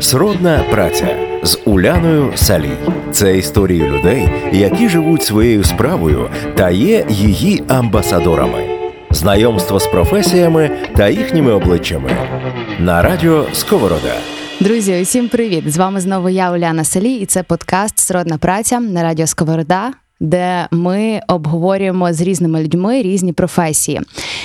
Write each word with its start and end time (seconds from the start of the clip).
Сродна 0.00 0.64
праця 0.70 1.16
з 1.42 1.58
Уляною 1.64 2.32
Салій. 2.34 2.76
Це 3.12 3.38
історії 3.38 3.82
людей, 3.82 4.28
які 4.52 4.88
живуть 4.88 5.22
своєю 5.22 5.64
справою 5.64 6.30
та 6.56 6.70
є 6.70 7.06
її 7.08 7.62
амбасадорами. 7.68 8.64
Знайомство 9.10 9.80
з 9.80 9.86
професіями 9.86 10.70
та 10.96 11.08
їхніми 11.08 11.52
обличчями 11.52 12.10
на 12.78 13.02
радіо 13.02 13.46
Сковорода. 13.52 14.14
Друзі, 14.60 15.02
усім 15.02 15.28
привіт! 15.28 15.72
З 15.72 15.76
вами 15.76 16.00
знову 16.00 16.28
я, 16.28 16.52
Уляна 16.52 16.84
Салій, 16.84 17.14
і 17.14 17.26
це 17.26 17.42
подкаст 17.42 17.98
Сродна 17.98 18.38
праця 18.38 18.80
на 18.80 19.02
радіо 19.02 19.26
Сковорода, 19.26 19.90
де 20.20 20.68
ми 20.70 21.20
обговорюємо 21.28 22.12
з 22.12 22.20
різними 22.20 22.62
людьми 22.62 23.02
різні 23.02 23.32
професії. 23.32 24.00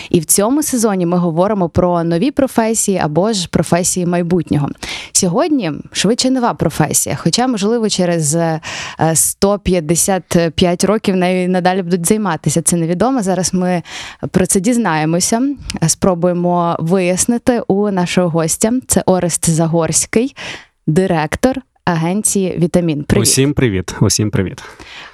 І 0.09 0.19
в 0.19 0.25
цьому 0.25 0.63
сезоні 0.63 1.05
ми 1.05 1.17
говоримо 1.17 1.69
про 1.69 2.03
нові 2.03 2.31
професії 2.31 2.97
або 2.97 3.33
ж 3.33 3.49
професії 3.49 4.05
майбутнього. 4.05 4.69
Сьогодні 5.11 5.71
швидше 5.91 6.29
нова 6.29 6.53
професія, 6.53 7.15
хоча, 7.15 7.47
можливо, 7.47 7.89
через 7.89 8.35
е, 8.35 8.59
155 9.13 10.83
років 10.83 11.15
нею 11.15 11.49
надалі 11.49 11.81
будуть 11.81 12.05
займатися. 12.05 12.61
Це 12.61 12.75
невідомо. 12.75 13.21
Зараз 13.21 13.53
ми 13.53 13.83
про 14.31 14.45
це 14.45 14.59
дізнаємося. 14.59 15.41
Спробуємо 15.87 16.75
вияснити 16.79 17.61
у 17.67 17.91
нашого 17.91 18.29
гостя. 18.29 18.73
Це 18.87 19.03
Орест 19.05 19.49
Загорський, 19.49 20.35
директор 20.87 21.61
агенції 21.85 22.57
Вітамін. 22.57 23.03
Привіт. 23.03 23.23
Усім 23.27 23.53
привіт, 23.53 23.95
усім 24.01 24.31
привіт. 24.31 24.63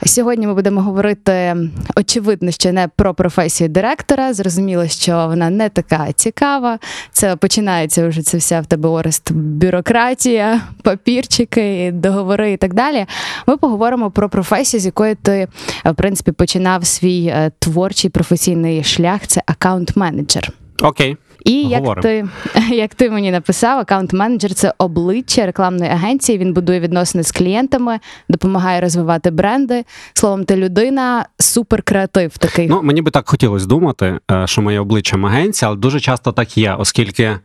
Сьогодні 0.06 0.48
ми 0.48 0.54
будемо 0.54 0.82
говорити 0.82 1.56
очевидно, 1.96 2.52
що 2.52 2.72
не 2.72 2.88
про 2.96 3.14
професію 3.14 3.70
директора. 3.70 4.34
Зрозуміло, 4.34 4.88
що 4.88 5.12
вона 5.28 5.50
не 5.50 5.70
така 5.70 6.14
цікава. 6.14 6.80
Це 7.12 7.36
починається 7.36 8.08
вже 8.08 8.22
це 8.22 8.38
вся 8.38 8.62
в 8.62 8.66
тебе 8.66 8.90
Орест 8.90 9.32
бюрократія, 9.32 10.62
папірчики, 10.82 11.92
договори 11.94 12.52
і 12.52 12.58
так 12.58 12.74
далі. 12.74 13.06
Ми 13.48 13.58
поговоримо 13.58 14.12
про 14.12 14.30
професію, 14.30 14.82
з 14.82 14.86
якої 14.86 15.16
ти 15.16 15.48
в 15.86 15.94
принципі 15.96 16.32
починав 16.32 16.86
свій 16.86 17.26
е, 17.26 17.52
творчий 17.60 18.10
професійний 18.10 18.84
шлях. 18.84 19.28
Це 19.28 19.42
аккаунт-менеджер. 19.48 20.50
Окей. 20.82 21.18
І 21.46 21.64
як 21.64 22.02
ти, 22.02 22.28
як 22.70 22.96
ти 22.96 23.10
мені 23.10 23.32
написав, 23.32 23.80
аккаунт-менеджер 23.80 24.54
це 24.54 24.74
обличчя 24.78 25.46
рекламної 25.46 25.92
агенції. 25.92 26.38
Він 26.38 26.54
будує 26.54 26.80
відносини 26.80 27.24
з 27.24 27.32
клієнтами, 27.32 28.00
допомагає 28.30 28.82
розвивати 28.82 29.32
бренди. 29.32 29.86
Словом, 30.14 30.46
ти 30.46 30.56
людина 30.56 31.26
суперкреатив 31.40 32.38
такий. 32.38 32.68
Ну 32.68 32.82
мені 32.84 33.02
би 33.02 33.12
так 33.12 33.30
хотілося 33.30 33.66
думати, 33.66 34.20
е, 34.32 34.48
що 34.48 34.62
моє 34.62 34.80
обличчя 34.80 35.18
агенція, 35.18 35.70
але 35.70 35.78
дуже 35.78 36.00
часто 36.00 36.32
так 36.32 36.58
є, 36.58 36.76
оскільки 36.80 37.38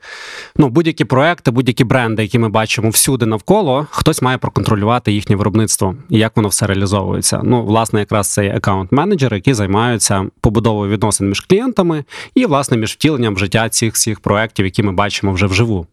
ну 0.56 0.68
будь-які 0.68 1.04
проекти, 1.04 1.50
будь-які 1.50 1.84
бренди, 1.84 2.22
які 2.22 2.38
ми 2.38 2.48
бачимо 2.48 2.90
всюди 2.90 3.26
навколо, 3.26 3.86
хтось 3.90 4.22
має 4.22 4.38
проконтролювати 4.38 5.12
їхнє 5.12 5.36
виробництво 5.36 5.94
і 6.08 6.18
як 6.18 6.36
воно 6.36 6.48
все 6.48 6.66
реалізовується. 6.66 7.40
Ну, 7.44 7.64
власне, 7.64 8.00
якраз 8.00 8.32
цей 8.32 8.50
аккаунт-менеджер, 8.50 9.34
які 9.34 9.54
займаються 9.54 10.26
побудовою 10.40 10.92
відносин 10.92 11.28
між 11.28 11.40
клієнтами 11.40 12.04
і 12.34 12.46
власне 12.46 12.76
між 12.76 12.92
втіленням 12.92 13.34
в 13.34 13.38
життя 13.38 13.68
цих 13.68 13.89
всіх 13.94 14.20
проєктів, 14.20 14.64
які 14.64 14.82
ми 14.82 14.92
бачимо 14.92 15.32
вже 15.32 15.46
вживу. 15.46 15.86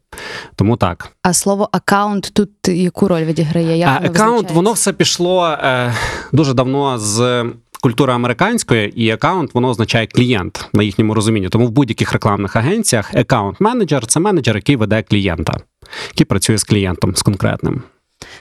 Тому 0.56 0.78
так. 0.78 1.12
А 1.22 1.34
слово 1.34 1.70
аккаунт 1.72 2.32
тут 2.34 2.50
яку 2.68 3.08
роль 3.08 3.24
відіграє? 3.24 3.78
Як 3.78 3.90
А 3.90 3.94
воно 3.94 4.08
аккаунт, 4.08 4.52
воно 4.52 4.72
все 4.72 4.94
пішло 4.94 5.48
е, 5.48 5.94
дуже 6.32 6.54
давно 6.54 7.00
з. 7.00 7.46
Культури 7.82 8.14
американської 8.14 9.04
і 9.04 9.12
аккаунт 9.12 9.54
воно 9.54 9.70
означає 9.70 10.08
клієнт 10.08 10.70
на 10.74 10.84
їхньому 10.84 11.14
розумінні. 11.14 11.50
Тому 11.50 11.68
в 11.68 11.72
будь-яких 11.72 12.14
рекламних 12.14 12.56
агенціях 12.56 13.14
аккаунт-менеджер 13.14 14.06
це 14.06 14.20
менеджер, 14.20 14.56
який 14.56 14.76
веде 14.76 15.04
клієнта, 15.04 15.58
який 16.12 16.26
працює 16.26 16.58
з 16.58 16.64
клієнтом 16.64 17.16
з 17.16 17.22
конкретним. 17.22 17.82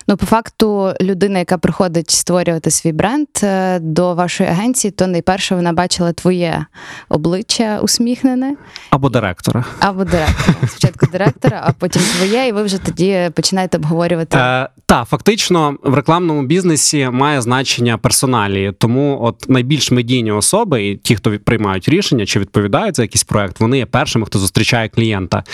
Ну, 0.09 0.17
по 0.17 0.27
факту, 0.27 0.93
людина, 1.01 1.39
яка 1.39 1.59
приходить 1.59 2.11
створювати 2.11 2.71
свій 2.71 2.93
бренд 2.93 3.27
е, 3.43 3.79
до 3.79 4.15
вашої 4.15 4.49
агенції, 4.51 4.91
то 4.91 5.07
найперше 5.07 5.55
вона 5.55 5.73
бачила 5.73 6.13
твоє 6.13 6.67
обличчя 7.09 7.81
усміхнене 7.83 8.57
Або 8.91 9.09
директора. 9.09 9.65
або 9.81 10.05
директора. 10.05 10.69
Спочатку 10.69 11.07
директора, 11.07 11.63
а 11.65 11.73
потім 11.73 12.03
твоє, 12.03 12.49
і 12.49 12.53
ви 12.53 12.63
вже 12.63 12.79
тоді 12.79 13.31
починаєте 13.35 13.79
обговорювати. 13.79 14.39
Е, 14.39 14.69
та 14.87 15.05
фактично 15.05 15.77
в 15.83 15.95
рекламному 15.95 16.43
бізнесі 16.43 17.09
має 17.13 17.43
значення 17.43 17.99
персоналії. 17.99 18.73
Тому 18.79 19.19
от 19.23 19.49
найбільш 19.49 19.91
медійні 19.91 20.33
особи, 20.33 20.87
і 20.87 20.97
ті, 20.97 21.17
хто 21.17 21.39
приймають 21.39 21.89
рішення 21.89 22.27
чи 22.27 22.41
відповідають 22.41 22.97
за 22.97 23.03
якийсь 23.03 23.25
проект, 23.25 23.61
вони 23.61 23.79
є 23.79 23.87
першими, 23.87 24.27
хто 24.27 24.39
зустрічає 24.39 24.89
клієнта. 24.89 25.45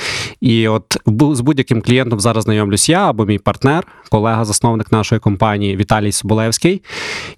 І 0.40 0.68
от 0.68 0.96
з 1.36 1.40
будь-яким 1.40 1.82
клієнтом 1.82 2.20
зараз 2.20 2.44
знайомлюсь 2.44 2.88
я 2.88 3.10
або 3.10 3.24
мій 3.24 3.38
партнер, 3.38 3.86
колега, 4.12 4.44
засновник 4.44 4.92
нашої 4.92 5.18
компанії 5.20 5.76
Віталій 5.76 6.12
Соболевський. 6.12 6.82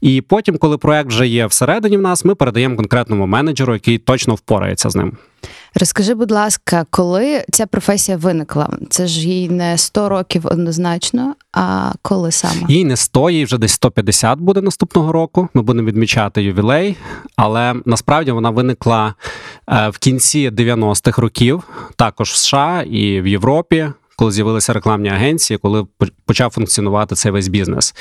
І 0.01 0.21
потім, 0.21 0.59
коли 0.59 0.79
проект 0.79 1.09
вже 1.09 1.27
є 1.27 1.47
всередині 1.47 1.97
в 1.97 2.01
нас, 2.01 2.25
ми 2.25 2.35
передаємо 2.35 2.77
конкретному 2.77 3.27
менеджеру, 3.27 3.73
який 3.73 3.99
точно 3.99 4.35
впорається 4.35 4.91
з 4.91 4.97
ним. 4.97 5.17
Розкажи, 5.75 6.15
будь 6.15 6.31
ласка, 6.31 6.87
коли 6.91 7.45
ця 7.53 7.67
професія 7.67 8.17
виникла? 8.17 8.79
Це 8.91 9.07
ж 9.07 9.29
їй 9.29 9.49
не 9.49 9.79
100 9.79 10.09
років 10.09 10.47
однозначно, 10.47 11.35
а 11.53 11.93
коли 12.03 12.33
саме? 12.33 12.61
Їй 12.69 12.85
не 12.85 12.97
100, 12.97 13.31
їй 13.31 13.45
вже 13.45 13.59
десь 13.59 13.73
150 13.73 14.39
буде 14.39 14.61
наступного 14.61 15.13
року. 15.13 15.49
Ми 15.55 15.63
будемо 15.63 15.89
відмічати 15.89 16.43
ювілей. 16.43 16.97
Але 17.37 17.75
насправді 17.85 18.31
вона 18.33 18.51
виникла 18.51 19.15
е, 19.69 19.89
в 19.89 19.99
кінці 19.99 20.51
90-х 20.51 21.23
років, 21.23 21.63
також 21.97 22.31
в 22.31 22.37
США 22.37 22.83
і 22.83 23.21
в 23.21 23.27
Європі. 23.27 23.89
Коли 24.17 24.33
з'явилися 24.33 24.73
рекламні 24.73 25.09
агенції, 25.09 25.59
коли 25.59 25.87
почав 26.27 26.51
функціонувати 26.51 27.15
цей 27.15 27.33
весь 27.33 27.49
бізнес 27.49 27.95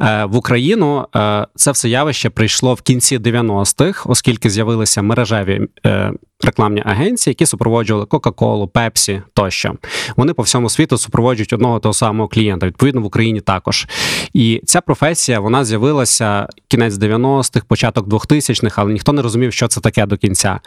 Е, 0.00 0.24
в 0.24 0.36
Україну, 0.36 1.06
е, 1.16 1.46
це 1.54 1.70
все 1.70 1.88
явище 1.88 2.30
прийшло 2.30 2.74
в 2.74 2.82
кінці 2.82 3.18
90-х, 3.18 4.10
оскільки 4.10 4.50
з'явилися 4.50 5.02
мережеві 5.02 5.68
е, 5.86 6.12
рекламні 6.44 6.82
агенції, 6.86 7.30
які 7.30 7.46
супроводжували 7.46 8.06
Кока-Колу, 8.06 8.68
Пепсі 8.68 9.22
тощо. 9.34 9.74
Вони 10.16 10.32
по 10.32 10.42
всьому 10.42 10.70
світу 10.70 10.98
супроводжують 10.98 11.52
одного 11.52 11.78
того 11.78 11.94
самого 11.94 12.28
клієнта. 12.28 12.66
Відповідно, 12.66 13.00
в 13.00 13.04
Україні 13.04 13.40
також. 13.40 13.86
І 14.34 14.62
ця 14.64 14.80
професія 14.80 15.40
вона 15.40 15.64
з'явилася 15.64 16.48
кінець 16.68 16.94
90-х, 16.94 17.66
початок 17.68 18.06
2000-х, 18.06 18.82
але 18.82 18.92
ніхто 18.92 19.12
не 19.12 19.22
розумів, 19.22 19.52
що 19.52 19.68
це 19.68 19.80
таке 19.80 20.06
до 20.06 20.16
кінця. 20.16 20.60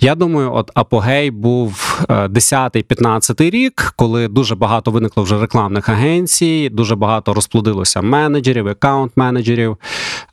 Я 0.00 0.14
думаю, 0.14 0.54
от 0.54 0.70
апогей 0.74 1.30
був 1.30 1.89
10-15 2.08 3.50
рік, 3.50 3.92
коли 3.96 4.28
дуже 4.28 4.54
багато 4.54 4.90
виникло 4.90 5.22
вже 5.22 5.40
рекламних 5.40 5.88
агенцій, 5.88 6.68
дуже 6.72 6.96
багато 6.96 7.34
розплодилося 7.34 8.02
менеджерів, 8.02 8.68
аккаунт-менеджерів. 8.68 9.76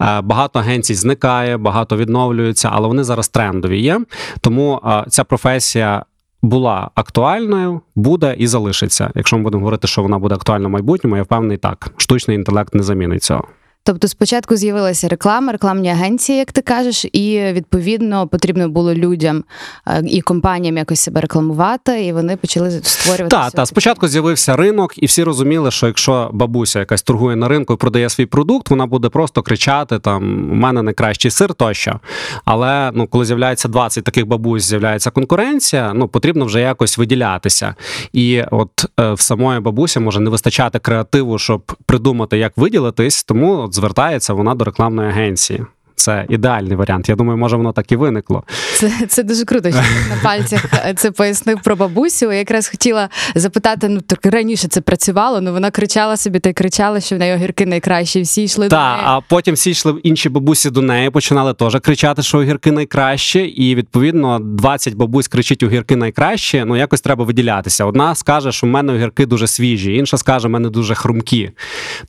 Е, 0.02 0.22
Багато 0.22 0.60
агенцій 0.60 0.94
зникає, 0.96 1.58
багато 1.58 1.98
відновлюються, 1.98 2.70
але 2.74 2.88
вони 2.88 3.04
зараз 3.04 3.30
трендові 3.30 3.82
є. 3.82 4.02
Тому 4.42 4.82
е, 4.86 5.06
ця 5.10 5.24
професія. 5.24 6.06
Була 6.42 6.90
актуальною, 6.96 7.82
буде 7.96 8.36
і 8.38 8.48
залишиться. 8.48 9.12
Якщо 9.16 9.38
ми 9.38 9.44
будемо 9.44 9.62
говорити, 9.62 9.88
що 9.88 10.02
вона 10.02 10.20
буде 10.20 10.36
актуальна 10.36 10.68
в 10.68 10.72
майбутньому, 10.72 11.18
я 11.18 11.24
впевнений 11.24 11.58
так. 11.58 11.92
Штучний 11.98 12.38
інтелект 12.38 12.76
не 12.76 12.84
замінить 12.84 13.24
цього. 13.24 13.48
Тобто 13.88 14.08
спочатку 14.08 14.56
з'явилася 14.56 15.08
реклама, 15.08 15.52
рекламні 15.52 15.90
агенції, 15.90 16.38
як 16.38 16.52
ти 16.52 16.62
кажеш, 16.62 17.06
і 17.06 17.40
відповідно 17.52 18.28
потрібно 18.28 18.70
було 18.70 18.94
людям 18.94 19.44
е, 19.88 20.04
і 20.08 20.22
компаніям 20.22 20.78
якось 20.78 21.00
себе 21.00 21.22
рекламувати, 21.22 22.06
і 22.06 22.14
вони 22.14 22.38
почали 22.38 22.72
створювати. 22.84 23.36
Так, 23.36 23.52
та 23.52 23.66
спочатку 23.66 24.08
з'явився 24.08 24.56
ринок, 24.56 24.94
і 24.98 25.06
всі 25.06 25.24
розуміли, 25.24 25.72
що 25.72 25.88
якщо 25.88 26.30
бабуся 26.34 26.80
якась 26.80 27.02
торгує 27.02 27.36
на 27.36 27.48
ринку 27.48 27.74
і 27.74 27.78
продає 27.78 28.10
свій 28.10 28.26
продукт, 28.26 28.70
вона 28.70 28.86
буде 28.86 29.10
просто 29.10 29.42
кричати: 29.42 30.00
там 30.00 30.52
у 30.52 30.56
мене 30.56 30.82
найкращий 30.82 31.32
сир 31.32 31.54
тощо. 31.54 32.00
Але 32.46 32.92
ну, 32.94 33.08
коли 33.08 33.26
з'являється 33.26 33.68
20 33.68 34.04
таких 34.04 34.28
бабусь, 34.28 34.64
з'являється 34.64 35.12
конкуренція, 35.12 35.94
ну 35.94 36.08
потрібно 36.08 36.46
вже 36.46 36.62
якось 36.62 36.98
виділятися. 36.98 37.76
І 38.14 38.44
от 38.52 38.86
е, 39.00 39.14
в 39.14 39.20
самої 39.20 39.60
бабусі 39.60 40.00
може 40.00 40.20
не 40.20 40.30
вистачати 40.30 40.80
креативу, 40.80 41.40
щоб 41.40 41.62
придумати, 41.86 42.38
як 42.38 42.58
виділитись, 42.58 43.24
тому 43.24 43.68
звертається 43.78 44.34
вона 44.34 44.56
до 44.56 44.66
рекламної 44.66 45.10
агенції. 45.10 45.66
Це 46.00 46.26
ідеальний 46.30 46.76
варіант. 46.78 47.10
Я 47.10 47.16
думаю, 47.16 47.38
може 47.38 47.58
воно 47.58 47.72
так 47.72 47.92
і 47.92 47.96
виникло. 47.96 48.44
Це, 48.76 48.92
це 49.08 49.24
дуже 49.24 49.46
круто, 49.46 49.70
що 49.70 49.80
на 50.10 50.16
пальцях 50.24 50.66
е, 50.74 50.94
це 50.98 51.12
пояснив 51.12 51.60
про 51.64 51.76
бабусю. 51.76 52.26
Я 52.32 52.38
якраз 52.38 52.68
хотіла 52.68 53.10
запитати, 53.36 53.90
ну 53.90 54.02
так 54.02 54.26
раніше 54.26 54.68
це 54.68 54.82
працювало, 54.82 55.42
ну 55.42 55.54
вона 55.54 55.72
кричала 55.72 56.18
собі 56.18 56.40
та 56.40 56.50
й 56.50 56.54
кричала, 56.54 57.00
що 57.02 57.16
в 57.16 57.20
неї 57.20 57.34
огірки 57.34 57.66
найкращі. 57.66 58.22
Всі 58.22 58.44
йшли 58.44 58.68
до 58.68 58.76
неї. 58.76 58.88
а 59.04 59.22
потім 59.30 59.56
всі 59.56 59.70
йшли 59.70 60.00
інші 60.04 60.30
бабусі 60.30 60.70
до 60.70 60.82
неї, 60.82 61.10
починали 61.10 61.54
теж 61.54 61.78
кричати, 61.82 62.22
що 62.24 62.38
огірки 62.38 62.72
найкраще, 62.72 63.40
і 63.40 63.76
відповідно 63.76 64.40
20 64.40 64.94
бабусь 64.94 65.28
кричить 65.28 65.64
огірки 65.64 65.96
найкраще. 65.96 66.66
Ну 66.66 66.76
якось 66.78 67.02
треба 67.02 67.26
виділятися. 67.26 67.86
Одна 67.86 68.16
скаже, 68.16 68.52
що 68.52 68.68
в 68.68 68.70
мене 68.70 68.94
огірки 68.94 69.26
дуже 69.26 69.48
свіжі, 69.48 69.94
інша 69.96 70.18
скаже, 70.18 70.48
в 70.48 70.52
мене 70.52 70.70
дуже 70.70 70.96
хрумкі. 70.96 71.52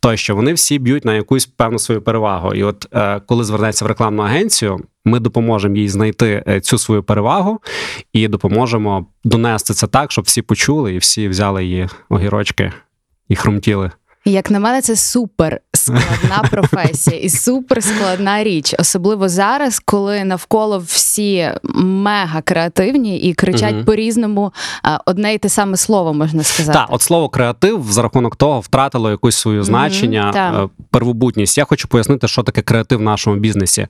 Тощо 0.01 0.35
вони 0.37 0.53
всі 0.53 0.79
б'ють 0.79 1.05
на 1.05 1.15
якусь 1.15 1.47
певну 1.47 1.79
свою 1.79 2.03
перевагу. 2.03 2.55
І 2.55 2.63
от 2.63 2.87
е, 2.95 3.21
коли 3.27 3.45
звернеться 3.45 3.78
звернеться 3.79 3.85
в 3.85 3.89
рекламну 3.89 4.23
агенцію, 4.23 4.81
ми 5.05 5.21
допоможемо 5.21 5.77
їй 5.77 5.89
знайти 5.89 6.43
е, 6.49 6.61
цю 6.61 6.79
свою 6.79 7.03
перевагу 7.03 7.61
і 8.13 8.29
допоможемо 8.29 9.07
донести 9.25 9.75
це 9.75 9.87
так, 9.87 10.13
щоб 10.13 10.25
всі 10.25 10.43
почули 10.43 10.95
і 10.95 10.99
всі 10.99 11.29
взяли 11.29 11.65
її 11.65 11.89
огірочки 12.09 12.73
і 13.29 13.37
хрумтіли. 13.37 13.91
Як 14.29 14.51
на 14.51 14.61
мене, 14.61 14.83
це 14.83 14.97
супер 14.97 15.61
складна 15.75 16.43
професія 16.51 17.21
і 17.21 17.29
супер 17.29 17.83
складна 17.83 18.45
річ, 18.45 18.75
особливо 18.79 19.29
зараз, 19.29 19.79
коли 19.85 20.25
навколо 20.25 20.79
всі 20.79 21.51
мега 21.75 22.41
креативні 22.43 23.19
і 23.19 23.35
кричать 23.35 23.75
Мгм. 23.75 23.85
по-різному 23.85 24.53
одне 25.07 25.35
й 25.35 25.39
те 25.39 25.49
саме 25.49 25.77
слово, 25.77 26.15
можна 26.15 26.43
сказати. 26.43 26.79
Так, 26.79 26.89
от 26.91 27.03
слово 27.03 27.29
креатив 27.29 27.85
за 27.89 28.03
рахунок 28.03 28.37
того 28.37 28.61
втратило 28.61 29.11
якусь 29.11 29.37
свою 29.37 29.63
значення, 29.65 30.33
е, 30.65 30.83
первобутність. 30.91 31.59
Я 31.59 31.65
хочу 31.65 31.89
пояснити, 31.89 32.29
що 32.29 32.43
таке 32.43 32.63
креатив 32.63 32.99
в 32.99 33.03
нашому 33.03 33.37
бізнесі. 33.37 33.87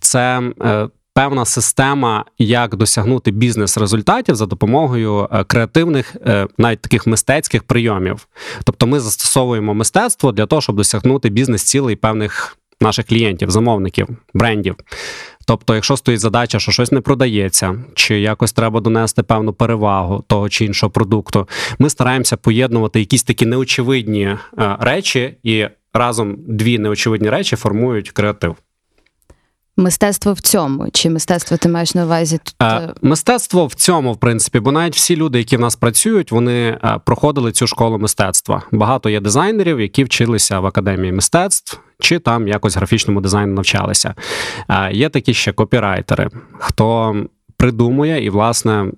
Це 0.00 0.42
е, 0.62 0.88
певна 1.14 1.44
система, 1.44 2.24
як 2.38 2.76
досягнути 2.76 3.30
бізнес-результатів 3.30 4.34
за 4.34 4.46
допомогою 4.46 5.28
е, 5.32 5.44
креативних, 5.44 6.16
е, 6.26 6.46
навіть 6.58 6.80
таких 6.80 7.06
мистецьких 7.06 7.62
прийомів. 7.62 8.28
Тобто, 8.64 8.86
ми 8.86 9.00
застосовуємо 9.00 9.74
мистецтво 9.74 10.32
для 10.32 10.46
того, 10.46 10.62
щоб 10.62 10.76
досягнути 10.76 11.28
бізнес-цілей 11.28 11.96
певних 11.96 12.56
наших 12.80 13.06
клієнтів, 13.06 13.50
замовників, 13.50 14.08
брендів. 14.34 14.76
Тобто, 15.46 15.74
якщо 15.74 15.96
стоїть 15.96 16.20
задача, 16.20 16.58
що 16.58 16.72
щось 16.72 16.92
не 16.92 17.00
продається, 17.00 17.84
чи 17.94 18.20
якось 18.20 18.52
треба 18.52 18.80
донести 18.80 19.22
певну 19.22 19.52
перевагу 19.52 20.24
того 20.26 20.48
чи 20.48 20.64
іншого 20.64 20.90
продукту, 20.90 21.48
ми 21.78 21.90
стараємося 21.90 22.36
поєднувати 22.36 23.00
якісь 23.00 23.22
такі 23.22 23.46
неочевидні 23.46 24.22
е, 24.22 24.38
речі, 24.80 25.36
і 25.42 25.66
разом 25.92 26.36
дві 26.38 26.78
неочевидні 26.78 27.30
речі 27.30 27.56
формують 27.56 28.10
креатив. 28.10 28.56
Мистецтво 29.76 30.32
в 30.32 30.40
цьому, 30.40 30.88
чи 30.92 31.10
мистецтво 31.10 31.56
ти 31.56 31.68
маєш 31.68 31.94
на 31.94 32.04
увазі 32.04 32.38
тут? 32.44 32.54
Е, 32.60 32.66
е, 32.66 32.94
Мистецтво 33.02 33.66
в 33.66 33.74
цьому, 33.74 34.12
в 34.12 34.16
принципі, 34.16 34.60
бо 34.60 34.72
навіть 34.72 34.96
всі 34.96 35.16
люди, 35.16 35.38
які 35.38 35.56
в 35.56 35.60
нас 35.60 35.76
працюють, 35.76 36.32
вони 36.32 36.78
е, 36.84 37.00
проходили 37.04 37.52
цю 37.52 37.66
школу 37.66 37.98
мистецтва. 37.98 38.62
Багато 38.72 39.10
є 39.10 39.20
дизайнерів, 39.20 39.80
які 39.80 40.04
вчилися 40.04 40.60
в 40.60 40.66
академії 40.66 41.12
мистецтв, 41.12 41.80
чи 42.00 42.18
там 42.18 42.48
якось 42.48 42.76
графічному 42.76 43.20
дизайну 43.20 43.54
навчалися. 43.54 44.14
Е, 44.68 44.92
Є 44.92 45.08
такі 45.08 45.34
ще 45.34 45.52
копірайтери, 45.52 46.28
хто 46.58 47.16
придумує 47.56 48.24
і, 48.24 48.30
власне. 48.30 48.92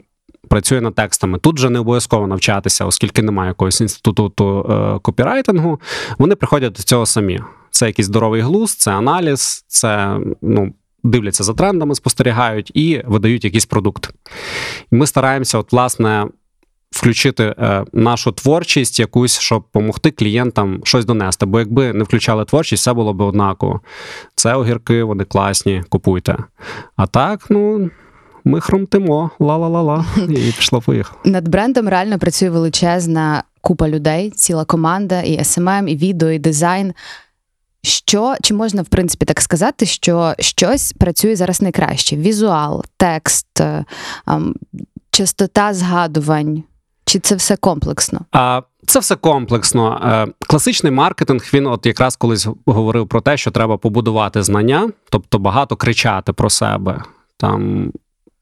Працює 0.48 0.80
над 0.80 0.94
текстами. 0.94 1.38
Тут 1.38 1.56
вже 1.56 1.70
не 1.70 1.78
обов'язково 1.78 2.26
навчатися, 2.26 2.84
оскільки 2.84 3.22
немає 3.22 3.48
якогось 3.48 3.80
інституту 3.80 4.66
е, 4.70 4.98
копірайтингу. 5.02 5.80
Вони 6.18 6.34
приходять 6.34 6.72
до 6.72 6.82
цього 6.82 7.06
самі. 7.06 7.40
Це 7.76 7.86
якийсь 7.86 8.06
здоровий 8.06 8.40
глузд, 8.40 8.78
це 8.78 8.90
аналіз, 8.90 9.64
це 9.68 10.18
ну, 10.42 10.72
дивляться 11.04 11.44
за 11.44 11.54
трендами, 11.54 11.94
спостерігають 11.94 12.70
і 12.74 13.02
видають 13.06 13.44
якийсь 13.44 13.66
продукт. 13.66 14.10
Ми 14.90 15.06
стараємося, 15.06 15.58
от, 15.58 15.72
власне, 15.72 16.26
включити 16.90 17.44
е, 17.44 17.84
нашу 17.92 18.32
творчість 18.32 19.00
якусь, 19.00 19.38
щоб 19.38 19.62
допомогти 19.62 20.10
клієнтам 20.10 20.80
щось 20.84 21.04
донести. 21.04 21.46
Бо 21.46 21.58
якби 21.58 21.92
не 21.92 22.04
включали 22.04 22.44
творчість, 22.44 22.80
все 22.80 22.92
було 22.92 23.14
б 23.14 23.20
однаково. 23.20 23.80
Це 24.34 24.54
огірки, 24.54 25.02
вони 25.02 25.24
класні, 25.24 25.82
купуйте. 25.88 26.36
А 26.96 27.06
так, 27.06 27.46
ну. 27.50 27.90
Ми 28.48 28.60
хрумтимо, 28.60 29.30
ла-ла-ла-ла, 29.40 30.04
і 30.28 30.52
пішло 30.56 30.80
поїхало. 30.80 31.20
Над 31.24 31.48
брендом 31.48 31.88
реально 31.88 32.18
працює 32.18 32.50
величезна 32.50 33.42
купа 33.60 33.88
людей, 33.88 34.30
ціла 34.30 34.64
команда, 34.64 35.22
і 35.22 35.38
SMM, 35.38 35.86
і 35.86 35.96
відео, 35.96 36.30
і 36.30 36.38
дизайн. 36.38 36.94
Що 37.86 38.34
чи 38.42 38.54
можна 38.54 38.82
в 38.82 38.86
принципі 38.86 39.24
так 39.24 39.40
сказати, 39.40 39.86
що 39.86 40.34
щось 40.38 40.92
працює 40.92 41.36
зараз 41.36 41.62
найкраще? 41.62 42.16
Візуал, 42.16 42.84
текст, 42.96 43.60
е, 43.60 43.84
частота 45.10 45.74
згадувань, 45.74 46.62
чи 47.04 47.18
це 47.18 47.34
все 47.34 47.56
комплексно? 47.56 48.20
А 48.32 48.62
це 48.86 48.98
все 48.98 49.16
комплексно. 49.16 50.00
Е, 50.04 50.32
Класичний 50.46 50.92
маркетинг 50.92 51.50
він 51.54 51.66
от 51.66 51.86
якраз 51.86 52.16
колись 52.16 52.48
говорив 52.66 53.08
про 53.08 53.20
те, 53.20 53.36
що 53.36 53.50
треба 53.50 53.76
побудувати 53.76 54.42
знання, 54.42 54.90
тобто 55.10 55.38
багато 55.38 55.76
кричати 55.76 56.32
про 56.32 56.50
себе. 56.50 57.02
Там, 57.36 57.92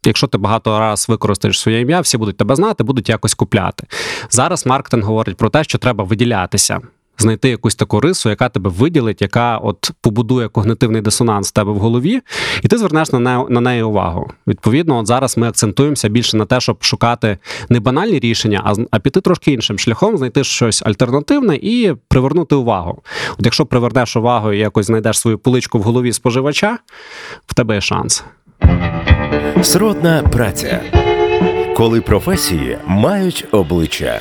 якщо 0.07 0.27
ти 0.27 0.39
багато 0.39 0.79
раз 0.79 1.09
використаєш 1.09 1.61
своє 1.61 1.81
ім'я, 1.81 2.01
всі 2.01 2.19
будуть 2.19 2.37
тебе 2.37 2.57
знати, 2.57 2.85
будуть 2.85 3.09
якось 3.09 3.35
купляти. 3.35 3.87
Зараз 4.31 4.67
маркетинг 4.67 5.05
говорить 5.05 5.37
про 5.37 5.51
те, 5.51 5.65
що 5.65 5.79
треба 5.79 6.05
виділятися. 6.05 6.81
Знайти 7.19 7.49
якусь 7.49 7.75
таку 7.75 8.01
рису, 8.01 8.29
яка 8.29 8.49
тебе 8.49 8.71
виділить, 8.71 9.23
яка 9.23 9.59
от 9.59 9.91
побудує 10.01 10.49
когнитивний 10.49 11.03
дисонанс 11.03 11.49
в 11.49 11.53
тебе 11.53 11.73
в 11.73 11.79
голові, 11.79 12.21
і 12.63 12.69
ти 12.69 12.79
звернеш 12.79 13.13
на 13.13 13.19
неї, 13.19 13.45
на 13.49 13.61
неї 13.61 13.83
увагу. 13.83 14.31
Відповідно, 14.47 14.99
от 14.99 15.07
зараз 15.07 15.37
ми 15.37 15.49
акцентуємося 15.49 16.09
більше 16.09 16.37
на 16.37 16.45
те, 16.45 16.61
щоб 16.61 16.85
шукати 16.85 17.39
не 17.69 17.81
банальні 17.81 18.19
рішення, 18.19 18.63
а, 18.65 18.75
а 18.91 18.99
піти 18.99 19.21
трошки 19.21 19.53
іншим 19.53 19.79
шляхом, 19.79 20.17
знайти 20.17 20.45
щось 20.45 20.83
альтернативне 20.83 21.57
і 21.57 21.95
привернути 22.09 22.55
увагу. 22.55 23.03
От 23.39 23.45
якщо 23.45 23.67
привернеш 23.67 24.17
увагу 24.17 24.53
і 24.53 24.59
якось 24.59 24.87
знайдеш 24.87 25.19
свою 25.19 25.39
поличку 25.39 25.79
в 25.79 25.83
голові 25.83 26.13
споживача, 26.13 26.79
в 27.47 27.55
тебе 27.55 27.75
є 27.75 27.81
шанс. 27.81 28.25
Сродна 29.63 30.23
праця. 30.33 30.81
Коли 31.77 32.01
професії 32.01 32.79
мають 32.87 33.47
обличчя. 33.53 34.21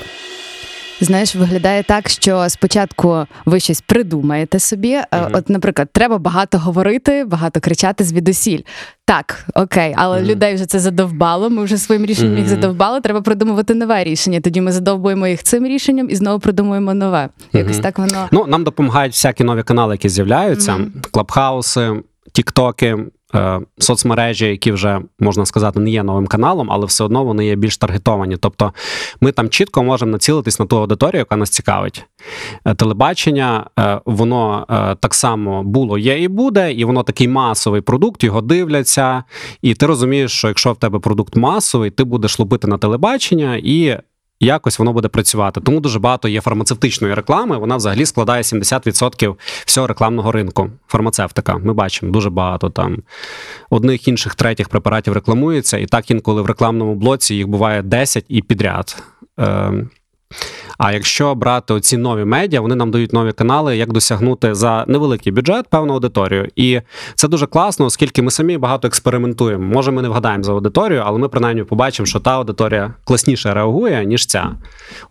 Знаєш, 1.04 1.36
виглядає 1.36 1.84
так, 1.84 2.10
що 2.10 2.50
спочатку 2.50 3.26
ви 3.46 3.60
щось 3.60 3.82
придумаєте 3.82 4.60
собі. 4.60 4.96
Мгм. 5.12 5.32
От, 5.34 5.50
наприклад, 5.50 5.90
треба 5.94 6.18
багато 6.18 6.58
говорити, 6.60 7.26
багато 7.26 7.60
кричати 7.60 8.04
звідусіль. 8.04 8.62
Так, 9.06 9.46
окей, 9.56 9.94
але 9.98 10.18
Мгм. 10.20 10.28
людей 10.30 10.56
вже 10.56 10.66
це 10.66 10.80
задовбало. 10.80 11.50
Ми 11.50 11.64
вже 11.64 11.78
своїм 11.78 12.06
рішенням 12.06 12.38
їх 12.38 12.48
задовбали. 12.48 13.02
Треба 13.02 13.22
придумувати 13.22 13.74
нове 13.74 14.04
рішення. 14.04 14.42
Тоді 14.42 14.62
ми 14.62 14.72
задовбуємо 14.72 15.28
їх 15.28 15.44
цим 15.44 15.66
рішенням 15.66 16.10
і 16.10 16.16
знову 16.16 16.40
придумуємо 16.40 16.94
нове. 16.94 17.30
Якось 17.54 17.80
так 17.80 18.00
воно. 18.00 18.28
Ну, 18.32 18.46
нам 18.48 18.64
допомагають 18.64 19.14
всякі 19.14 19.44
нові 19.44 19.64
канали, 19.64 19.94
які 19.94 20.10
з'являються: 20.10 20.80
клабхауси, 21.12 21.92
тіктоки, 22.34 22.98
соцмережі, 23.78 24.46
які 24.46 24.72
вже 24.72 25.02
можна 25.20 25.46
сказати, 25.46 25.80
не 25.80 25.90
є 25.90 26.04
новим 26.04 26.28
каналом, 26.28 26.72
але 26.72 26.86
все 26.86 27.04
одно 27.04 27.24
вони 27.24 27.46
є 27.46 27.56
більш 27.56 27.78
таргетовані. 27.78 28.38
Тобто 28.38 28.74
ми 29.22 29.32
там 29.32 29.50
чітко 29.50 29.84
можемо 29.84 30.12
націлитись 30.12 30.60
на 30.60 30.66
ту 30.66 30.78
аудиторію, 30.78 31.20
яка 31.20 31.36
нас 31.36 31.50
цікавить. 31.50 32.06
Е, 32.66 32.76
Телебачення, 32.76 33.70
е, 33.80 34.02
воно 34.06 34.66
е, 34.70 34.96
так 34.96 35.14
само 35.14 35.64
було, 35.64 35.98
є 35.98 36.24
і 36.24 36.28
буде, 36.28 36.74
і 36.74 36.86
воно 36.86 37.04
такий 37.04 37.28
масовий 37.28 37.82
продукт, 37.82 38.24
його 38.24 38.42
дивляться. 38.42 39.24
І 39.62 39.74
ти 39.74 39.86
розумієш, 39.86 40.32
що 40.32 40.48
якщо 40.48 40.74
в 40.74 40.78
тебе 40.78 41.00
продукт 41.00 41.36
масовий, 41.36 41.90
ти 41.90 42.04
будеш 42.04 42.40
лупити 42.40 42.68
на 42.68 42.78
телебачення 42.78 43.60
і. 43.64 43.98
Якось 44.44 44.80
воно 44.80 44.94
буде 44.94 45.07
працювати. 45.07 45.62
Тому 45.62 45.79
дуже 45.79 46.00
багато 46.00 46.27
є 46.27 46.41
фармацевтичної 46.41 47.13
реклами. 47.13 47.58
Вона 47.58 47.75
взагалі 47.75 48.06
складає 48.06 48.41
70% 48.41 49.36
всього 49.65 49.88
рекламного 49.88 50.32
ринку. 50.32 50.70
Фармацевтика. 50.88 51.58
Ми 51.58 51.74
бачимо 51.74 52.12
дуже 52.12 52.29
багато 52.29 52.70
там 52.70 52.98
одних 53.70 54.08
інших 54.08 54.36
третіх 54.36 54.70
препаратів 54.70 55.13
рекламується, 55.13 55.77
і 55.77 55.86
так 55.86 56.12
інколи 56.12 56.41
в 56.41 56.46
рекламному 56.46 56.96
блоці 56.96 57.36
їх 57.36 57.48
буває 57.48 57.82
10 57.82 58.25
і 58.27 58.41
підряд. 58.41 59.03
Ем, 59.38 59.89
а 60.77 60.92
якщо 60.92 61.36
брати 61.36 61.74
оці 61.74 61.98
нові 61.98 62.25
медіа, 62.25 62.62
вони 62.62 62.75
нам 62.75 62.92
дають 62.92 63.13
нові 63.13 63.32
канали, 63.32 63.77
як 63.77 63.94
досягнути 63.94 64.56
за 64.56 64.86
невеликий 64.88 65.32
бюджет 65.32 65.68
певну 65.68 65.94
аудиторію. 65.94 66.48
І 66.56 66.82
це 67.15 67.27
дуже 67.27 67.48
класно, 67.48 67.86
оскільки 67.86 68.22
ми 68.22 68.32
самі 68.32 68.58
багато 68.58 68.88
експериментуємо. 68.88 69.63
Може, 69.63 69.92
ми 69.92 70.01
не 70.01 70.10
вгадаємо 70.10 70.44
за 70.44 70.51
аудиторію, 70.51 71.03
але 71.06 71.20
ми 71.20 71.30
принаймні 71.30 71.63
побачимо, 71.63 72.06
що 72.06 72.20
та 72.20 72.32
аудиторія 72.32 72.94
класніше 73.03 73.53
реагує, 73.53 74.06
ніж 74.06 74.25
ця. 74.25 74.51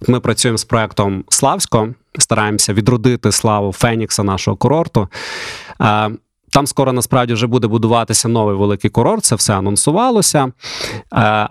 От 0.00 0.08
ми 0.08 0.20
працюємо 0.20 0.58
з 0.58 0.64
проектом 0.64 1.24
Славсько, 1.28 1.88
стараємося 2.18 2.72
відродити 2.72 3.32
славу 3.32 3.72
Фенікса, 3.72 4.22
нашого 4.22 4.56
курорту. 4.56 5.08
Е, 6.52 6.62
Там 6.62 6.66
скоро 6.66 6.92
насправді 6.92 7.34
вже 7.34 7.46
буде 7.46 7.66
будуватися 7.66 8.28
новий 8.28 8.56
великий 8.56 8.90
курорт, 8.90 9.24
це 9.24 9.34
все 9.34 9.54
анонсувалося. 9.54 10.44
Е, 10.44 10.50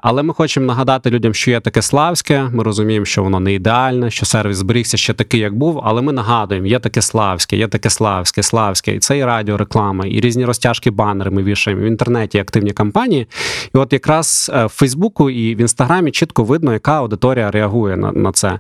Але 0.02 0.24
ми 0.24 0.34
хочемо 0.34 0.66
нагадати 0.66 1.10
людям, 1.10 1.34
що 1.34 1.52
є 1.52 1.60
таке 1.60 1.82
славське. 1.82 2.50
Ми 2.54 2.64
розуміємо, 2.64 3.06
що 3.06 3.24
воно 3.24 3.40
не 3.40 3.54
ідеальне, 3.54 4.12
що 4.12 4.26
сервіс 4.26 4.58
зберігся 4.58 4.98
ще 4.98 5.14
такий, 5.14 5.40
як 5.40 5.56
був. 5.56 5.82
Але 5.84 6.02
ми 6.02 6.14
нагадуємо, 6.14 6.68
є 6.68 6.80
таке 6.80 7.02
славське, 7.02 7.58
є 7.58 7.68
таке 7.68 7.90
славське, 7.90 8.44
славське. 8.44 8.96
І 8.96 9.00
це 9.00 9.18
і 9.18 9.26
радіореклама, 9.26 10.06
і 10.06 10.20
різні 10.20 10.46
розтяжки 10.46 10.92
банери 10.92 11.32
ми 11.32 11.44
вішаємо 11.44 11.84
в 11.84 11.86
інтернеті 11.86 12.40
активні 12.40 12.72
кампанії. 12.72 13.28
І 13.76 13.78
от 13.78 13.94
якраз 13.94 14.52
е, 14.54 14.66
в 14.66 14.70
Фейсбуку 14.70 15.30
і 15.30 15.56
в 15.56 15.62
Інстаграмі 15.62 16.12
чітко 16.12 16.44
видно, 16.44 16.74
яка 16.74 16.98
аудиторія 16.98 17.52
реагує 17.52 17.98
на, 17.98 18.12
на 18.12 18.32
це. 18.32 18.60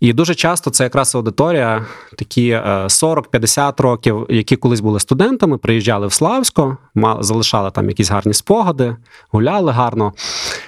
І 0.00 0.12
дуже 0.12 0.34
часто 0.34 0.70
це 0.70 0.84
якраз 0.84 1.14
аудиторія, 1.14 1.86
такі 2.18 2.48
е, 2.48 2.62
40-50 2.84 3.82
років, 3.82 4.26
які 4.28 4.56
колись 4.56 4.80
були 4.80 5.00
студентами, 5.00 5.58
приїжджали 5.80 6.06
в 6.06 6.12
Славсько, 6.12 6.76
залишали 7.20 7.70
там 7.70 7.88
якісь 7.88 8.10
гарні 8.10 8.34
спогади, 8.34 8.96
гуляли 9.30 9.72
гарно, 9.72 10.12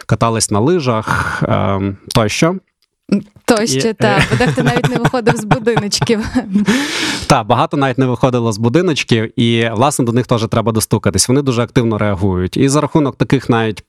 катались 0.06 0.50
на 0.50 0.60
лижах 0.60 1.42
е, 1.42 1.80
тощо. 2.14 2.56
Тощо, 3.44 3.88
І- 3.88 3.92
так. 3.94 4.22
Бо 4.30 4.36
дехто 4.36 4.62
навіть 4.62 4.88
не 4.88 4.98
виходив 4.98 5.36
з 5.36 5.44
будиночків. 5.44 6.26
Так, 7.26 7.46
багато 7.46 7.76
навіть 7.76 7.98
не 7.98 8.06
виходило 8.06 8.52
з 8.52 8.58
будиночків, 8.58 9.40
і 9.40 9.70
власне 9.72 10.04
до 10.04 10.12
них 10.12 10.26
теж 10.26 10.46
треба 10.48 10.72
достукатись. 10.72 11.28
Вони 11.28 11.42
дуже 11.42 11.62
активно 11.62 11.98
реагують. 11.98 12.56
І 12.56 12.68
за 12.68 12.80
рахунок 12.80 13.16
таких 13.16 13.48
навіть. 13.48 13.84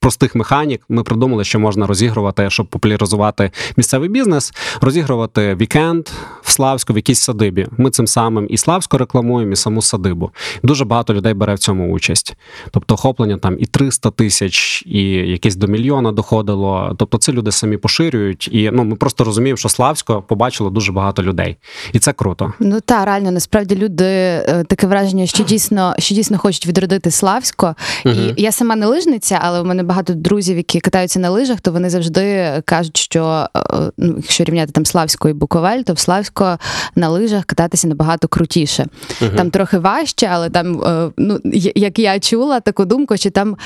Простих 0.00 0.34
механік 0.34 0.82
ми 0.88 1.02
придумали, 1.02 1.44
що 1.44 1.58
можна 1.58 1.86
розігрувати, 1.86 2.50
щоб 2.50 2.66
популяризувати 2.66 3.50
місцевий 3.76 4.08
бізнес, 4.08 4.52
розігрувати 4.80 5.54
вікенд 5.54 6.08
в 6.42 6.50
Славську 6.50 6.92
в 6.92 6.96
якійсь 6.96 7.20
садибі. 7.20 7.66
Ми 7.78 7.90
цим 7.90 8.06
самим 8.06 8.46
і 8.50 8.56
Славську 8.56 8.98
рекламуємо, 8.98 9.52
і 9.52 9.56
саму 9.56 9.82
садибу. 9.82 10.30
Дуже 10.62 10.84
багато 10.84 11.14
людей 11.14 11.34
бере 11.34 11.54
в 11.54 11.58
цьому 11.58 11.92
участь. 11.92 12.36
Тобто 12.70 12.94
охоплення 12.94 13.36
там 13.36 13.56
і 13.58 13.66
300 13.66 14.10
тисяч, 14.10 14.82
і 14.86 15.02
якесь 15.10 15.56
до 15.56 15.66
мільйона 15.66 16.12
доходило. 16.12 16.94
Тобто, 16.98 17.18
це 17.18 17.32
люди 17.32 17.52
самі 17.52 17.76
поширюють. 17.76 18.48
І 18.52 18.70
ну 18.72 18.84
ми 18.84 18.96
просто 18.96 19.24
розуміємо, 19.24 19.56
що 19.56 19.68
Славсько 19.68 20.22
побачило 20.22 20.70
дуже 20.70 20.92
багато 20.92 21.22
людей, 21.22 21.56
і 21.92 21.98
це 21.98 22.12
круто. 22.12 22.52
Ну 22.60 22.80
та 22.80 23.04
реально, 23.04 23.30
насправді 23.30 23.76
люди 23.76 24.04
е, 24.04 24.64
таке 24.68 24.86
враження, 24.86 25.26
що 25.26 25.44
дійсно, 25.44 25.94
що 25.98 26.14
дійсно 26.14 26.38
хочуть 26.38 26.66
відродити 26.66 27.10
Славсько. 27.10 27.74
І 28.04 28.42
я 28.42 28.52
сама 28.52 28.76
не 28.76 28.86
лижниця, 28.86 29.38
але 29.42 29.60
в 29.62 29.64
мене 29.64 29.82
багато 29.88 30.14
друзів, 30.14 30.56
які 30.56 30.80
катаються 30.80 31.18
на 31.18 31.30
лижах, 31.30 31.60
то 31.60 31.72
вони 31.72 31.90
завжди 31.90 32.52
кажуть, 32.64 32.96
що 32.96 33.48
е, 33.56 33.60
ну, 33.98 34.14
якщо 34.16 34.44
рівняти 34.44 34.72
там 34.72 34.86
Славську 34.86 35.28
і 35.28 35.32
Буковель, 35.32 35.82
то 35.82 35.92
в 35.92 35.98
Славсько 35.98 36.58
на 36.94 37.08
лижах 37.08 37.44
кататися 37.44 37.88
набагато 37.88 38.28
крутіше. 38.28 38.86
Мгм. 39.20 39.36
Там 39.36 39.50
трохи 39.50 39.78
важче, 39.78 40.28
але 40.32 40.50
там, 40.50 40.82
е, 40.82 41.10
ну 41.16 41.40
як 41.74 41.98
я 41.98 42.20
чула 42.20 42.60
таку 42.60 42.84
думку, 42.84 43.16
що 43.16 43.30
там. 43.30 43.56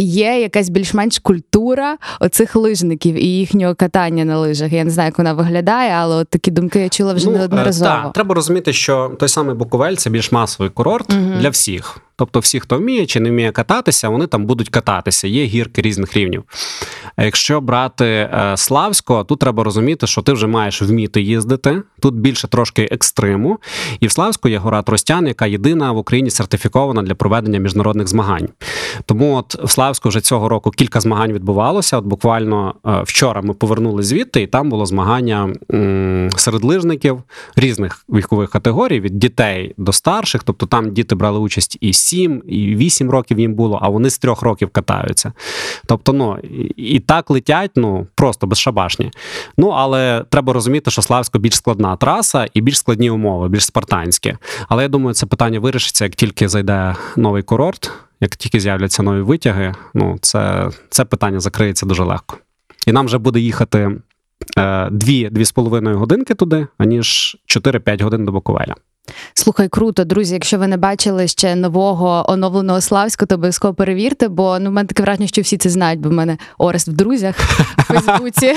Є 0.00 0.40
якась 0.40 0.68
більш-менш 0.68 1.18
культура 1.18 1.96
оцих 2.20 2.56
лижників 2.56 3.14
і 3.14 3.26
їхнього 3.26 3.74
катання 3.74 4.24
на 4.24 4.38
лижах. 4.38 4.72
Я 4.72 4.84
не 4.84 4.90
знаю, 4.90 5.06
як 5.08 5.18
вона 5.18 5.32
виглядає, 5.32 5.90
але 5.92 6.16
от 6.16 6.28
такі 6.28 6.50
думки 6.50 6.80
я 6.80 6.88
чула 6.88 7.12
вже 7.14 7.26
Ну, 7.26 7.34
е, 7.34 7.38
неодноразово. 7.38 7.90
Так, 7.90 8.12
треба 8.12 8.34
розуміти, 8.34 8.72
що 8.72 9.12
той 9.18 9.28
самий 9.28 9.54
Буковель 9.54 9.94
це 9.94 10.10
більш 10.10 10.32
масовий 10.32 10.70
курорт 10.70 11.12
Мгм. 11.12 11.38
для 11.40 11.48
всіх. 11.48 11.98
Тобто, 12.16 12.40
всі, 12.40 12.60
хто 12.60 12.78
вміє 12.78 13.06
чи 13.06 13.20
не 13.20 13.30
вміє 13.30 13.52
кататися, 13.52 14.08
вони 14.08 14.26
там 14.26 14.46
будуть 14.46 14.68
кататися. 14.68 15.28
Є 15.28 15.44
гірки 15.44 15.82
різних 15.82 16.16
рівнів. 16.16 16.44
А 17.16 17.24
Якщо 17.24 17.60
брати 17.60 18.04
е, 18.04 18.52
Славсько, 18.56 19.24
тут 19.24 19.38
треба 19.38 19.64
розуміти, 19.64 20.06
що 20.06 20.22
ти 20.22 20.32
вже 20.32 20.46
маєш 20.46 20.82
вміти 20.82 21.20
їздити. 21.22 21.82
Тут 22.00 22.14
більше 22.14 22.48
трошки 22.48 22.88
екстриму. 22.90 23.58
І 24.00 24.06
в 24.06 24.12
Славську 24.12 24.48
є 24.48 24.58
гора 24.58 24.82
Тростян, 24.82 25.26
яка 25.26 25.46
єдина 25.46 25.92
в 25.92 25.96
Україні 25.96 26.30
сертифікована 26.30 27.02
для 27.02 27.14
проведення 27.14 27.58
міжнародних 27.58 28.08
змагань. 28.08 28.48
Тому 29.06 29.34
от 29.36 29.54
в 29.54 29.70
Славську 29.70 29.87
вже 29.92 30.20
цього 30.20 30.48
року 30.48 30.70
кілька 30.70 31.00
змагань 31.00 31.32
відбувалося. 31.32 31.98
От 31.98 32.04
буквально 32.04 32.74
е, 32.86 33.02
вчора 33.02 33.42
ми 33.42 33.54
повернули 33.54 34.02
звідти, 34.02 34.42
і 34.42 34.46
там 34.46 34.70
було 34.70 34.86
змагання 34.86 35.52
серед 36.36 36.64
лижників 36.64 37.22
різних 37.56 38.04
вікових 38.08 38.50
категорій 38.50 39.00
від 39.00 39.18
дітей 39.18 39.74
до 39.76 39.92
старших. 39.92 40.42
Тобто 40.42 40.66
там 40.66 40.92
діти 40.92 41.14
брали 41.14 41.38
участь 41.38 41.78
і 41.80 41.92
7, 41.92 42.42
і 42.48 42.76
8 42.76 43.10
років 43.10 43.40
їм 43.40 43.54
було, 43.54 43.78
а 43.82 43.88
вони 43.88 44.10
з 44.10 44.18
3 44.18 44.34
років 44.40 44.68
катаються. 44.68 45.32
Тобто, 45.86 46.12
ну 46.12 46.38
і 46.76 47.00
так 47.00 47.30
летять, 47.30 47.70
ну 47.76 48.06
просто 48.14 48.46
безшабашні. 48.46 49.10
Ну 49.56 49.68
але 49.68 50.24
треба 50.30 50.52
розуміти, 50.52 50.90
що 50.90 51.02
Славсько 51.02 51.38
більш 51.38 51.54
складна 51.54 51.96
траса 51.96 52.46
і 52.54 52.60
більш 52.60 52.78
складні 52.78 53.10
умови, 53.10 53.48
більш 53.48 53.64
спартанські. 53.64 54.36
Але 54.68 54.82
я 54.82 54.88
думаю, 54.88 55.14
це 55.14 55.26
питання 55.26 55.60
вирішиться, 55.60 56.04
як 56.04 56.14
тільки 56.14 56.48
зайде 56.48 56.96
новий 57.16 57.42
курорт, 57.42 57.92
як 58.20 58.36
тільки 58.36 58.60
з'являться 58.60 59.02
нові 59.02 59.20
витяги. 59.20 59.74
Ну 59.94 60.18
це, 60.20 60.70
це 60.90 61.04
питання 61.04 61.40
закриється 61.40 61.86
дуже 61.86 62.04
легко. 62.04 62.38
І 62.86 62.92
нам 62.92 63.06
вже 63.06 63.18
буде 63.18 63.40
їхати 63.40 64.00
е, 64.58 64.88
дві, 64.90 65.28
дві 65.30 65.44
з 65.44 65.52
половиною 65.52 65.98
годинки 65.98 66.34
туди, 66.34 66.66
аніж 66.78 67.36
4-5 67.46 68.02
годин 68.02 68.24
до 68.24 68.32
Буковеля. 68.32 68.74
Слухай, 69.34 69.68
круто, 69.68 70.04
друзі. 70.04 70.34
Якщо 70.34 70.58
ви 70.58 70.66
не 70.66 70.76
бачили 70.76 71.28
ще 71.28 71.54
нового 71.54 72.24
оновленого 72.30 72.80
Славську, 72.80 73.26
то 73.26 73.34
обов'язково 73.34 73.74
перевірте, 73.74 74.28
бо 74.28 74.58
ну 74.58 74.70
в 74.70 74.72
мене 74.72 74.86
таке 74.86 75.02
враження, 75.02 75.28
що 75.28 75.42
всі 75.42 75.56
це 75.56 75.70
знають, 75.70 76.00
бо 76.00 76.08
в 76.08 76.12
мене 76.12 76.38
Орест 76.58 76.88
в 76.88 76.92
друзях 76.92 77.34
в 77.78 77.82
Фейсбуці. 77.82 78.54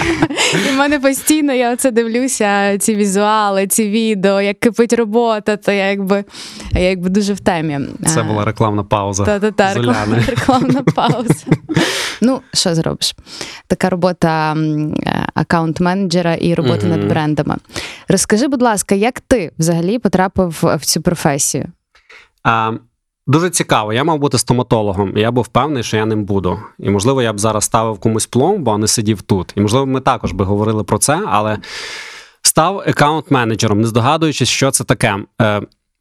І 0.54 0.74
в 0.74 0.78
мене 0.78 1.00
постійно 1.00 1.54
я 1.54 1.74
оце 1.74 1.92
дивлюся, 1.92 2.78
ці 2.78 2.96
візуали, 2.96 3.68
ці 3.68 3.90
відео, 3.90 4.42
як 4.42 4.60
кипить 4.60 4.94
робота, 4.94 5.58
то 5.58 5.72
я 5.72 5.90
якби 5.90 6.24
я 6.72 6.90
якби 6.90 7.10
дуже 7.10 7.34
в 7.34 7.40
темі. 7.40 7.80
Це 8.06 8.24
була 8.24 8.46
рекламна 8.46 8.84
пауза. 8.84 9.26
та 9.26 9.40
та 9.40 9.52
та 9.52 9.74
рекламна, 9.74 10.24
рекламна 10.28 10.84
пауза. 10.96 11.46
Ну, 12.22 12.42
що 12.54 12.76
зробиш? 12.76 13.16
Така 13.68 13.90
робота 13.90 14.54
е, 14.54 15.28
аккаунт-менеджера 15.36 16.36
і 16.38 16.54
робота 16.56 16.88
Мгм. 16.88 16.90
над 17.00 17.10
брендами. 17.10 17.56
Розкажи, 18.08 18.48
будь 18.48 18.62
ласка, 18.62 18.96
як 18.96 19.20
ти 19.20 19.52
взагалі 19.60 20.00
потрапив 20.00 20.60
в 20.62 20.86
цю 20.86 21.02
професію? 21.02 21.66
А, 22.44 22.72
дуже 23.28 23.50
цікаво. 23.50 23.94
Я 23.94 24.04
мав 24.04 24.20
бути 24.20 24.38
стоматологом, 24.38 25.18
і 25.18 25.22
я 25.22 25.32
був 25.32 25.48
певний, 25.48 25.84
що 25.84 25.98
я 25.98 26.06
ним 26.06 26.26
буду. 26.26 26.60
І 26.80 26.90
можливо, 26.90 27.22
я 27.22 27.34
б 27.34 27.40
зараз 27.40 27.64
ставив 27.64 28.00
комусь 28.00 28.26
пломбу, 28.26 28.72
а 28.72 28.78
не 28.78 28.88
сидів 28.88 29.22
тут. 29.22 29.54
І 29.56 29.62
можливо, 29.62 29.86
ми 29.86 30.02
також 30.02 30.32
би 30.32 30.46
говорили 30.46 30.84
про 30.84 30.98
це, 30.98 31.22
але 31.28 31.58
став 32.42 32.78
аккаунт-менеджером, 32.88 33.76
не 33.76 33.88
здогадуючись, 33.88 34.50
що 34.50 34.72
це 34.72 34.84
таке. 34.84 35.16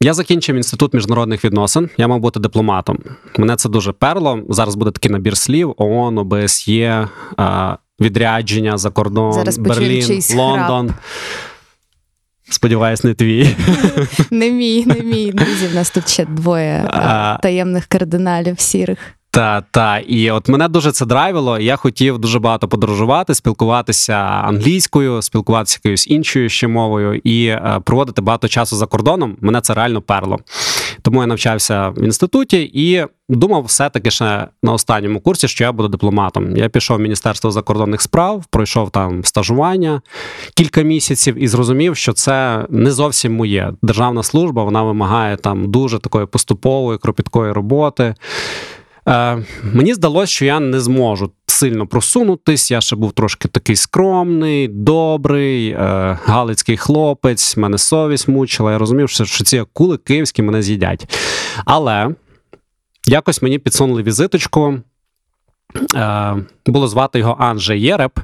Я 0.03 0.13
закінчив 0.13 0.55
інститут 0.55 0.93
міжнародних 0.93 1.45
відносин. 1.45 1.89
Я 1.97 2.07
мав 2.07 2.19
бути 2.19 2.39
дипломатом. 2.39 2.99
Мене 3.37 3.55
це 3.55 3.69
дуже 3.69 3.91
перло. 3.91 4.39
Зараз 4.49 4.75
буде 4.75 4.91
такий 4.91 5.11
набір 5.11 5.37
слів: 5.37 5.73
ООН, 5.77 6.17
ОБСЄ, 6.17 7.07
е, 7.39 7.77
відрядження 8.01 8.77
за 8.77 8.89
кордон, 8.89 9.33
Зараз 9.33 9.57
Берлін, 9.57 10.21
Лондон. 10.35 10.37
Лондон. 10.37 10.93
Сподіваюсь, 12.49 13.03
не 13.03 13.13
твій. 13.13 13.55
Не 14.31 14.51
мій, 14.51 14.85
не 14.85 15.01
мій. 15.01 15.31
Друзі, 15.31 15.67
в 15.67 15.75
нас 15.75 15.89
тут 15.89 16.09
ще 16.09 16.25
двоє 16.25 16.71
е, 16.85 16.89
А. 16.91 17.37
таємних 17.41 17.85
кардиналів 17.85 18.59
сірих. 18.59 18.99
Та, 19.33 19.63
та. 19.71 19.99
І 19.99 20.31
от 20.31 20.49
мене 20.49 20.67
дуже 20.67 20.91
це 20.91 21.05
драйвило. 21.05 21.59
Я 21.59 21.75
хотів 21.75 22.17
дуже 22.17 22.39
багато 22.39 22.67
подорожувати, 22.67 23.35
спілкуватися 23.35 24.13
англійською, 24.43 25.21
спілкуватися 25.21 25.79
якоюсь 25.83 26.07
іншою 26.07 26.49
ще 26.49 26.67
мовою 26.67 27.21
і 27.23 27.45
е, 27.45 27.81
проводити 27.85 28.21
багато 28.21 28.47
часу 28.47 28.75
за 28.75 28.85
кордоном. 28.85 29.37
Мене 29.41 29.61
це 29.61 29.73
реально 29.73 30.01
перло. 30.01 30.39
Тому 31.01 31.21
я 31.21 31.27
навчався 31.27 31.89
в 31.89 32.03
інституті 32.03 32.71
і 32.73 33.05
думав 33.29 33.63
все-таки 33.63 34.11
ще 34.11 34.47
на 34.63 34.73
останньому 34.73 35.19
курсі, 35.19 35.47
що 35.47 35.63
я 35.63 35.71
буду 35.71 35.89
дипломатом. 35.89 36.57
Я 36.57 36.69
пішов 36.69 36.97
в 36.97 37.01
Міністерство 37.01 37.51
закордонних 37.51 38.01
справ, 38.01 38.45
пройшов 38.49 38.89
там 38.89 39.23
стажування 39.23 40.01
кілька 40.55 40.81
місяців 40.81 41.43
і 41.43 41.47
зрозумів, 41.47 41.97
що 41.97 42.13
це 42.13 42.65
не 42.69 42.91
зовсім 42.91 43.35
моє. 43.35 43.73
Державна 43.81 44.23
служба 44.23 44.63
вона 44.63 44.83
вимагає 44.83 45.37
там 45.37 45.71
дуже 45.71 45.99
такої 45.99 46.25
поступової, 46.25 46.97
кропіткої 46.97 47.51
роботи. 47.51 48.15
Е, 49.07 49.43
мені 49.73 49.93
здалося, 49.93 50.31
що 50.31 50.45
я 50.45 50.59
не 50.59 50.79
зможу 50.79 51.31
сильно 51.47 51.87
просунутись. 51.87 52.71
Я 52.71 52.81
ще 52.81 52.95
був 52.95 53.11
трошки 53.11 53.47
такий 53.47 53.75
скромний, 53.75 54.67
добрий, 54.67 55.69
е, 55.69 55.77
галицький 56.25 56.77
хлопець, 56.77 57.57
мене 57.57 57.77
совість 57.77 58.27
мучила. 58.27 58.71
Я 58.71 58.77
розумів, 58.77 59.09
що, 59.09 59.25
ці 59.25 59.57
акули 59.57 59.97
київські 59.97 60.41
мене 60.41 60.61
з'їдять. 60.61 61.17
Але 61.65 62.15
якось 63.05 63.41
мені 63.41 63.59
підсунули 63.59 64.03
візиточку. 64.03 64.79
Е, 65.95 66.35
було 66.65 66.87
звати 66.87 67.19
його 67.19 67.35
Анджей 67.39 67.81
Єреп. 67.81 68.19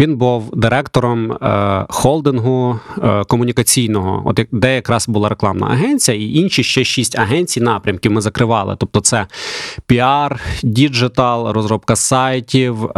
Він 0.00 0.16
був 0.16 0.56
директором 0.56 1.32
е, 1.32 1.86
холдингу 1.88 2.80
е, 3.02 3.24
комунікаційного, 3.24 4.22
от 4.24 4.40
де 4.52 4.74
якраз 4.74 5.08
була 5.08 5.28
рекламна 5.28 5.66
агенція, 5.66 6.18
і 6.18 6.32
інші 6.32 6.64
ще 6.64 6.84
шість 6.84 7.18
агенцій 7.18 7.60
напрямків 7.60 8.12
ми 8.12 8.20
закривали. 8.20 8.76
Тобто, 8.78 9.00
це 9.00 9.26
піар, 9.86 10.40
digital, 10.62 11.52
розробка 11.52 11.96
сайтів, 11.96 12.84
е, 12.84 12.90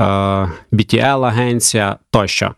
BTL-агенція 0.72 1.96
тощо. 2.10 2.54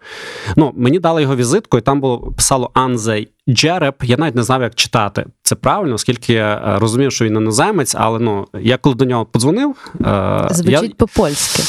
Ну, 0.56 0.72
мені 0.76 0.98
дали 0.98 1.22
його 1.22 1.36
візитку, 1.36 1.78
і 1.78 1.80
там 1.80 2.00
було 2.00 2.18
писало 2.18 2.70
Анзей 2.74 3.28
Джереп. 3.48 4.04
Я 4.04 4.16
навіть 4.16 4.34
не 4.34 4.42
знав, 4.42 4.62
як 4.62 4.74
читати 4.74 5.26
це 5.42 5.54
правильно, 5.54 5.94
оскільки 5.94 6.32
я 6.32 6.54
е, 6.54 6.78
розумів, 6.78 7.12
що 7.12 7.24
він 7.24 7.36
іноземець, 7.36 7.94
але 7.98 8.18
ну 8.18 8.46
я 8.60 8.76
коли 8.76 8.94
до 8.94 9.04
нього 9.04 9.26
подзвонив, 9.26 9.92
е, 10.00 10.48
Звучить 10.50 10.82
я, 10.82 10.90
по-польськи. 10.96 11.62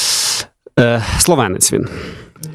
Е, 0.79 1.03
словенець 1.17 1.73
він. 1.73 1.87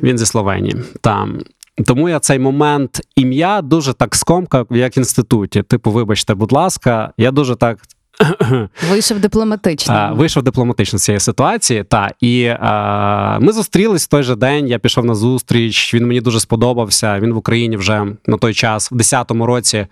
Він 0.02 0.19
зі 0.19 0.26
Словенії. 0.26 0.76
Там. 1.00 1.40
Тому 1.87 2.09
я 2.09 2.19
цей 2.19 2.38
момент 2.38 3.00
ім'я 3.16 3.62
дуже 3.62 3.93
так 3.93 4.14
скомкав, 4.14 4.66
як 4.71 4.97
в 4.97 4.99
інституті. 4.99 5.62
Типу, 5.62 5.90
вибачте, 5.90 6.35
будь 6.35 6.52
ласка, 6.52 7.12
я 7.16 7.31
дуже 7.31 7.57
так. 7.57 7.78
Вийшов 8.90 9.18
дипломатично. 9.18 9.94
Е, 9.94 10.12
Вийшов 10.14 10.42
дипломатично 10.42 10.99
з 10.99 11.04
цієї 11.04 11.21
ситуації. 11.21 11.85
Та 11.85 12.11
і 12.21 12.42
е, 12.42 13.38
ми 13.40 13.52
зустрілись 13.52 14.04
в 14.04 14.09
той 14.09 14.23
же 14.23 14.37
день. 14.37 14.68
Я 14.68 14.78
пішов 14.78 15.04
на 15.04 15.14
зустріч. 15.14 15.94
Він 15.94 16.06
мені 16.06 16.21
дуже 16.21 16.40
сподобався. 16.40 17.21
Він 17.21 17.33
в 17.33 17.37
Україні 17.37 17.76
вже 17.76 18.06
на 18.26 18.37
той 18.37 18.54
час, 18.54 18.92
в 18.92 18.94
10-му 18.94 19.47
році. 19.47 19.87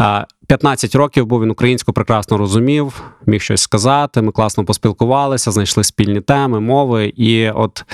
е, 0.00 0.26
15 0.46 0.94
років 0.94 1.26
був 1.26 1.42
він 1.42 1.50
українську 1.50 1.92
прекрасно 1.92 2.36
розумів, 2.36 3.02
міг 3.26 3.40
щось 3.40 3.60
сказати. 3.60 4.22
Ми 4.22 4.32
класно 4.32 4.64
поспілкувалися, 4.64 5.50
знайшли 5.50 5.84
спільні 5.84 6.20
теми, 6.20 6.60
мови. 6.60 7.12
І 7.16 7.50
от 7.50 7.84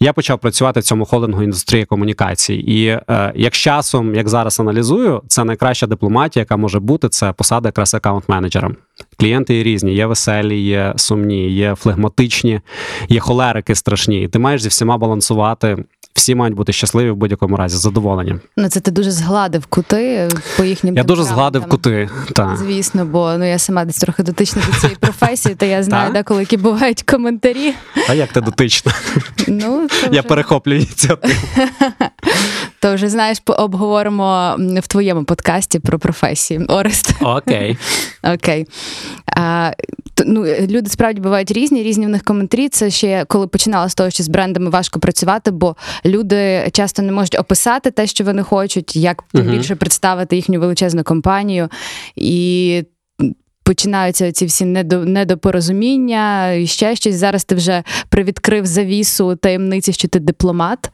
я 0.00 0.12
почав 0.12 0.38
працювати 0.38 0.80
в 0.80 0.82
цьому 0.82 1.04
холдингу 1.04 1.42
індустрії 1.42 1.84
комунікацій. 1.84 2.54
І 2.54 2.86
е, 2.86 3.32
як 3.34 3.52
часом, 3.52 4.14
як 4.14 4.28
зараз 4.28 4.60
аналізую, 4.60 5.22
це 5.28 5.44
найкраща 5.44 5.86
дипломатія, 5.86 6.40
яка 6.40 6.56
може 6.56 6.80
бути, 6.80 7.08
це 7.08 7.32
посада 7.32 7.68
якраз 7.68 7.94
аккаунт-менеджера. 7.94 8.70
Клієнти 9.18 9.54
є 9.54 9.62
різні, 9.62 9.94
є 9.94 10.06
веселі, 10.06 10.60
є 10.60 10.92
сумні, 10.96 11.50
є 11.50 11.74
флегматичні, 11.74 12.60
є 13.08 13.20
холерики 13.20 13.74
страшні. 13.74 14.22
І 14.22 14.28
ти 14.28 14.38
маєш 14.38 14.62
зі 14.62 14.68
всіма 14.68 14.98
балансувати. 14.98 15.84
Всі 16.14 16.34
мають 16.34 16.54
бути 16.54 16.72
щасливі 16.72 17.10
в 17.10 17.16
будь-якому 17.16 17.56
разі, 17.56 17.76
задоволені. 17.76 18.34
Ну, 18.56 18.68
це 18.68 18.80
ти 18.80 18.90
дуже 18.90 19.10
згладив 19.10 19.66
кути 19.66 20.28
по 20.56 20.64
їхнім 20.64 20.96
Я 20.96 21.02
дуже 21.04 21.22
згладив 21.22 21.66
кути. 21.68 22.08
Та. 22.32 22.56
Звісно, 22.56 23.04
бо 23.04 23.32
ну 23.38 23.44
я 23.44 23.58
сама 23.58 23.84
десь 23.84 23.98
трохи 23.98 24.22
дотична 24.22 24.62
до 24.72 24.80
цієї 24.80 24.96
професії, 24.96 25.54
то 25.54 25.66
я 25.66 25.82
знаю, 25.82 26.04
Так? 26.04 26.12
деколи 26.14 26.40
які 26.40 26.56
бувають 26.56 27.02
коментарі. 27.02 27.74
А 28.08 28.14
як 28.14 28.32
ти 28.32 28.40
дотична? 28.40 28.92
Ну 29.48 29.88
Я 30.12 30.22
перехоплюю 30.22 30.78
ініціативу. 30.80 31.34
то 32.80 32.94
вже 32.94 33.08
знаєш, 33.08 33.38
обговоримо 33.46 34.56
в 34.58 34.86
твоєму 34.86 35.24
подкасті 35.24 35.78
про 35.78 35.98
професії. 35.98 36.64
Орест. 36.68 37.14
Окей. 37.20 37.78
Окей. 38.34 38.66
А, 39.36 39.72
ну, 40.26 40.44
люди 40.44 40.90
справді 40.90 41.20
бувають 41.20 41.50
різні, 41.50 41.82
різні 41.82 42.06
в 42.06 42.08
них 42.08 42.24
коментарі. 42.24 42.68
Це 42.68 42.90
ще 42.90 43.24
коли 43.28 43.46
починала 43.46 43.88
з 43.88 43.94
того, 43.94 44.10
що 44.10 44.22
з 44.22 44.28
брендами 44.28 44.70
важко 44.70 45.00
працювати, 45.00 45.50
бо 45.50 45.76
люди 46.04 46.68
часто 46.72 47.02
не 47.02 47.12
можуть 47.12 47.38
описати 47.38 47.90
те, 47.90 48.06
що 48.06 48.24
вони 48.24 48.42
хочуть, 48.42 48.96
як 48.96 49.24
тим 49.32 49.46
більше 49.50 49.74
представити 49.74 50.36
їхню 50.36 50.60
величезну 50.60 51.04
компанію. 51.04 51.68
І 52.16 52.84
починаються 53.64 54.32
ці 54.32 54.46
всі 54.46 54.64
недопорозуміння 54.64 56.52
і 56.52 56.66
ще 56.66 56.96
щось. 56.96 57.14
Зараз 57.14 57.44
ти 57.44 57.54
вже 57.54 57.82
привідкрив 58.08 58.66
завісу 58.66 59.36
таємниці, 59.36 59.92
що 59.92 60.08
ти 60.08 60.18
дипломат. 60.18 60.90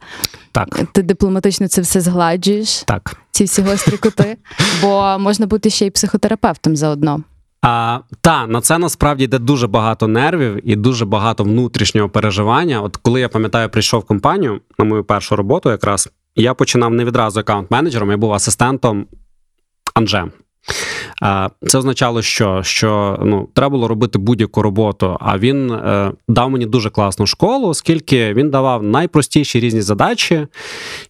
Так, 0.51 0.79
Ти 0.91 1.01
дипломатично 1.01 1.67
це 1.67 1.81
все 1.81 2.01
згладжуєш, 2.01 2.83
так. 2.83 3.17
ці 3.31 3.43
всі 3.43 3.61
гострі 3.61 3.97
кути, 3.97 4.37
бо 4.81 5.17
можна 5.19 5.45
бути 5.45 5.69
ще 5.69 5.85
й 5.85 5.89
психотерапевтом 5.91 6.75
заодно. 6.75 7.23
А, 7.61 7.99
та 8.21 8.47
на 8.47 8.61
це 8.61 8.77
насправді 8.77 9.23
йде 9.23 9.39
дуже 9.39 9.67
багато 9.67 10.07
нервів 10.07 10.69
і 10.69 10.75
дуже 10.75 11.05
багато 11.05 11.43
внутрішнього 11.43 12.09
переживання. 12.09 12.81
От 12.81 12.97
коли 12.97 13.19
я 13.21 13.29
пам'ятаю, 13.29 13.69
прийшов 13.69 13.99
в 14.01 14.03
компанію 14.05 14.61
на 14.79 14.85
мою 14.85 15.03
першу 15.03 15.35
роботу, 15.35 15.69
якраз 15.69 16.09
я 16.35 16.53
починав 16.53 16.93
не 16.93 17.05
відразу 17.05 17.39
аккаунт-менеджером, 17.39 18.11
я 18.11 18.17
був 18.17 18.33
асистентом 18.33 19.05
Анже. 19.93 20.25
Це 21.67 21.77
означало, 21.77 22.21
що, 22.21 22.63
що 22.63 23.19
ну, 23.23 23.49
треба 23.53 23.69
було 23.69 23.87
робити 23.87 24.19
будь-яку 24.19 24.61
роботу. 24.61 25.17
А 25.19 25.37
він 25.37 25.71
е, 25.71 26.11
дав 26.27 26.49
мені 26.49 26.65
дуже 26.65 26.89
класну 26.89 27.25
школу, 27.25 27.67
оскільки 27.67 28.33
він 28.33 28.49
давав 28.49 28.83
найпростіші 28.83 29.59
різні 29.59 29.81
задачі. 29.81 30.47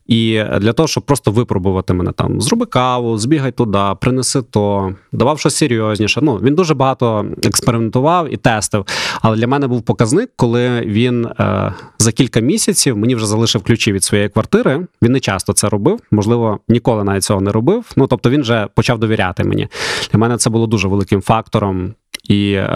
І 0.08 0.44
для 0.60 0.74
того, 0.74 0.88
щоб 0.88 1.04
просто 1.04 1.32
випробувати 1.32 1.94
мене 1.94 2.12
там, 2.12 2.42
зроби 2.42 2.66
каву, 2.66 3.18
збігай 3.18 3.52
туди, 3.52 3.80
принеси 4.02 4.42
то, 4.42 4.94
давав 5.12 5.40
щось 5.40 5.56
серйозніше. 5.56 6.20
Ну, 6.24 6.36
він 6.36 6.56
дуже 6.56 6.74
багато 6.74 7.26
експериментував 7.44 8.34
і 8.34 8.38
тестив. 8.38 8.86
Але 9.22 9.38
для 9.38 9.48
мене 9.48 9.68
був 9.68 9.82
показник, 9.82 10.30
коли 10.36 10.82
він 10.82 11.26
е, 11.26 11.74
за 12.00 12.12
кілька 12.12 12.40
місяців 12.40 12.98
мені 12.98 13.16
вже 13.16 13.26
залишив 13.26 13.64
ключі 13.64 13.92
від 13.92 14.04
своєї 14.04 14.30
квартири. 14.30 14.88
Він 15.02 15.12
не 15.12 15.20
часто 15.20 15.54
це 15.54 15.70
робив, 15.70 16.00
можливо, 16.12 16.60
ніколи 16.68 17.04
навіть 17.04 17.24
цього 17.24 17.42
не 17.42 17.52
робив. 17.52 17.92
Ну 17.96 18.08
тобто 18.08 18.30
він 18.30 18.42
вже 18.42 18.68
почав 18.76 19.00
довіряти 19.00 19.44
мені. 19.44 19.68
Для 20.12 20.20
мене 20.20 20.38
це 20.38 20.50
було 20.50 20.68
дуже 20.68 20.88
великим 20.88 21.22
фактором. 21.22 21.94
І 22.28 22.52
е, 22.52 22.68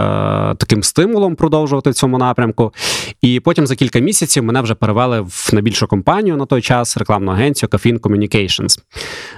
таким 0.57 0.83
стимулом 0.83 1.35
продовжувати 1.35 1.89
в 1.89 1.93
цьому 1.93 2.17
напрямку. 2.17 2.73
І 3.21 3.39
потім 3.39 3.67
за 3.67 3.75
кілька 3.75 3.99
місяців 3.99 4.43
мене 4.43 4.61
вже 4.61 4.75
перевели 4.75 5.21
в 5.21 5.49
найбільшу 5.53 5.87
компанію 5.87 6.37
на 6.37 6.45
той 6.45 6.61
час, 6.61 6.97
рекламну 6.97 7.31
агенцію 7.31 7.69
Caffeine 7.69 7.99
Communications. 7.99 8.79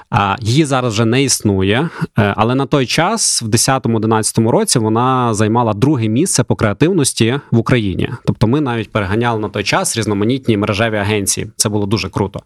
А, 0.10 0.36
її 0.41 0.65
зараз 0.65 0.93
вже 0.93 1.05
не 1.05 1.24
існує, 1.24 1.89
е, 2.20 2.34
але 2.38 2.55
на 2.55 2.65
той 2.65 2.86
час, 2.86 3.41
в 3.41 3.48
10-11 3.48 4.50
році, 4.50 4.79
вона 4.79 5.34
займала 5.34 5.74
друге 5.74 6.08
місце 6.08 6.43
по 6.43 6.55
креативності 6.55 7.39
в 7.51 7.58
Україні. 7.58 8.10
Тобто 8.25 8.48
ми 8.48 8.62
навіть 8.62 8.91
переганяли 8.91 9.39
на 9.39 9.50
той 9.50 9.63
час 9.63 9.98
різноманітні 9.98 10.58
мережеві 10.58 10.98
агенції. 10.98 11.48
Це 11.55 11.70
було 11.70 11.86
дуже 11.86 12.10
круто. 12.10 12.39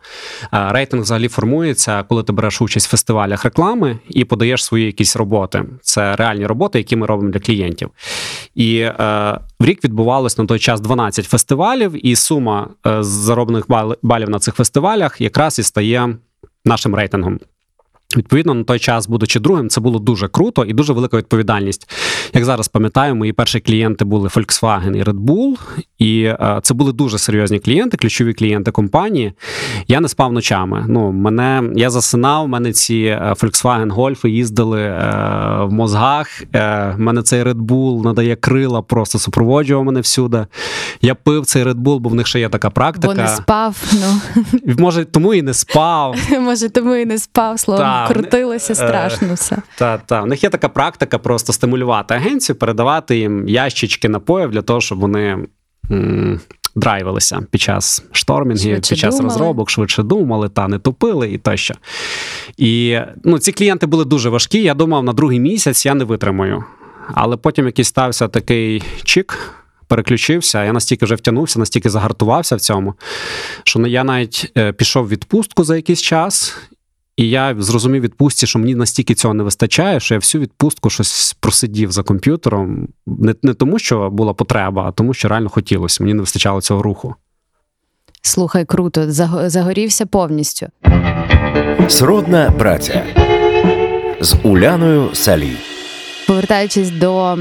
Е, 0.54 0.68
Рейтинг 0.72 1.04
взагалі 1.04 1.28
формується, 1.28 2.04
коли 2.04 2.24
ти 2.24 2.34
береш 2.34 2.62
участь 2.62 2.88
в 2.88 2.90
фестивалях 2.90 3.44
реклами 3.44 4.00
і 4.10 4.26
подаєш 4.26 4.64
свої 4.64 4.86
якісь 4.86 5.16
роботи. 5.16 5.64
Це 5.82 6.16
реальні 6.16 6.46
роботи, 6.46 6.78
які 6.78 6.96
ми 6.96 7.08
робимо 7.08 7.32
для 7.32 7.40
клієнтів. 7.40 7.57
І 8.56 8.78
е, 8.80 8.94
в 9.60 9.66
рік 9.66 9.84
відбувалось 9.84 10.38
на 10.38 10.46
той 10.46 10.60
час 10.60 10.82
12 10.82 11.26
фестивалів, 11.26 12.06
і 12.06 12.16
сума 12.16 12.70
е, 12.88 13.04
зароблених 13.04 13.66
балів 14.02 14.30
на 14.30 14.40
цих 14.40 14.56
фестивалях 14.56 15.22
якраз 15.22 15.60
і 15.60 15.64
стає 15.64 16.18
нашим 16.66 16.96
рейтингом. 16.96 17.40
Відповідно, 18.16 18.54
на 18.54 18.64
той 18.64 18.80
час, 18.80 19.08
будучи 19.08 19.40
другим, 19.40 19.70
це 19.70 19.82
було 19.82 20.00
дуже 20.00 20.28
круто 20.28 20.66
і 20.66 20.74
дуже 20.74 20.94
велика 20.94 21.18
відповідальність. 21.18 21.90
Як 22.34 22.46
зараз 22.46 22.68
пам'ятаю, 22.68 23.16
мої 23.16 23.34
перші 23.34 23.60
клієнти 23.60 24.06
були 24.06 24.28
Volkswagen 24.28 24.96
і 24.96 25.04
Red 25.04 25.26
Bull, 25.26 25.58
і 25.98 26.24
е, 26.24 26.60
це 26.64 26.74
були 26.74 26.94
дуже 26.94 27.18
серйозні 27.18 27.60
клієнти, 27.60 27.98
ключові 27.98 28.34
клієнти 28.34 28.72
компанії. 28.72 29.34
Я 29.88 30.00
не 30.00 30.08
спав 30.08 30.34
ночами. 30.34 30.86
Ну, 30.88 31.12
мене 31.12 31.64
я 31.76 31.90
засинав, 31.90 32.48
мене 32.48 32.74
ці 32.74 32.96
е, 32.96 33.34
Volkswagen 33.40 33.96
Golf 33.96 34.28
їздили 34.28 34.82
е, 34.82 35.00
в 35.64 35.72
мозгах. 35.72 36.44
Е, 36.56 36.96
мене 36.98 37.22
цей 37.22 37.44
Red 37.44 37.62
Bull 37.62 38.04
надає 38.04 38.36
крила, 38.36 38.82
просто 38.82 39.20
супроводжував 39.20 39.86
мене 39.86 40.00
всюди. 40.00 40.46
Я 41.02 41.16
пив 41.16 41.46
цей 41.46 41.64
Red 41.64 41.76
Bull, 41.76 42.00
бо 42.00 42.10
в 42.10 42.16
них 42.16 42.28
ще 42.28 42.40
є 42.40 42.50
така 42.50 42.70
практика. 42.70 43.08
Бо 43.08 43.22
не 43.22 43.28
спав, 43.28 43.84
ну 43.94 44.22
Може, 44.78 45.06
тому 45.06 45.34
і 45.34 45.42
не 45.42 45.54
спав. 45.54 46.16
може, 46.40 46.70
тому 46.70 46.96
і 46.96 47.06
не 47.06 47.18
спав, 47.18 47.60
словом, 47.60 47.97
Та, 48.08 48.14
крутилося 48.14 48.74
е, 48.74 48.76
страшно 48.76 49.34
все. 49.34 49.58
Та, 49.78 49.98
та. 49.98 50.22
У 50.22 50.26
них 50.26 50.44
є 50.44 50.50
така 50.50 50.70
практика 50.70 51.18
просто 51.18 51.54
стимулювати 51.54 52.14
агенцію, 52.14 52.56
передавати 52.56 53.18
їм 53.18 53.48
ящички 53.48 54.10
напоїв 54.10 54.52
для 54.52 54.62
того, 54.62 54.82
щоб 54.82 55.00
вони 55.00 55.38
м, 55.92 56.40
драйвилися 56.76 57.40
під 57.52 57.62
час 57.62 58.04
штормінгів, 58.12 58.62
Швидше 58.74 58.90
під 58.90 59.00
час 59.00 59.18
думали. 59.18 59.34
розробок, 59.34 59.70
швидше 59.70 60.04
думали, 60.04 60.50
та 60.50 60.68
не 60.68 60.80
тупили 60.80 61.32
і 61.32 61.38
тощо. 61.38 61.74
І 62.58 63.00
ну, 63.24 63.40
ці 63.40 63.52
клієнти 63.52 63.86
були 63.88 64.06
дуже 64.06 64.30
важкі. 64.30 64.62
Я 64.64 64.74
думав, 64.74 65.04
на 65.04 65.14
другий 65.14 65.40
місяць 65.40 65.86
я 65.86 65.94
не 65.94 66.04
витримаю. 66.04 66.64
Але 67.14 67.38
потім 67.38 67.66
якийсь 67.66 67.88
стався 67.88 68.28
такий 68.28 68.84
чік. 69.04 69.54
Переключився, 69.88 70.64
я 70.64 70.74
настільки 70.74 71.06
вже 71.06 71.16
втягнувся, 71.16 71.60
настільки 71.60 71.90
загартувався 71.90 72.56
в 72.56 72.60
цьому, 72.60 72.94
що 73.64 73.88
я 73.88 74.04
навіть 74.04 74.52
е, 74.58 74.74
пішов 74.74 75.06
в 75.06 75.10
відпустку 75.10 75.64
за 75.64 75.76
якийсь 75.76 76.02
час, 76.02 76.58
і 77.18 77.30
я 77.30 77.56
зрозумів 77.60 78.02
відпустці, 78.02 78.48
що 78.48 78.60
мені 78.60 78.76
настільки 78.76 79.16
цього 79.16 79.34
не 79.34 79.44
вистачає, 79.44 80.00
що 80.00 80.14
я 80.14 80.20
всю 80.20 80.42
відпустку 80.42 80.90
щось 80.90 81.34
просидів 81.40 81.92
за 81.92 82.04
комп'ютером. 82.04 82.88
Не, 83.08 83.36
не 83.44 83.54
тому, 83.54 83.80
що 83.80 84.10
була 84.10 84.34
потреба, 84.34 84.84
а 84.88 84.92
тому, 84.92 85.14
що 85.14 85.28
реально 85.28 85.50
хотілося. 85.50 86.04
Мені 86.04 86.14
не 86.14 86.20
вистачало 86.22 86.62
цього 86.62 86.82
руху. 86.84 87.16
Слухай, 88.22 88.66
круто, 88.66 89.02
заго- 89.02 89.50
загорівся 89.50 90.06
повністю. 90.06 90.68
Сродна 91.88 92.52
праця 92.52 93.04
з 94.22 94.36
Уляною 94.44 95.10
Салій. 95.14 95.58
Повертаючись 96.28 96.92
до 96.92 97.38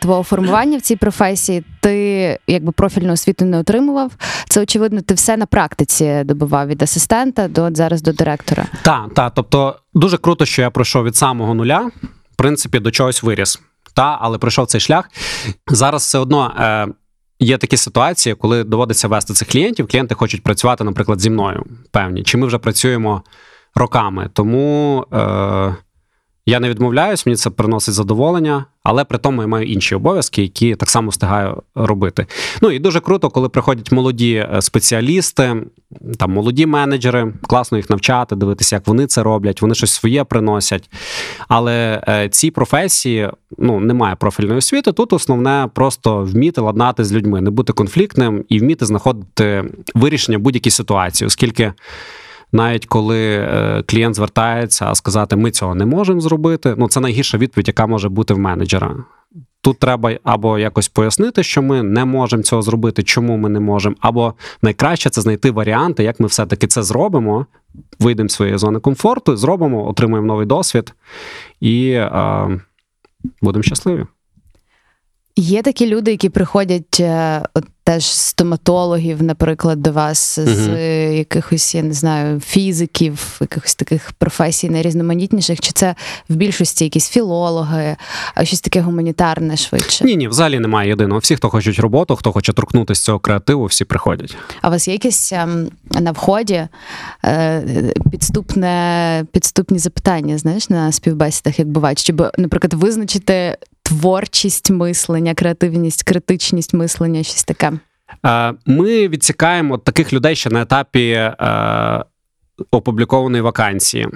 твого 0.00 0.22
формування 0.22 0.78
в 0.78 0.80
цій 0.80 0.96
професії, 0.96 1.64
ти 1.80 2.38
якби 2.46 2.72
профільну 2.72 3.12
освіту 3.12 3.44
не 3.44 3.58
отримував. 3.58 4.12
Це 4.48 4.62
очевидно, 4.62 5.00
ти 5.00 5.14
все 5.14 5.36
на 5.36 5.46
практиці 5.46 6.22
добував 6.24 6.66
від 6.66 6.82
асистента 6.82 7.48
до 7.48 7.70
зараз 7.72 8.02
до 8.02 8.12
директора. 8.12 8.66
Так, 8.82 9.14
так. 9.14 9.32
Тобто, 9.36 9.76
дуже 9.94 10.18
круто, 10.18 10.44
що 10.44 10.62
я 10.62 10.70
пройшов 10.70 11.04
від 11.04 11.16
самого 11.16 11.54
нуля, 11.54 11.90
в 12.32 12.36
принципі, 12.36 12.78
до 12.78 12.90
чогось 12.90 13.22
виріс. 13.22 13.60
Та, 13.94 14.18
але 14.20 14.38
пройшов 14.38 14.66
цей 14.66 14.80
шлях. 14.80 15.10
Зараз 15.66 16.02
все 16.02 16.18
одно. 16.18 16.54
Е, 16.60 16.86
Є 17.40 17.58
такі 17.58 17.76
ситуації, 17.76 18.34
коли 18.34 18.64
доводиться 18.64 19.08
вести 19.08 19.34
цих 19.34 19.48
клієнтів. 19.48 19.88
Клієнти 19.88 20.14
хочуть 20.14 20.42
працювати, 20.42 20.84
наприклад, 20.84 21.20
зі 21.20 21.30
мною. 21.30 21.64
Певні, 21.90 22.22
чи 22.22 22.38
ми 22.38 22.46
вже 22.46 22.58
працюємо 22.58 23.22
роками. 23.74 24.30
Тому 24.32 25.04
е, 25.12 25.76
я 26.48 26.60
не 26.60 26.68
відмовляюсь, 26.68 27.26
мені 27.26 27.36
це 27.36 27.50
приносить 27.50 27.94
задоволення, 27.94 28.64
але 28.82 29.04
при 29.04 29.18
тому 29.18 29.42
я 29.42 29.48
маю 29.48 29.66
інші 29.66 29.94
обов'язки, 29.94 30.42
які 30.42 30.74
так 30.74 30.90
само 30.90 31.10
встигаю 31.10 31.62
робити. 31.74 32.26
Ну 32.62 32.70
і 32.70 32.78
дуже 32.78 33.00
круто, 33.00 33.30
коли 33.30 33.48
приходять 33.48 33.92
молоді 33.92 34.34
е, 34.34 34.62
спеціалісти, 34.62 35.56
там 36.18 36.32
молоді 36.32 36.66
менеджери, 36.66 37.32
класно 37.42 37.78
їх 37.78 37.90
навчати, 37.90 38.36
дивитися, 38.36 38.76
як 38.76 38.86
вони 38.86 39.06
це 39.06 39.22
роблять, 39.22 39.62
вони 39.62 39.74
щось 39.74 39.92
своє 39.92 40.24
приносять. 40.24 40.90
Але 41.48 42.02
е, 42.08 42.28
ці 42.28 42.50
професії 42.50 43.30
ну, 43.58 43.80
немає 43.80 44.14
профільної 44.14 44.58
освіти. 44.58 44.92
Тут 44.92 45.12
основне 45.12 45.68
просто 45.74 46.22
вміти 46.24 46.60
ладнати 46.60 47.04
з 47.04 47.12
людьми, 47.12 47.40
не 47.40 47.50
бути 47.50 47.72
конфліктним 47.72 48.44
і 48.48 48.58
вміти 48.58 48.86
знаходити 48.86 49.64
вирішення 49.94 50.38
будь-якій 50.38 50.70
ситуації, 50.70 51.26
оскільки. 51.26 51.72
Навіть 52.52 52.86
коли 52.86 53.36
е, 53.36 53.82
клієнт 53.86 54.14
звертається, 54.14 54.86
а 54.86 54.94
сказати, 54.94 55.36
ми 55.36 55.50
цього 55.50 55.74
не 55.74 55.86
можемо 55.86 56.20
зробити. 56.20 56.74
Ну 56.78 56.88
це 56.88 57.00
найгірша 57.00 57.38
відповідь, 57.38 57.68
яка 57.68 57.86
може 57.86 58.08
бути 58.08 58.34
в 58.34 58.38
менеджера. 58.38 58.96
Тут 59.60 59.78
треба 59.78 60.12
або 60.24 60.58
якось 60.58 60.88
пояснити, 60.88 61.42
що 61.42 61.62
ми 61.62 61.82
не 61.82 62.04
можемо 62.04 62.42
цього 62.42 62.62
зробити, 62.62 63.02
чому 63.02 63.36
ми 63.36 63.48
не 63.48 63.60
можемо, 63.60 63.96
або 64.00 64.34
найкраще 64.62 65.10
це 65.10 65.20
знайти 65.20 65.50
варіанти, 65.50 66.04
як 66.04 66.20
ми 66.20 66.26
все-таки 66.26 66.66
це 66.66 66.82
зробимо, 66.82 67.46
вийдемо 67.98 68.28
з 68.28 68.32
своєї 68.32 68.58
зони 68.58 68.80
комфорту, 68.80 69.36
зробимо, 69.36 69.88
отримаємо 69.88 70.26
новий 70.26 70.46
досвід 70.46 70.94
і 71.60 71.90
е, 71.90 72.60
будемо 73.42 73.62
щасливі. 73.62 74.06
Є 75.40 75.62
такі 75.62 75.86
люди, 75.86 76.10
які 76.10 76.28
приходять 76.28 77.00
е, 77.00 77.42
от, 77.54 77.64
теж 77.84 78.04
стоматологів, 78.04 79.22
наприклад, 79.22 79.82
до 79.82 79.92
вас, 79.92 80.38
з 80.38 80.66
Мгм. 80.66 80.76
е, 80.76 81.16
якихось, 81.16 81.74
я 81.74 81.82
не 81.82 81.92
знаю, 81.92 82.40
фізиків, 82.40 83.36
якихось 83.40 83.74
таких 83.74 84.12
професій 84.12 84.70
найрізноманітніших, 84.70 85.60
чи 85.60 85.72
це 85.72 85.94
в 86.28 86.34
більшості 86.36 86.84
якісь 86.84 87.08
філологи, 87.08 87.96
а 88.34 88.44
щось 88.44 88.60
таке 88.60 88.80
гуманітарне 88.80 89.56
швидше? 89.56 90.04
Ні, 90.04 90.16
ні, 90.16 90.28
взагалі 90.28 90.58
немає 90.58 90.88
єдиного. 90.88 91.18
Всі, 91.18 91.36
хто 91.36 91.48
хочуть 91.48 91.78
роботу, 91.78 92.16
хто 92.16 92.32
хоче 92.32 92.52
торкнутися 92.52 93.02
цього 93.02 93.18
креативу, 93.18 93.64
всі 93.64 93.84
приходять. 93.84 94.36
А 94.62 94.68
у 94.68 94.70
вас 94.70 94.88
є 94.88 94.94
якесь 94.94 95.32
ем, 95.32 95.68
на 95.90 96.10
вході 96.12 96.62
е, 97.24 97.92
підступне, 98.10 99.24
підступні 99.32 99.78
запитання, 99.78 100.38
знаєш, 100.38 100.70
на 100.70 100.92
співбесідах, 100.92 101.58
як 101.58 101.68
бувають, 101.68 101.98
щоб, 101.98 102.30
наприклад, 102.38 102.74
визначити 102.74 103.56
творчість 103.88 104.70
мислення, 104.70 105.34
креативність, 105.34 106.02
критичність 106.02 106.74
мислення, 106.74 107.22
щось 107.22 107.44
таке. 107.44 107.72
Е, 108.26 108.54
Ми 108.66 109.08
відсікаємо 109.08 109.78
таких 109.78 110.12
людей 110.12 110.36
ще 110.36 110.50
на 110.50 110.62
етапі 110.62 111.10
е, 111.10 112.04
опублікованої 112.70 113.42
вакансії. 113.42 114.08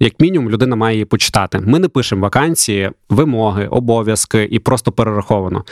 Як 0.00 0.20
мінімум, 0.20 0.50
людина 0.50 0.76
має 0.76 0.94
її 0.94 1.04
почитати. 1.04 1.60
Ми 1.60 1.78
не 1.78 1.88
пишемо 1.88 2.22
вакансії, 2.22 2.90
вимоги, 3.08 3.66
обов'язки 3.66 4.48
і 4.50 4.58
просто 4.58 4.92
перераховано. 4.92 5.64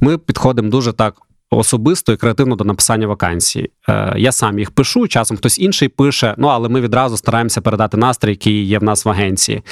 Ми 0.00 0.18
підходимо 0.18 0.70
дуже 0.70 0.92
так 0.92 1.14
особисто 1.56 2.12
і 2.12 2.16
креативно 2.16 2.56
до 2.56 2.64
написання 2.64 3.06
вакансій. 3.06 3.70
Е, 3.88 4.14
я 4.16 4.32
сам 4.32 4.58
їх 4.58 4.70
пишу, 4.70 5.08
часом 5.08 5.36
хтось 5.36 5.58
інший 5.58 5.88
пише, 5.88 6.34
ну 6.38 6.48
але 6.48 6.68
ми 6.68 6.80
відразу 6.80 7.16
стараємося 7.16 7.60
передати 7.60 7.96
настрій, 7.96 8.30
який 8.30 8.64
є 8.64 8.78
в 8.78 8.82
нас 8.82 9.04
в 9.04 9.08
агенції. 9.08 9.62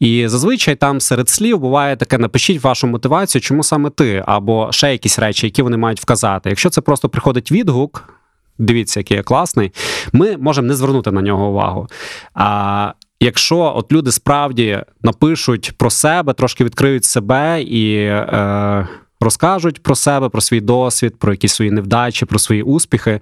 І 0.00 0.28
зазвичай 0.28 0.76
там 0.76 1.00
серед 1.00 1.28
слів 1.28 1.58
буває 1.58 1.96
таке: 1.96 2.18
напишіть 2.18 2.62
вашу 2.62 2.86
мотивацію, 2.86 3.42
чому 3.42 3.62
саме 3.62 3.90
ти, 3.90 4.24
або 4.26 4.72
ще 4.72 4.92
якісь 4.92 5.18
речі, 5.18 5.46
які 5.46 5.62
вони 5.62 5.76
мають 5.76 6.00
вказати. 6.00 6.48
Якщо 6.48 6.70
це 6.70 6.80
просто 6.80 7.08
приходить 7.08 7.52
відгук. 7.52 8.14
Дивіться, 8.58 9.00
який 9.00 9.16
я 9.16 9.22
класний. 9.22 9.72
Ми 10.12 10.36
можемо 10.36 10.68
не 10.68 10.74
звернути 10.74 11.10
на 11.10 11.22
нього 11.22 11.48
увагу. 11.48 11.88
А 12.34 12.92
якщо 13.20 13.72
от 13.76 13.92
люди 13.92 14.12
справді 14.12 14.82
напишуть 15.02 15.72
про 15.78 15.90
себе, 15.90 16.32
трошки 16.32 16.64
відкриють 16.64 17.04
себе 17.04 17.62
і 17.62 17.94
е, 17.96 18.88
розкажуть 19.20 19.82
про 19.82 19.94
себе, 19.94 20.28
про 20.28 20.40
свій 20.40 20.60
досвід, 20.60 21.18
про 21.18 21.32
якісь 21.32 21.54
свої 21.54 21.70
невдачі, 21.70 22.26
про 22.26 22.38
свої 22.38 22.62
успіхи, 22.62 23.20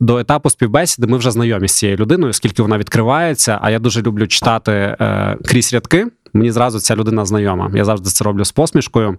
до 0.00 0.18
етапу 0.18 0.50
співбесіди 0.50 1.06
ми 1.06 1.18
вже 1.18 1.30
знайомі 1.30 1.68
з 1.68 1.72
цією 1.72 1.96
людиною, 1.98 2.30
оскільки 2.30 2.62
вона 2.62 2.78
відкривається. 2.78 3.58
А 3.62 3.70
я 3.70 3.78
дуже 3.78 4.02
люблю 4.02 4.26
читати 4.26 4.72
е, 4.72 5.36
крізь 5.44 5.72
рядки. 5.72 6.06
Мені 6.32 6.50
зразу 6.50 6.80
ця 6.80 6.96
людина 6.96 7.24
знайома. 7.24 7.70
Я 7.74 7.84
завжди 7.84 8.10
це 8.10 8.24
роблю 8.24 8.44
з 8.44 8.52
посмішкою. 8.52 9.18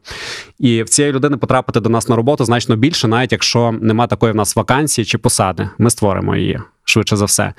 І 0.60 0.84
в 0.84 0.90
цієї 0.90 1.14
людини 1.14 1.38
потрапити 1.38 1.80
до 1.80 1.90
нас 1.90 2.10
на 2.10 2.16
роботу 2.16 2.46
значно 2.46 2.76
більше, 2.76 3.08
навіть 3.08 3.32
якщо 3.32 3.72
нема 3.82 4.08
такої 4.08 4.34
в 4.34 4.36
нас 4.36 4.56
вакансії 4.56 5.06
чи 5.06 5.18
посади. 5.18 5.70
Ми 5.78 5.90
створимо 5.90 6.36
її 6.36 6.60
швидше 6.84 7.16
за 7.16 7.26
все. 7.26 7.54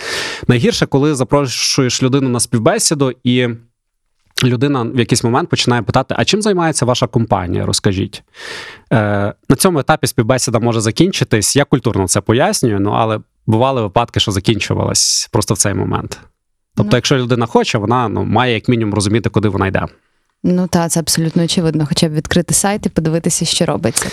Найгірше, 0.48 0.86
коли 0.86 1.14
запрошуєш 1.14 2.02
людину 2.02 2.28
на 2.28 2.40
співбесіду 2.40 3.12
і. 3.24 3.48
Людина 4.44 4.82
в 4.82 4.98
якийсь 4.98 5.24
момент 5.24 5.48
починає 5.48 5.82
питати: 5.82 6.14
а 6.18 6.24
чим 6.24 6.42
займається 6.42 6.84
ваша 6.86 7.06
компанія? 7.06 7.66
Розкажіть. 7.66 8.22
Е, 8.92 9.34
На 9.48 9.56
цьому 9.56 9.78
етапі 9.78 10.06
співбесіда 10.06 10.58
може 10.58 10.80
закінчитись. 10.80 11.56
Я 11.56 11.64
культурно 11.64 12.08
це 12.08 12.20
пояснюю, 12.20 12.80
ну 12.80 12.90
але 12.90 13.20
бували 13.46 13.82
випадки, 13.82 14.20
що 14.20 14.32
закінчувалась 14.32 15.28
просто 15.32 15.54
в 15.54 15.58
цей 15.58 15.74
момент. 15.74 16.20
Тобто, 16.76 16.90
Ну. 16.92 16.96
якщо 16.96 17.16
людина 17.18 17.46
хоче, 17.46 17.78
вона 17.78 18.08
ну, 18.08 18.24
має 18.24 18.54
як 18.54 18.68
мінімум 18.68 18.94
розуміти, 18.94 19.30
куди 19.30 19.48
вона 19.48 19.66
йде. 19.66 19.86
Ну 20.44 20.66
так, 20.66 20.90
це 20.90 21.00
абсолютно 21.00 21.42
очевидно, 21.44 21.86
хоча 21.88 22.08
б 22.08 22.12
відкрити 22.12 22.54
сайт 22.54 22.86
і 22.86 22.88
подивитися, 22.88 23.44
що 23.44 23.66
робиться. 23.66 24.10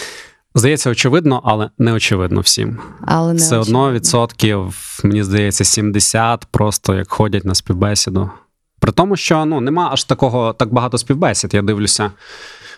Здається, 0.55 0.89
очевидно, 0.89 1.41
але 1.45 1.69
не 1.77 1.93
очевидно 1.93 2.41
всім. 2.41 2.79
Але 3.01 3.33
не 3.33 3.37
Все 3.39 3.45
очевидно. 3.59 3.79
одно 3.81 3.93
відсотків, 3.93 4.73
мені 5.03 5.23
здається, 5.23 5.63
70 5.63 6.45
просто 6.51 6.95
як 6.95 7.11
ходять 7.11 7.45
на 7.45 7.55
співбесіду. 7.55 8.29
При 8.79 8.91
тому, 8.91 9.15
що 9.15 9.45
ну 9.45 9.61
нема 9.61 9.89
аж 9.91 10.03
такого 10.03 10.53
так 10.53 10.73
багато 10.73 10.97
співбесід. 10.97 11.53
Я 11.53 11.61
дивлюся. 11.61 12.11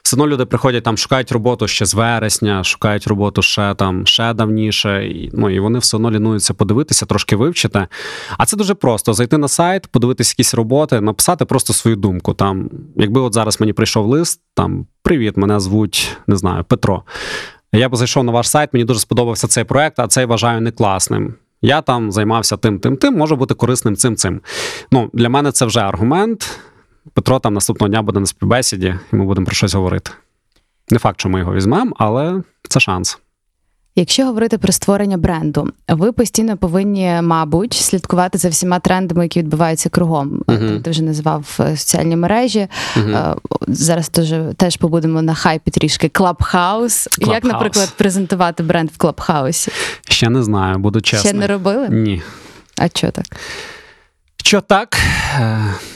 Все 0.04 0.16
одно 0.16 0.28
люди 0.28 0.46
приходять 0.46 0.84
там, 0.84 0.98
шукають 0.98 1.32
роботу 1.32 1.68
ще 1.68 1.86
з 1.86 1.94
вересня, 1.94 2.64
шукають 2.64 3.08
роботу 3.08 3.42
ще 3.42 3.74
там 3.74 4.06
ще 4.06 4.34
давніше. 4.34 5.06
І, 5.06 5.30
ну 5.34 5.50
і 5.50 5.60
вони 5.60 5.80
все 5.80 5.98
одно 5.98 6.12
лінуються 6.12 6.54
подивитися, 6.54 7.06
трошки 7.06 7.36
вивчити. 7.36 7.88
А 8.38 8.46
це 8.46 8.58
дуже 8.58 8.74
просто: 8.74 9.14
зайти 9.14 9.38
на 9.38 9.48
сайт, 9.48 9.88
подивитися 9.88 10.32
якісь 10.32 10.54
роботи, 10.54 11.02
написати 11.02 11.46
просто 11.46 11.74
свою 11.74 11.98
думку. 11.98 12.34
Там, 12.34 12.70
якби 12.96 13.22
от 13.22 13.34
зараз 13.34 13.60
мені 13.62 13.74
прийшов 13.74 14.08
лист, 14.08 14.42
там 14.54 14.86
привіт, 15.04 15.38
мене 15.38 15.60
звуть, 15.60 16.18
не 16.28 16.36
знаю, 16.36 16.64
Петро. 16.64 17.04
Я 17.74 17.90
б 17.90 17.96
зайшов 17.96 18.24
на 18.24 18.32
ваш 18.32 18.50
сайт, 18.50 18.70
мені 18.74 18.86
дуже 18.86 19.00
сподобався 19.00 19.48
цей 19.48 19.64
проект, 19.64 20.00
а 20.00 20.08
цей 20.08 20.26
вважаю 20.26 20.62
не 20.62 20.72
класним. 20.72 21.34
Я 21.62 21.82
там 21.82 22.12
займався 22.12 22.58
тим, 22.58 22.80
тим, 22.80 22.98
тим, 22.98 23.18
можу 23.18 23.36
бути 23.36 23.54
корисним 23.54 23.96
цим 23.96 24.16
цим. 24.16 24.42
Ну, 24.92 25.10
для 25.14 25.30
мене 25.30 25.52
це 25.52 25.66
вже 25.66 25.80
аргумент. 25.80 26.60
Петро 27.14 27.40
там 27.40 27.54
наступного 27.54 27.90
дня 27.90 28.02
буде 28.02 28.20
на 28.20 28.26
співбесіді, 28.26 28.96
і 29.14 29.16
ми 29.16 29.26
будемо 29.26 29.46
про 29.46 29.56
щось 29.56 29.74
говорити. 29.74 30.12
Не 30.90 31.00
факт, 31.00 31.20
що 31.20 31.30
ми 31.30 31.40
його 31.40 31.54
візьмемо, 31.54 31.96
але 31.98 32.44
це 32.70 32.80
шанс. 32.80 33.20
Якщо 33.96 34.26
говорити 34.26 34.58
про 34.58 34.72
створення 34.74 35.18
бренду, 35.18 35.70
ви 35.88 36.12
постійно 36.12 36.58
повинні, 36.58 37.20
мабуть, 37.22 37.74
слідкувати 37.74 38.38
за 38.38 38.50
всіма 38.50 38.80
трендами, 38.80 39.26
які 39.26 39.40
відбуваються 39.40 39.90
кругом. 39.90 40.44
Мгм. 40.48 40.82
Ти 40.84 40.90
вже 40.90 41.04
назвав 41.04 41.58
е, 41.60 41.78
соціальні 41.78 42.16
мережі. 42.16 42.68
Е, 42.98 43.36
Зараз 43.68 44.10
теж, 44.10 44.34
теж 44.58 44.78
побудемо 44.78 45.22
на 45.22 45.34
хайпі 45.34 45.72
трішки. 45.72 46.10
Клабхаус. 46.10 47.08
Як, 47.18 47.44
наприклад, 47.44 47.94
презентувати 47.98 48.64
бренд 48.64 48.90
в 48.92 48.98
Клабхаусі? 48.98 49.72
Ще 50.10 50.30
не 50.30 50.44
знаю, 50.44 50.78
буду 50.78 51.02
чесним. 51.02 51.32
Ще 51.34 51.40
не 51.40 51.48
робили? 51.48 51.90
Ні. 51.90 52.22
А 52.78 52.88
що 52.88 53.12
так? 53.12 53.26
Що 54.44 54.62
так? 54.62 54.98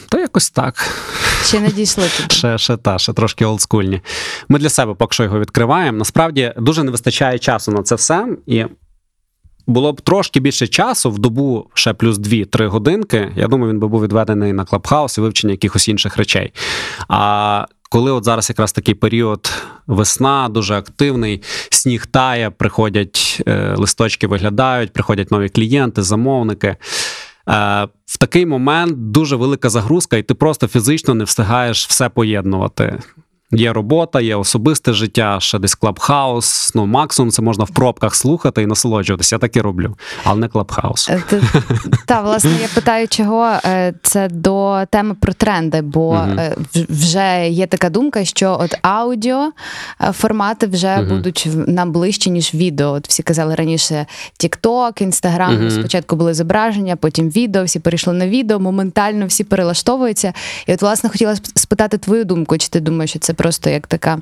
То 0.09 0.19
якось 0.19 0.49
так. 0.49 0.89
Ще 1.43 1.59
не 1.59 1.69
дійшли 1.69 2.03
туди. 2.17 2.35
Ще, 2.35 2.57
ще 2.57 2.77
та, 2.77 2.97
ще 2.97 3.13
трошки 3.13 3.45
олдскульні. 3.45 4.01
Ми 4.49 4.59
для 4.59 4.69
себе 4.69 4.93
поки 4.93 5.13
що 5.13 5.23
його 5.23 5.39
відкриваємо. 5.39 5.97
Насправді 5.97 6.53
дуже 6.57 6.83
не 6.83 6.91
вистачає 6.91 7.39
часу 7.39 7.71
на 7.71 7.83
це 7.83 7.95
все. 7.95 8.27
І 8.47 8.65
було 9.67 9.93
б 9.93 10.01
трошки 10.01 10.39
більше 10.39 10.67
часу 10.67 11.11
в 11.11 11.19
добу 11.19 11.69
ще 11.73 11.93
плюс 11.93 12.17
2-3 12.17 12.67
годинки. 12.67 13.31
Я 13.35 13.47
думаю, 13.47 13.71
він 13.71 13.79
би 13.79 13.87
був 13.87 14.03
відведений 14.03 14.53
на 14.53 14.65
клабхаус 14.65 15.17
і 15.17 15.21
вивчення 15.21 15.51
якихось 15.51 15.87
інших 15.87 16.17
речей. 16.17 16.53
А 17.07 17.65
коли 17.89 18.11
от 18.11 18.23
зараз 18.23 18.49
якраз 18.49 18.71
такий 18.71 18.95
період 18.95 19.51
весна, 19.87 20.49
дуже 20.49 20.75
активний, 20.75 21.41
сніг 21.69 22.05
тає, 22.05 22.49
приходять 22.49 23.41
е, 23.47 23.73
листочки, 23.77 24.27
виглядають, 24.27 24.93
приходять 24.93 25.31
нові 25.31 25.49
клієнти, 25.49 26.03
замовники. 26.03 26.75
Е, 27.49 27.87
в 28.05 28.17
такий 28.17 28.45
момент 28.45 29.11
дуже 29.11 29.35
велика 29.35 29.69
загрузка, 29.69 30.17
і 30.17 30.23
ти 30.23 30.33
просто 30.33 30.67
фізично 30.67 31.13
не 31.13 31.23
встигаєш 31.23 31.87
все 31.87 32.09
поєднувати. 32.09 32.99
Є 33.53 33.73
робота, 33.73 34.21
є 34.21 34.35
особисте 34.35 34.93
життя, 34.93 35.37
ще 35.39 35.59
десь 35.59 35.75
клабхаус. 35.75 36.71
Ну, 36.75 36.85
максимум 36.85 37.31
це 37.31 37.41
можна 37.41 37.63
в 37.63 37.69
пробках 37.69 38.15
слухати 38.15 38.61
і 38.61 38.65
насолоджуватися. 38.65 39.35
Я 39.35 39.39
так 39.39 39.55
і 39.55 39.61
роблю, 39.61 39.95
але 40.23 40.39
не 40.39 40.47
клабхаус. 40.47 41.09
Е, 41.09 41.23
Та, 42.05 42.21
власне, 42.21 42.51
я 42.61 42.67
питаю, 42.75 43.07
чого 43.07 43.45
е, 43.65 43.93
це 44.03 44.27
до 44.27 44.83
теми 44.89 45.15
про 45.19 45.33
тренди, 45.33 45.81
бо 45.81 46.15
е, 46.15 46.55
вже 46.89 47.47
є 47.49 47.67
така 47.67 47.89
думка, 47.89 48.25
що 48.25 48.57
от 48.59 48.75
аудіо 48.81 49.51
формати 50.11 50.67
вже 50.67 50.97
Мгм. 50.97 51.07
будуть 51.07 51.47
нам 51.67 51.91
ближче, 51.91 52.29
ніж 52.29 52.53
відео. 52.53 52.91
От 52.91 53.07
всі 53.07 53.23
казали 53.23 53.55
раніше 53.55 54.05
TikTok, 54.39 55.07
Instagram, 55.07 55.51
Мгм. 55.59 55.71
спочатку 55.71 56.15
були 56.15 56.33
зображення, 56.33 56.95
потім 56.95 57.29
відео, 57.29 57.63
всі 57.63 57.79
перейшли 57.79 58.13
на 58.13 58.27
відео, 58.27 58.59
моментально 58.59 59.25
всі 59.25 59.43
перелаштовуються. 59.43 60.33
І 60.67 60.73
от, 60.73 60.81
власне, 60.81 61.09
хотіла 61.09 61.35
спитати 61.55 61.97
твою 61.97 62.25
думку, 62.25 62.57
чи 62.57 62.67
ти 62.69 62.79
думаєш, 62.79 63.09
що 63.09 63.19
це 63.19 63.33
просто 63.43 63.69
як 63.69 63.87
така 63.87 64.17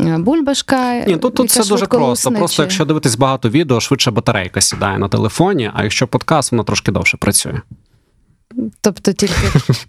е, 0.00 0.18
бульбашка? 0.18 1.04
Ні, 1.06 1.16
тут, 1.16 1.34
тут 1.34 1.48
все 1.48 1.64
дуже 1.64 1.86
просто. 1.86 2.28
лусне, 2.30 2.38
Просто 2.38 2.62
якщо 2.62 2.84
дивитись 2.84 3.16
багато 3.16 3.48
відео, 3.48 3.80
швидше 3.80 4.10
батарейка 4.10 4.60
сідає 4.60 4.98
на 4.98 5.08
телефоні, 5.08 5.70
а 5.74 5.82
якщо 5.82 6.06
подкаст, 6.06 6.52
вона 6.52 6.64
трошки 6.64 6.92
довше 6.92 7.16
працює. 7.16 7.60
Тобто 8.80 9.12
тільки, 9.12 9.34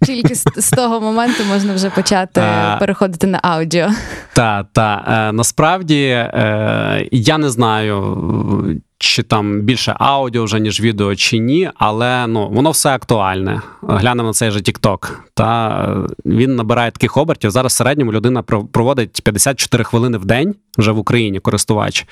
тільки 0.06 0.36
з, 0.36 0.72
того 0.76 1.02
моменту 1.02 1.44
можна 1.44 1.74
вже 1.74 1.90
почати 1.90 2.42
переходити 2.80 3.28
на 3.28 3.40
аудіо. 3.44 3.90
Та, 4.34 4.64
та 4.64 5.06
е, 5.08 5.32
насправді 5.32 6.02
е, 6.06 7.08
я 7.12 7.38
не 7.38 7.50
знаю, 7.50 8.82
чи 8.98 9.24
там 9.24 9.62
більше 9.62 9.96
аудіо 10.00 10.44
вже, 10.44 10.60
ніж 10.60 10.82
відео, 10.82 11.16
чи 11.16 11.38
ні, 11.38 11.70
але 11.76 12.28
ну, 12.28 12.50
воно 12.50 12.72
все 12.72 12.90
актуальне. 12.90 13.62
Глянемо 13.82 14.28
на 14.30 14.34
цей 14.34 14.52
же 14.52 14.60
TikTok. 14.60 15.12
Та 15.34 15.70
е, 15.86 16.14
він 16.26 16.56
набирає 16.56 16.92
таких 16.92 17.18
обертів. 17.18 17.52
Зараз 17.52 17.74
в 17.74 17.76
середньому 17.76 18.14
людина 18.14 18.42
про- 18.42 18.66
проводить 18.66 19.22
54 19.24 19.84
хвилини 19.84 20.18
в 20.18 20.26
день 20.26 20.56
вже 20.78 20.92
в 20.92 20.98
Україні 20.98 21.40
користувач 21.40 22.06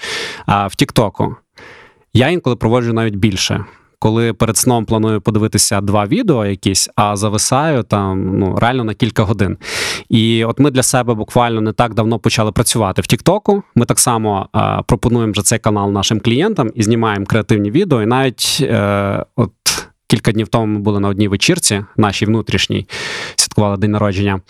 а, 0.45 0.67
в 0.67 0.75
Тіктоку. 0.75 1.35
Я 2.13 2.27
інколи 2.29 2.55
проводжу 2.55 2.93
навіть 2.93 3.15
більше. 3.15 3.65
Коли 4.03 4.33
перед 4.33 4.57
сном 4.57 4.85
планую 4.85 5.21
подивитися 5.21 5.81
два 5.81 6.05
відео 6.05 6.45
якісь, 6.45 6.89
а 6.95 7.15
зависаю 7.15 7.83
там 7.83 8.37
ну 8.39 8.55
реально 8.55 8.83
на 8.83 8.93
кілька 8.93 9.23
годин. 9.23 9.57
І 10.09 10.45
от 10.45 10.59
ми 10.59 10.71
для 10.71 10.83
себе 10.83 11.13
буквально 11.13 11.61
не 11.61 11.71
так 11.71 11.93
давно 11.93 12.19
почали 12.19 12.51
працювати 12.51 13.01
в 13.01 13.07
Тіктоку. 13.07 13.63
Ми 13.75 13.85
так 13.85 13.99
само 13.99 14.49
е, 14.55 14.83
пропонуємо 14.87 15.31
вже 15.31 15.41
цей 15.41 15.59
канал 15.59 15.91
нашим 15.91 16.19
клієнтам 16.19 16.71
і 16.75 16.83
знімаємо 16.83 17.25
креативні 17.25 17.71
відео. 17.71 18.01
І 18.01 18.05
навіть 18.05 18.57
е, 18.61 19.25
от 19.35 19.51
кілька 20.07 20.31
днів 20.31 20.47
тому 20.47 20.65
ми 20.65 20.79
були 20.79 20.99
на 20.99 21.07
одній 21.07 21.27
вечірці, 21.27 21.85
нашій 21.97 22.25
внутрішній, 22.25 22.87
святкували 23.35 23.77
день 23.77 23.91
народження. 23.91 24.41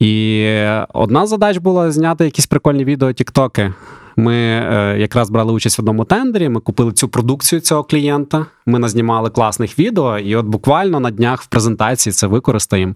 І 0.00 0.46
одна 0.94 1.26
з 1.26 1.28
задач 1.28 1.56
була 1.56 1.90
зняти 1.90 2.24
якісь 2.24 2.46
прикольні 2.46 2.84
відео 2.84 3.12
Тіктоки. 3.12 3.72
Ми 4.16 4.34
е, 4.34 4.96
якраз 4.98 5.30
брали 5.30 5.52
участь 5.52 5.78
в 5.78 5.80
одному 5.80 6.04
тендері. 6.04 6.48
Ми 6.48 6.60
купили 6.60 6.92
цю 6.92 7.08
продукцію 7.08 7.60
цього 7.60 7.84
клієнта. 7.84 8.46
Ми 8.66 8.78
назнімали 8.78 9.30
класних 9.30 9.78
відео, 9.78 10.18
і 10.18 10.36
от 10.36 10.46
буквально 10.46 11.00
на 11.00 11.10
днях 11.10 11.42
в 11.42 11.46
презентації 11.46 12.12
це 12.12 12.26
використаємо. 12.26 12.94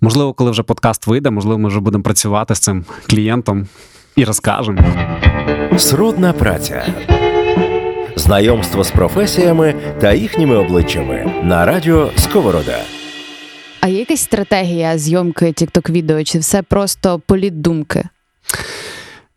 Можливо, 0.00 0.32
коли 0.32 0.50
вже 0.50 0.62
подкаст 0.62 1.06
вийде, 1.06 1.30
можливо, 1.30 1.58
ми 1.58 1.68
вже 1.68 1.80
будемо 1.80 2.04
працювати 2.04 2.54
з 2.54 2.58
цим 2.58 2.84
клієнтом 3.10 3.66
і 4.16 4.24
розкажемо. 4.24 4.78
Сродна 5.76 6.32
праця. 6.32 6.86
Знайомство 8.16 8.84
з 8.84 8.90
професіями 8.90 9.74
та 10.00 10.12
їхніми 10.12 10.56
обличчями 10.56 11.32
на 11.42 11.64
радіо 11.66 12.10
Сковорода. 12.16 12.78
А 13.80 13.88
є 13.88 13.98
якась 13.98 14.20
стратегія 14.20 14.98
зйомки 14.98 15.46
TikTok 15.46 15.90
відео, 15.90 16.24
чи 16.24 16.38
все 16.38 16.62
просто 16.62 17.20
політ 17.26 17.60
думки? 17.60 18.04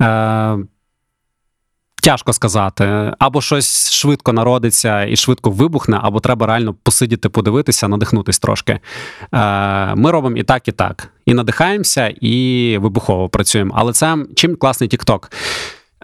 Е, 0.04 0.58
Тяжко 2.04 2.34
сказати. 2.34 3.12
Або 3.20 3.42
щось 3.42 3.92
швидко 3.92 4.34
народиться 4.34 5.04
і 5.04 5.16
швидко 5.16 5.50
вибухне, 5.50 6.00
або 6.02 6.20
треба 6.20 6.48
реально 6.48 6.74
посидіти, 6.84 7.30
подивитися, 7.30 7.88
надихнутись 7.88 8.40
трошки. 8.40 8.80
Е, 9.34 9.96
Ми 9.96 10.12
робимо 10.12 10.38
і 10.38 10.44
так, 10.44 10.68
і 10.68 10.72
так. 10.72 11.10
І 11.26 11.34
надихаємося, 11.34 12.14
і 12.22 12.78
вибухово 12.82 13.30
працюємо. 13.30 13.74
Але 13.78 13.94
це 13.94 14.18
чим 14.36 14.56
класний 14.56 14.90
TikTok? 14.90 15.32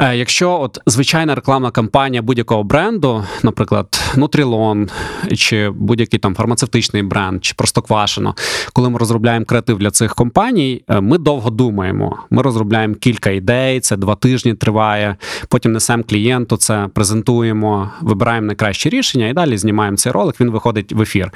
Е, 0.01 0.17
Якщо 0.17 0.61
от 0.61 0.79
звичайна 0.85 1.35
рекламна 1.35 1.71
кампанія 1.71 2.21
будь-якого 2.21 2.63
бренду, 2.63 3.23
наприклад, 3.43 4.01
Nutrilon, 4.15 4.89
чи 5.35 5.69
будь-який 5.69 6.19
там 6.19 6.35
фармацевтичний 6.35 7.03
бренд, 7.03 7.45
чи 7.45 7.53
просто 7.57 7.81
квашено, 7.81 8.35
коли 8.73 8.89
ми 8.89 8.99
розробляємо 8.99 9.45
креатив 9.45 9.77
для 9.77 9.91
цих 9.91 10.15
компаній, 10.15 10.83
е, 10.87 11.01
ми 11.01 11.17
довго 11.17 11.49
думаємо. 11.49 12.17
Ми 12.29 12.41
розробляємо 12.41 12.95
кілька 12.95 13.29
ідей, 13.29 13.79
це 13.79 13.97
два 13.97 14.15
тижні 14.15 14.53
триває. 14.53 15.15
Потім 15.47 15.71
несемо 15.71 16.03
клієнту, 16.03 16.57
це 16.57 16.87
презентуємо, 16.93 17.91
вибираємо 18.01 18.47
найкраще 18.47 18.89
рішення 18.89 19.27
і 19.27 19.33
далі 19.33 19.57
знімаємо 19.57 19.97
цей 19.97 20.11
ролик. 20.11 20.41
Він 20.41 20.51
виходить 20.51 20.93
в 20.93 21.01
ефір. 21.01 21.31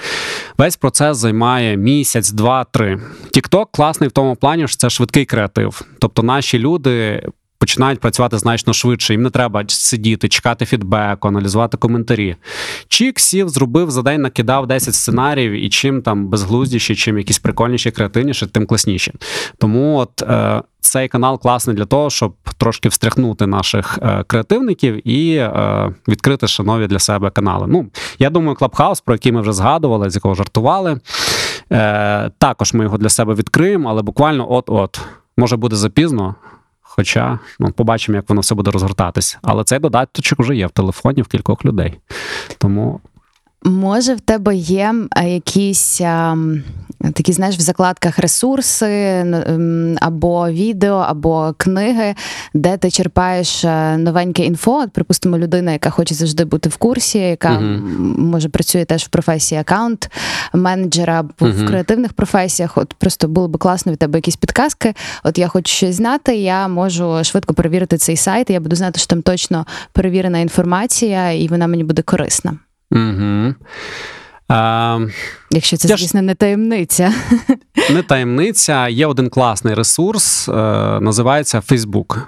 Весь 0.57 0.75
процес 0.75 1.17
займає 1.17 1.77
місяць, 1.77 2.31
два, 2.31 2.63
три. 2.63 2.99
TikTok 3.31 3.65
класний 3.71 4.09
в 4.09 4.11
тому 4.11 4.35
плані, 4.35 4.67
що 4.67 4.77
це 4.77 4.89
швидкий 4.89 5.25
креатив. 5.25 5.81
Тобто 5.99 6.23
наші 6.23 6.59
люди 6.59 7.23
починають 7.63 7.99
працювати 7.99 8.37
значно 8.37 8.73
швидше. 8.73 9.13
Їм 9.13 9.21
не 9.21 9.29
треба 9.29 9.63
сидіти, 9.67 10.27
чекати 10.27 10.65
фідбеку, 10.65 11.27
аналізувати 11.27 11.77
коментарі. 11.77 12.35
Чік 12.87 13.19
сів, 13.19 13.49
зробив 13.49 13.91
за 13.91 14.01
день, 14.01 14.21
накидав 14.21 14.67
10 14.67 14.95
сценаріїв, 14.95 15.51
і 15.51 15.69
чим 15.69 16.01
там 16.01 16.27
безглуздіші, 16.27 16.95
чим 16.95 17.17
якісь 17.17 17.39
прикольніші, 17.39 17.91
креативніші, 17.91 18.45
тим 18.45 18.65
класніші. 18.65 19.13
Тому 19.57 19.97
от 19.97 20.21
е, 20.21 20.61
цей 20.79 21.07
канал 21.07 21.39
класний 21.39 21.75
для 21.75 21.85
того, 21.85 22.09
щоб 22.09 22.35
трошки 22.57 22.89
встряхнути 22.89 23.47
наших 23.47 23.99
е, 24.01 24.23
креативників 24.27 25.07
і 25.07 25.35
е, 25.35 25.91
відкрити 26.07 26.47
ще 26.47 26.63
нові 26.63 26.87
для 26.87 26.99
себе 26.99 27.29
канали. 27.29 27.67
Ну, 27.67 27.87
я 28.19 28.29
думаю, 28.29 28.55
Клабхаус, 28.55 29.01
про 29.01 29.15
який 29.15 29.31
ми 29.31 29.41
вже 29.41 29.53
згадували, 29.53 30.09
з 30.09 30.15
якого 30.15 30.35
жартували. 30.35 30.99
Е, 31.71 32.31
також 32.37 32.73
ми 32.73 32.83
його 32.83 32.97
для 32.97 33.09
себе 33.09 33.33
відкриємо, 33.33 33.89
але 33.89 34.01
буквально 34.01 34.51
от-от. 34.51 35.01
Може 35.37 35.57
буде 35.57 35.75
запізно. 35.75 36.35
Хоча 36.95 37.39
ну, 37.59 37.71
побачимо, 37.71 38.15
як 38.15 38.29
воно 38.29 38.41
все 38.41 38.55
буде 38.55 38.71
розгортатись. 38.71 39.37
Але 39.41 39.63
цей 39.63 39.79
додаточок 39.79 40.39
вже 40.39 40.55
є 40.55 40.67
в 40.67 40.71
телефоні 40.71 41.21
в 41.21 41.27
кількох 41.27 41.65
людей. 41.65 41.99
Тому 42.57 43.01
Може, 43.65 44.15
в 44.15 44.19
тебе 44.19 44.55
є 44.55 44.93
якісь 45.23 46.01
такі, 47.13 47.33
знаєш, 47.33 47.57
в 47.57 47.59
закладках 47.61 48.19
ресурси 48.19 49.25
або 50.01 50.49
відео, 50.49 50.93
або 51.07 51.53
книги, 51.57 52.15
де 52.53 52.77
ти 52.77 52.91
черпаєш 52.91 53.65
е, 53.65 53.97
новеньке 53.97 54.45
інфо. 54.45 54.73
От, 54.83 54.91
припустимо, 54.91 55.37
людина, 55.37 55.71
яка 55.71 55.89
хоче 55.89 56.15
завжди 56.15 56.45
бути 56.45 56.69
в 56.69 56.77
курсі, 56.77 57.17
яка 57.19 57.49
м, 57.49 58.15
може 58.17 58.49
працює 58.49 58.85
теж 58.85 59.03
в 59.03 59.07
професії 59.07 59.61
аккаунт 59.61 60.09
менеджера 60.53 61.19
або 61.19 61.51
в 61.51 61.67
креативних 61.67 62.13
професіях. 62.13 62.77
От 62.77 62.93
просто 62.93 63.27
було 63.27 63.47
би 63.47 63.57
класно 63.59 63.91
від 63.91 63.99
тебе 63.99 64.17
якісь 64.17 64.35
підказки. 64.35 64.93
От 65.23 65.37
я 65.37 65.47
хочу 65.47 65.73
щось 65.75 65.95
знати, 65.95 66.35
я 66.35 66.67
можу 66.67 67.23
швидко 67.23 67.53
перевірити 67.53 67.97
цей 67.97 68.17
сайт. 68.17 68.49
і 68.49 68.53
Я 68.53 68.59
буду 68.59 68.75
знати, 68.75 68.99
що 68.99 69.07
там 69.07 69.21
точно 69.21 69.65
перевірена 69.91 70.39
інформація, 70.39 71.31
і 71.31 71.47
вона 71.47 71.67
мені 71.67 71.83
буде 71.83 72.01
корисна. 72.01 72.57
Угу. 72.93 73.53
А, 74.47 74.99
Якщо 75.51 75.77
це, 75.77 75.87
звісно, 75.87 76.21
не 76.21 76.35
таємниця. 76.35 77.13
не 77.89 78.01
таємниця. 78.03 78.87
Є 78.87 79.07
один 79.07 79.29
класний 79.29 79.73
ресурс, 79.73 80.49
е, 80.49 80.53
називається 81.01 81.59
Facebook. 81.59 82.21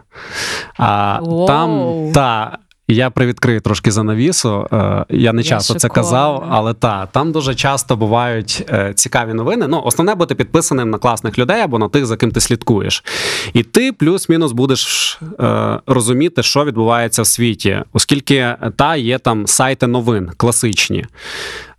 А, 0.77 1.19
там 1.47 1.93
та. 2.13 2.57
Я 2.87 3.09
привідкрию 3.09 3.61
трошки 3.61 3.91
занавісу. 3.91 4.67
Е, 4.73 5.05
Я 5.09 5.33
не 5.33 5.41
Я 5.41 5.49
часто 5.49 5.73
це 5.73 5.89
казав, 5.89 6.47
але 6.49 6.73
та 6.73 7.05
там 7.05 7.31
дуже 7.31 7.55
часто 7.55 7.95
бувають 7.95 8.65
е, 8.69 8.93
цікаві 8.95 9.33
новини. 9.33 9.67
Ну, 9.69 9.81
основне 9.85 10.15
бути 10.15 10.35
підписаним 10.35 10.89
на 10.89 10.97
класних 10.97 11.39
людей 11.39 11.61
або 11.61 11.79
на 11.79 11.89
тих, 11.89 12.05
за 12.05 12.17
ким 12.17 12.31
ти 12.31 12.41
слідкуєш. 12.41 13.03
І 13.53 13.63
ти 13.63 13.91
плюс-мінус 13.91 14.51
будеш 14.51 15.19
е, 15.39 15.79
розуміти, 15.87 16.43
що 16.43 16.65
відбувається 16.65 17.21
в 17.21 17.27
світі, 17.27 17.83
оскільки 17.93 18.55
та 18.75 18.95
є 18.95 19.19
там 19.19 19.47
сайти 19.47 19.87
новин 19.87 20.31
класичні. 20.37 21.05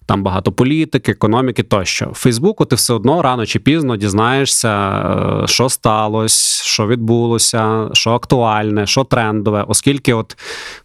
Там 0.07 0.23
багато 0.23 0.53
політики, 0.53 1.12
економіки 1.12 1.62
тощо. 1.62 2.11
Фейсбуку 2.14 2.64
ти 2.64 2.77
все 2.77 2.95
одно 2.95 3.23
рано 3.23 3.47
чи 3.47 3.59
пізно 3.59 3.97
дізнаєшся, 3.97 4.69
е, 5.45 5.47
що 5.47 5.69
сталося, 5.69 6.64
що 6.64 6.87
відбулося, 6.87 7.88
що 7.92 8.11
актуальне, 8.11 8.87
що 8.87 9.05
трендове, 9.05 9.64
оскільки 9.69 10.14
от 10.14 10.37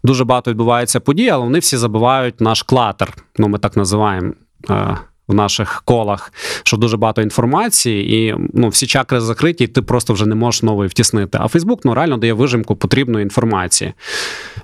дуже 0.03 0.23
багато 0.23 0.51
відбувається 0.51 0.99
подій, 0.99 1.29
але 1.29 1.43
вони 1.43 1.60
всі 1.60 1.77
забивають 1.77 2.41
наш 2.41 2.63
клатер. 2.63 3.13
Ну, 3.38 3.47
ми 3.47 3.57
так 3.60 3.77
називаємо. 3.77 4.34
е, 4.69 4.97
В 5.27 5.34
наших 5.34 5.81
колах, 5.86 6.34
що 6.63 6.77
дуже 6.77 6.97
багато 6.97 7.21
інформації, 7.21 8.15
і 8.15 8.36
ну, 8.53 8.69
всі 8.69 8.88
чакри 8.88 9.19
закриті, 9.19 9.55
і 9.60 9.67
ти 9.67 9.81
просто 9.81 10.13
вже 10.13 10.25
не 10.25 10.36
можеш 10.36 10.63
нової 10.63 10.89
втіснити. 10.89 11.38
А 11.41 11.47
Фейсбук 11.47 11.86
ну, 11.86 11.93
реально 11.93 12.17
дає 12.17 12.34
вижимку 12.34 12.75
потрібної 12.75 13.23
інформації. 13.23 13.93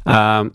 Е, 0.07 0.45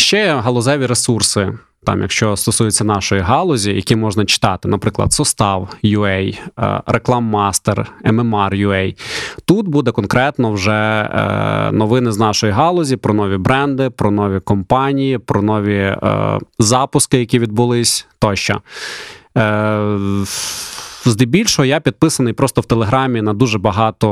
ще 0.00 0.34
галузеві 0.34 0.86
ресурси. 0.86 1.52
Там, 1.84 2.02
якщо 2.02 2.36
стосується 2.36 2.84
нашої 2.84 3.20
галузі, 3.20 3.72
які 3.72 3.96
можна 3.96 4.24
читати, 4.24 4.68
наприклад, 4.68 5.12
Состав 5.12 5.68
UA, 5.84 6.38
Рекламмастер, 6.86 7.92
MMR 8.04 8.66
UA. 8.66 8.96
Тут 9.44 9.68
буде 9.68 9.90
конкретно 9.90 10.52
вже 10.52 10.72
е, 10.72 11.72
новини 11.72 12.12
з 12.12 12.18
нашої 12.18 12.52
галузі 12.52 12.96
про 12.96 13.14
нові 13.14 13.36
бренди, 13.36 13.90
про 13.90 14.10
нові 14.10 14.40
компанії, 14.40 15.18
про 15.18 15.42
нові 15.42 15.76
е, 15.76 15.98
запуски, 16.58 17.18
які 17.18 17.38
відбулись 17.38 18.06
тощо. 18.18 18.60
Е, 19.36 19.98
Здебільшого 21.04 21.66
я 21.66 21.80
підписаний 21.80 22.32
просто 22.32 22.60
в 22.60 22.64
Телеграмі 22.64 23.22
на 23.22 23.32
дуже 23.32 23.58
багато 23.58 24.08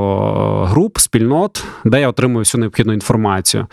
груп, 0.71 0.99
спільнот, 0.99 1.65
де 1.85 2.01
я 2.01 2.09
отримую 2.09 2.39
всю 2.39 2.61
необхідну 2.61 2.93
інформацію. 2.93 3.67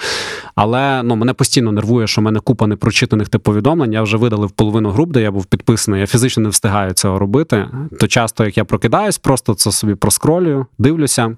Але 0.55 1.03
ну, 1.03 1.15
мене 1.15 1.33
постійно 1.33 1.71
нервує, 1.71 2.07
що 2.07 2.21
в 2.21 2.23
мене 2.23 2.39
купа 2.39 2.67
непрочитаних 2.67 3.29
тип 3.29 3.43
повідомлень. 3.43 3.93
Я 3.93 4.01
вже 4.01 4.17
видалив 4.17 4.51
половину 4.51 4.89
груп, 4.89 5.11
де 5.11 5.21
я 5.21 5.31
був 5.31 5.45
підписаний. 5.45 5.99
Я 5.99 6.07
фізично 6.07 6.43
не 6.43 6.49
встигаю 6.49 6.93
цього 6.93 7.19
робити. 7.19 7.67
То 7.99 8.07
часто, 8.07 8.45
як 8.45 8.57
я 8.57 8.65
прокидаюсь, 8.65 9.17
просто 9.17 9.53
це 9.53 9.71
собі 9.71 9.95
проскролюю, 9.95 10.65
дивлюся. 10.77 11.35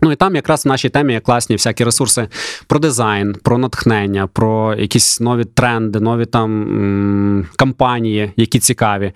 Ну 0.00 0.12
і 0.12 0.16
там 0.16 0.34
якраз 0.34 0.64
в 0.64 0.68
нашій 0.68 0.88
темі 0.88 1.12
є 1.12 1.20
класні 1.20 1.56
всякі 1.56 1.84
ресурси 1.84 2.28
про 2.66 2.78
дизайн, 2.78 3.34
про 3.42 3.58
натхнення, 3.58 4.26
про 4.26 4.74
якісь 4.74 5.20
нові 5.20 5.44
тренди, 5.44 6.00
нові 6.00 6.26
там 6.26 7.46
кампанії, 7.56 8.32
які 8.36 8.58
цікаві. 8.58 9.12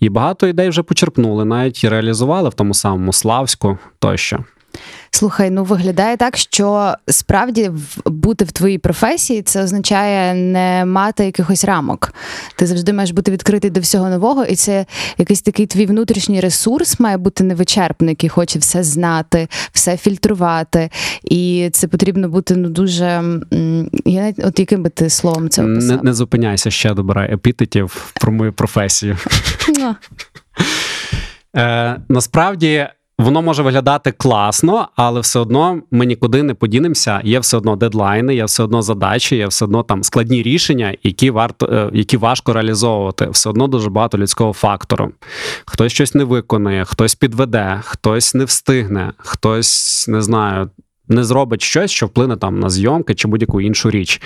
І 0.00 0.08
багато 0.08 0.46
ідей 0.46 0.68
вже 0.68 0.82
почерпнули, 0.82 1.44
навіть 1.44 1.84
реалізували 1.84 2.48
в 2.48 2.54
тому 2.54 2.74
самому 2.74 3.12
Славську 3.12 3.78
тощо. 3.98 4.44
Слухай, 5.14 5.50
ну 5.50 5.64
виглядає 5.64 6.16
так, 6.16 6.36
що 6.36 6.94
справді 7.08 7.70
бути 8.06 8.44
в 8.44 8.52
твоїй 8.52 8.78
професії 8.78 9.42
це 9.42 9.62
означає 9.62 10.34
не 10.34 10.84
мати 10.84 11.24
якихось 11.24 11.64
рамок. 11.64 12.14
Ти 12.56 12.66
завжди 12.66 12.92
маєш 12.92 13.10
бути 13.10 13.30
відкритий 13.30 13.70
до 13.70 13.80
всього 13.80 14.08
нового, 14.08 14.44
і 14.44 14.56
це 14.56 14.86
якийсь 15.18 15.42
такий 15.42 15.66
твій 15.66 15.86
внутрішній 15.86 16.40
ресурс 16.40 17.00
має 17.00 17.16
бути 17.16 17.44
невичерпний, 17.44 18.10
який 18.10 18.28
хоче 18.30 18.58
все 18.58 18.82
знати, 18.82 19.48
все 19.72 19.96
фільтрувати. 19.96 20.90
І 21.24 21.70
це 21.72 21.88
потрібно 21.88 22.28
бути 22.28 22.56
ну 22.56 22.68
дуже. 22.68 23.04
Я 24.04 24.22
навіть 24.22 24.44
от 24.44 24.58
яким 24.58 24.82
би 24.82 24.90
ти 24.90 25.10
словом 25.10 25.48
це 25.48 25.62
Не, 25.62 25.72
описав? 25.72 26.04
не 26.04 26.14
зупиняйся 26.14 26.70
ще 26.70 26.94
добирай 26.94 27.34
епітетів 27.34 28.12
про 28.20 28.32
мою 28.32 28.52
професію. 28.52 29.18
Ну, 29.78 29.94
Е, 31.56 32.00
насправді 32.08 32.88
воно 33.18 33.42
може 33.42 33.62
виглядати 33.62 34.12
класно, 34.12 34.88
але 34.96 35.20
все 35.20 35.38
одно 35.38 35.82
ми 35.90 36.06
нікуди 36.06 36.42
не 36.42 36.54
подінемося. 36.54 37.20
Є 37.24 37.38
все 37.38 37.56
одно 37.56 37.76
дедлайни, 37.76 38.34
є 38.34 38.44
все 38.44 38.62
одно 38.62 38.82
задачі, 38.82 39.36
є 39.36 39.46
все 39.46 39.64
одно 39.64 39.82
там 39.82 40.02
складні 40.02 40.42
рішення, 40.42 40.96
які 41.02 41.30
варто 41.30 41.66
е, 41.66 41.90
які 41.92 42.16
важко 42.16 42.52
реалізовувати. 42.52 43.28
Все 43.30 43.50
одно 43.50 43.66
дуже 43.66 43.90
багато 43.90 44.18
людського 44.18 44.52
фактору. 44.52 45.12
Хтось 45.66 45.92
щось 45.92 46.14
не 46.14 46.24
виконує, 46.24 46.84
хтось 46.84 47.14
підведе, 47.14 47.80
хтось 47.84 48.34
не 48.34 48.44
встигне, 48.44 49.12
хтось 49.18 50.04
не 50.08 50.22
знаю. 50.22 50.70
Не 51.08 51.24
зробить 51.24 51.62
щось, 51.62 51.90
що 51.90 52.06
вплине 52.06 52.36
там 52.36 52.60
на 52.60 52.70
зйомки 52.70 53.14
чи 53.14 53.28
будь-яку 53.28 53.60
іншу 53.60 53.90
річ. 53.90 54.22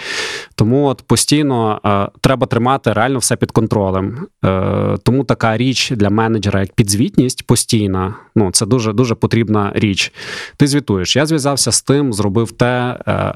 Тому 0.54 0.86
от 0.86 1.02
постійно 1.02 1.80
е, 1.84 2.18
треба 2.20 2.46
тримати 2.46 2.92
реально 2.92 3.18
все 3.18 3.36
під 3.36 3.50
контролем. 3.50 4.26
Е, 4.44 4.96
тому 5.02 5.24
така 5.24 5.56
річ 5.56 5.92
для 5.96 6.10
менеджера, 6.10 6.60
як 6.60 6.72
підзвітність 6.72 7.46
постійна, 7.46 8.14
ну 8.36 8.50
це 8.50 8.66
дуже 8.66 8.92
дуже 8.92 9.14
потрібна 9.14 9.72
річ. 9.74 10.12
Ти 10.56 10.66
звітуєш. 10.66 11.16
Я 11.16 11.26
зв'язався 11.26 11.72
з 11.72 11.82
тим, 11.82 12.12
зробив 12.12 12.52
те, 12.52 12.98
е, 13.08 13.34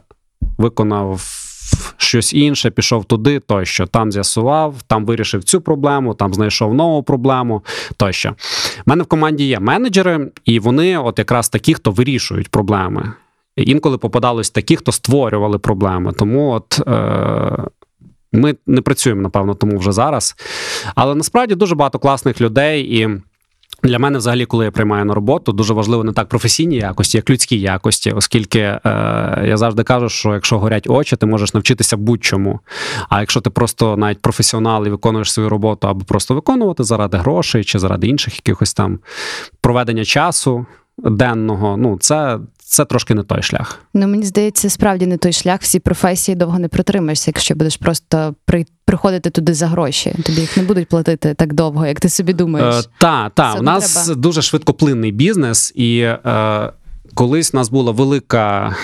виконав. 0.59 1.38
Щось 1.96 2.35
інше, 2.35 2.70
пішов 2.70 3.05
туди, 3.05 3.40
тощо 3.40 3.87
там 3.87 4.12
з'ясував, 4.12 4.74
там 4.87 5.07
вирішив 5.07 5.44
цю 5.44 5.61
проблему, 5.61 6.14
там 6.14 6.35
знайшов 6.35 6.74
нову 6.74 7.02
проблему 7.02 7.64
тощо. 7.96 8.31
У 8.31 8.83
мене 8.87 9.02
в 9.02 9.07
команді 9.07 9.44
є 9.44 9.61
менеджери, 9.61 10.31
і 10.44 10.59
вони, 10.59 10.98
от 10.98 11.18
якраз 11.18 11.48
такі, 11.48 11.74
хто 11.74 11.90
вирішують 11.90 12.48
проблеми. 12.48 13.12
Інколи 13.56 13.98
попадались 13.98 14.50
такі, 14.50 14.76
хто 14.76 14.92
створювали 14.92 15.58
проблеми. 15.58 16.12
Тому 16.12 16.50
от 16.50 16.80
е, 16.88 17.64
ми 18.32 18.54
не 18.66 18.80
працюємо, 18.80 19.22
напевно, 19.22 19.54
тому 19.54 19.78
вже 19.78 19.92
зараз. 19.92 20.34
Але 20.94 21.14
насправді 21.14 21.54
дуже 21.54 21.74
багато 21.74 21.98
класних 21.98 22.40
людей 22.40 23.00
і. 23.00 23.08
Для 23.84 23.98
мене, 23.98 24.18
взагалі, 24.18 24.46
коли 24.46 24.64
я 24.64 24.70
приймаю 24.70 25.04
на 25.04 25.14
роботу, 25.14 25.52
дуже 25.52 25.74
важливо 25.74 26.04
не 26.04 26.12
так 26.12 26.28
професійні 26.28 26.76
якості, 26.76 27.18
як 27.18 27.30
людські 27.30 27.60
якості, 27.60 28.12
оскільки 28.12 28.58
е, 28.58 28.80
я 29.46 29.56
завжди 29.56 29.82
кажу, 29.82 30.08
що 30.08 30.34
якщо 30.34 30.58
горять 30.58 30.90
очі, 30.90 31.16
ти 31.16 31.26
можеш 31.26 31.54
навчитися 31.54 31.96
будь-чому. 31.96 32.60
А 33.08 33.20
якщо 33.20 33.40
ти 33.40 33.50
просто 33.50 33.96
навіть 33.96 34.22
професіонал 34.22 34.86
і 34.86 34.90
виконуєш 34.90 35.32
свою 35.32 35.48
роботу, 35.48 35.88
або 35.88 36.04
просто 36.04 36.34
виконувати 36.34 36.84
заради 36.84 37.16
грошей 37.16 37.64
чи 37.64 37.78
заради 37.78 38.06
інших 38.06 38.34
якихось 38.34 38.74
там 38.74 38.98
проведення 39.60 40.04
часу 40.04 40.66
денного, 40.98 41.76
ну 41.76 41.98
це, 41.98 42.38
це 42.72 42.85
трошки 42.85 43.14
не 43.14 43.22
той 43.22 43.42
шлях. 43.42 43.80
Ну, 43.94 44.08
мені 44.08 44.24
здається, 44.24 44.70
справді 44.70 45.06
не 45.06 45.16
той 45.16 45.32
шлях. 45.32 45.61
Всі 45.61 45.78
професії 45.78 46.37
довго 46.37 46.58
не 46.58 46.68
протримаєшся, 46.68 47.30
якщо 47.30 47.54
будеш 47.54 47.76
просто 47.76 48.35
при... 48.44 48.66
приходити 48.85 49.30
туди 49.30 49.54
за 49.54 49.66
гроші. 49.66 50.14
Тобі 50.26 50.40
їх 50.40 50.56
не 50.56 50.62
будуть 50.62 50.88
платити 50.88 51.35
так 51.35 51.52
довго, 51.52 51.87
як 51.87 52.00
ти 52.00 52.08
собі 52.08 52.32
думаєш. 52.32 52.74
Е, 52.74 52.88
та, 52.98 53.28
та, 53.28 53.50
Все 53.50 53.58
у 53.58 53.62
нас 53.62 54.04
треба. 54.04 54.20
дуже 54.20 54.42
швидкоплинний 54.42 55.12
бізнес, 55.12 55.72
і 55.74 55.98
е, 55.98 56.72
колись 57.14 57.54
у 57.54 57.56
нас 57.56 57.68
була 57.68 57.92
велика. 57.92 58.76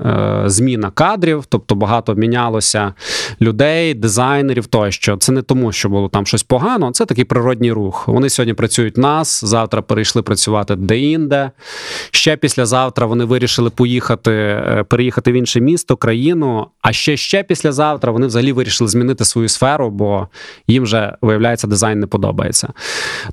Е, 0.00 0.42
Зміна 0.46 0.90
кадрів, 0.90 1.44
тобто 1.48 1.74
багато 1.74 2.14
мінялося 2.14 2.92
людей, 3.40 3.94
дизайнерів 3.94 4.66
тощо. 4.66 5.16
Це 5.16 5.32
не 5.32 5.42
тому, 5.42 5.72
що 5.72 5.88
було 5.88 6.08
там 6.08 6.26
щось 6.26 6.42
погано. 6.42 6.90
Це 6.90 7.06
такий 7.06 7.24
природній 7.24 7.72
рух. 7.72 8.08
Вони 8.08 8.30
сьогодні 8.30 8.54
працюють 8.54 8.96
нас, 8.96 9.44
завтра 9.44 9.82
перейшли 9.82 10.22
працювати 10.22 10.76
де-інде. 10.76 11.50
Ще 12.10 12.36
післязавтра 12.36 13.06
вони 13.06 13.24
вирішили 13.24 13.70
поїхати, 13.70 14.32
е, 14.32 14.84
переїхати 14.88 15.32
в 15.32 15.34
інше 15.34 15.60
місто, 15.60 15.96
країну. 15.96 16.66
А 16.82 16.92
ще 16.92 17.16
ще 17.16 17.42
післязавтра 17.42 18.12
вони 18.12 18.26
взагалі 18.26 18.52
вирішили 18.52 18.88
змінити 18.90 19.24
свою 19.24 19.48
сферу, 19.48 19.90
бо 19.90 20.28
їм 20.68 20.82
вже 20.82 21.16
виявляється, 21.22 21.66
дизайн 21.66 22.00
не 22.00 22.06
подобається. 22.06 22.68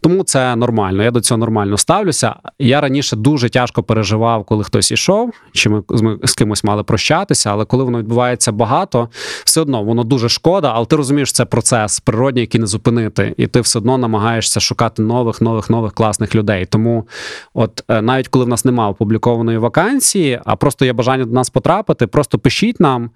Тому 0.02 0.24
це 0.24 0.56
нормально. 0.56 1.04
Я 1.04 1.12
до 1.12 1.22
цього 1.22 1.38
нормально 1.38 1.78
ставлюся. 1.78 2.36
Я 2.60 2.82
раніше 2.82 3.16
дуже 3.16 3.50
тяжко 3.50 3.84
переживав, 3.84 4.44
коли 4.44 4.64
хтось 4.64 4.92
ішов, 4.92 5.34
чи 5.54 5.70
ми 5.70 5.84
з- 5.90 6.18
з 6.24 6.36
кимось 6.46 6.64
мали 6.64 6.84
прощатися, 6.84 7.52
але 7.52 7.66
коли 7.66 7.84
воно 7.84 8.00
відбувається 8.00 8.52
багато, 8.52 9.10
все 9.46 9.62
одно 9.62 9.84
воно 9.84 10.04
дуже 10.04 10.30
шкода, 10.30 10.72
але 10.76 10.86
ти 10.86 10.96
розумієш, 10.96 11.32
це 11.32 11.46
процес 11.46 12.00
природній, 12.00 12.42
який 12.42 12.62
не 12.62 12.68
зупинити, 12.68 13.34
і 13.38 13.48
ти 13.48 13.62
все 13.62 13.80
одно 13.80 13.98
намагаєшся 13.98 14.60
шукати 14.60 15.02
нових, 15.02 15.42
нових, 15.42 15.70
нових 15.70 15.94
класних 15.94 16.36
людей. 16.36 16.66
Тому, 16.66 17.08
от 17.54 17.84
е, 17.88 18.02
навіть 18.02 18.28
коли 18.28 18.46
в 18.46 18.48
нас 18.48 18.66
немає 18.66 18.92
опублікованої 18.92 19.58
вакансії, 19.58 20.40
а 20.46 20.56
просто 20.56 20.86
є 20.86 20.94
бажання 20.94 21.26
до 21.26 21.34
нас 21.34 21.50
потрапити, 21.50 22.08
просто 22.08 22.40
пишіть 22.40 22.80
нам 22.80 23.10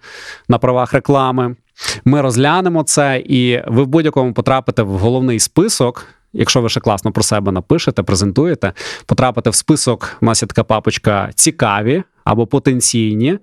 на 0.48 0.58
правах 0.58 0.94
реклами. 0.94 1.56
Ми 2.06 2.22
розглянемо 2.22 2.84
це, 2.84 3.24
і 3.26 3.62
ви 3.68 3.84
в 3.84 3.88
будь-якому 3.88 4.34
потрапите 4.34 4.84
в 4.84 4.98
головний 4.98 5.40
список. 5.40 6.06
Якщо 6.34 6.62
ви 6.62 6.70
ще 6.70 6.80
класно 6.80 7.12
про 7.12 7.24
себе 7.24 7.52
напишете, 7.52 8.04
презентуєте, 8.04 8.74
потрапите 9.06 9.50
в 9.50 9.56
список. 9.56 10.18
У 10.22 10.26
нас 10.26 10.44
є 10.44 10.48
така 10.48 10.64
папочка 10.64 11.30
цікаві 11.36 12.04
або 12.30 12.48
потенційні. 12.48 13.38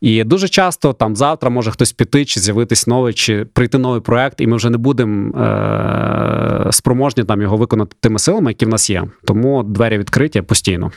І 0.00 0.24
дуже 0.24 0.48
часто 0.48 0.92
там 0.92 1.16
завтра 1.16 1.50
може 1.50 1.70
хтось 1.70 1.92
піти, 1.92 2.24
чи 2.24 2.40
з'явитись 2.40 2.86
новий, 2.86 3.14
чи 3.14 3.44
прийти 3.44 3.78
новий 3.78 4.00
проект, 4.00 4.40
і 4.40 4.46
ми 4.46 4.56
вже 4.56 4.70
не 4.70 4.76
будемо 4.78 5.38
е- 5.38 6.72
спроможні 6.72 7.24
там 7.24 7.42
його 7.42 7.56
виконати 7.56 7.96
тими 8.00 8.18
силами, 8.18 8.50
які 8.50 8.64
в 8.66 8.68
нас 8.68 8.90
є. 8.90 9.04
Тому 9.24 9.62
двері 9.62 9.98
відкриті 9.98 10.42
постійно. 10.42 10.90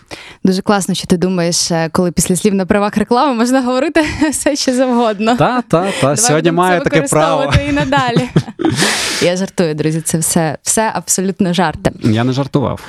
Дуже 0.43 0.61
класно, 0.61 0.95
що 0.95 1.07
ти 1.07 1.17
думаєш, 1.17 1.71
е, 1.71 1.89
коли 1.91 2.11
після 2.11 2.35
слів 2.35 2.53
на 2.53 2.65
правах 2.65 2.97
реклами 2.97 3.33
можна 3.33 3.61
говорити 3.61 4.05
все, 4.31 4.55
що 4.55 4.73
завгодно. 4.73 5.35
Та, 5.35 5.61
та, 5.61 5.91
та. 6.01 6.15
Сьогодні 6.15 6.51
маю 6.51 6.81
таке 6.83 7.01
право. 7.01 7.53
і 7.69 7.71
надалі. 7.71 8.29
Я 9.21 9.35
жартую, 9.35 9.75
друзі. 9.75 10.01
Це 10.01 10.17
все, 10.17 10.57
все 10.61 10.91
абсолютно 10.95 11.53
жарти. 11.53 11.91
Я 12.03 12.23
не 12.23 12.33
жартував. 12.33 12.79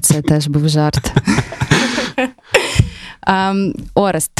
Це 0.00 0.22
теж 0.22 0.46
був 0.46 0.68
жарт. 0.68 1.12
Ем, 3.28 3.72
Орест. 3.94 4.32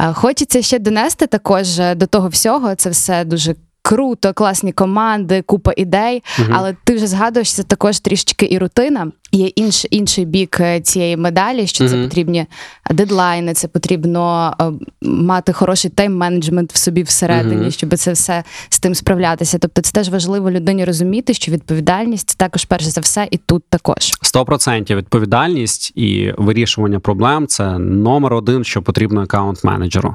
е, 0.00 0.12
Хочеться 0.12 0.62
ще 0.62 0.78
донести 0.78 1.26
також 1.26 1.78
е, 1.78 1.94
до 1.94 2.06
того 2.06 2.28
всього. 2.28 2.74
Це 2.74 2.90
все 2.90 3.24
дуже 3.24 3.54
круто, 3.82 4.32
класні 4.32 4.72
команди, 4.72 5.42
купа 5.42 5.72
ідей. 5.76 6.22
Мгм. 6.38 6.52
Але 6.54 6.76
ти 6.84 6.94
вже 6.94 7.06
згадуєш, 7.06 7.54
це 7.54 7.62
також 7.62 8.00
трішечки 8.00 8.48
і 8.50 8.58
рутина. 8.58 9.12
Є 9.32 9.46
інш, 9.46 9.86
інший 9.90 10.24
бік 10.24 10.56
е, 10.60 10.80
цієї 10.80 11.16
медалі, 11.16 11.66
що 11.66 11.88
це 11.88 11.96
Мгм. 11.96 12.04
потрібні 12.08 12.46
дедлайни, 12.90 13.54
це 13.54 13.68
потрібно 13.68 14.54
е, 14.60 14.64
мати 15.02 15.52
хороший 15.52 15.90
тайм-менеджмент 15.90 16.72
в 16.72 16.76
собі 16.76 17.02
всередині, 17.02 17.60
Мгм. 17.60 17.70
щоб 17.70 17.96
це 17.96 18.12
все 18.12 18.44
з 18.68 18.80
тим 18.80 18.94
справлятися. 18.94 19.58
Тобто, 19.58 19.82
це 19.82 19.92
теж 19.92 20.08
важливо 20.08 20.50
людині 20.50 20.84
розуміти, 20.84 21.34
що 21.34 21.52
відповідальність 21.52 22.30
це 22.30 22.36
також 22.36 22.64
перш 22.64 22.84
за 22.84 23.00
все, 23.00 23.28
і 23.30 23.36
тут 23.36 23.62
також. 23.70 24.12
100% 24.22 24.96
відповідальність 24.96 25.92
і 25.94 26.32
вирішування 26.38 27.00
проблем 27.00 27.46
це 27.46 27.78
номер 27.78 28.34
один, 28.34 28.64
що 28.64 28.82
потрібно 28.82 29.22
аккаунт-менеджеру. 29.24 30.14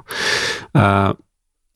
Е, 0.78 1.14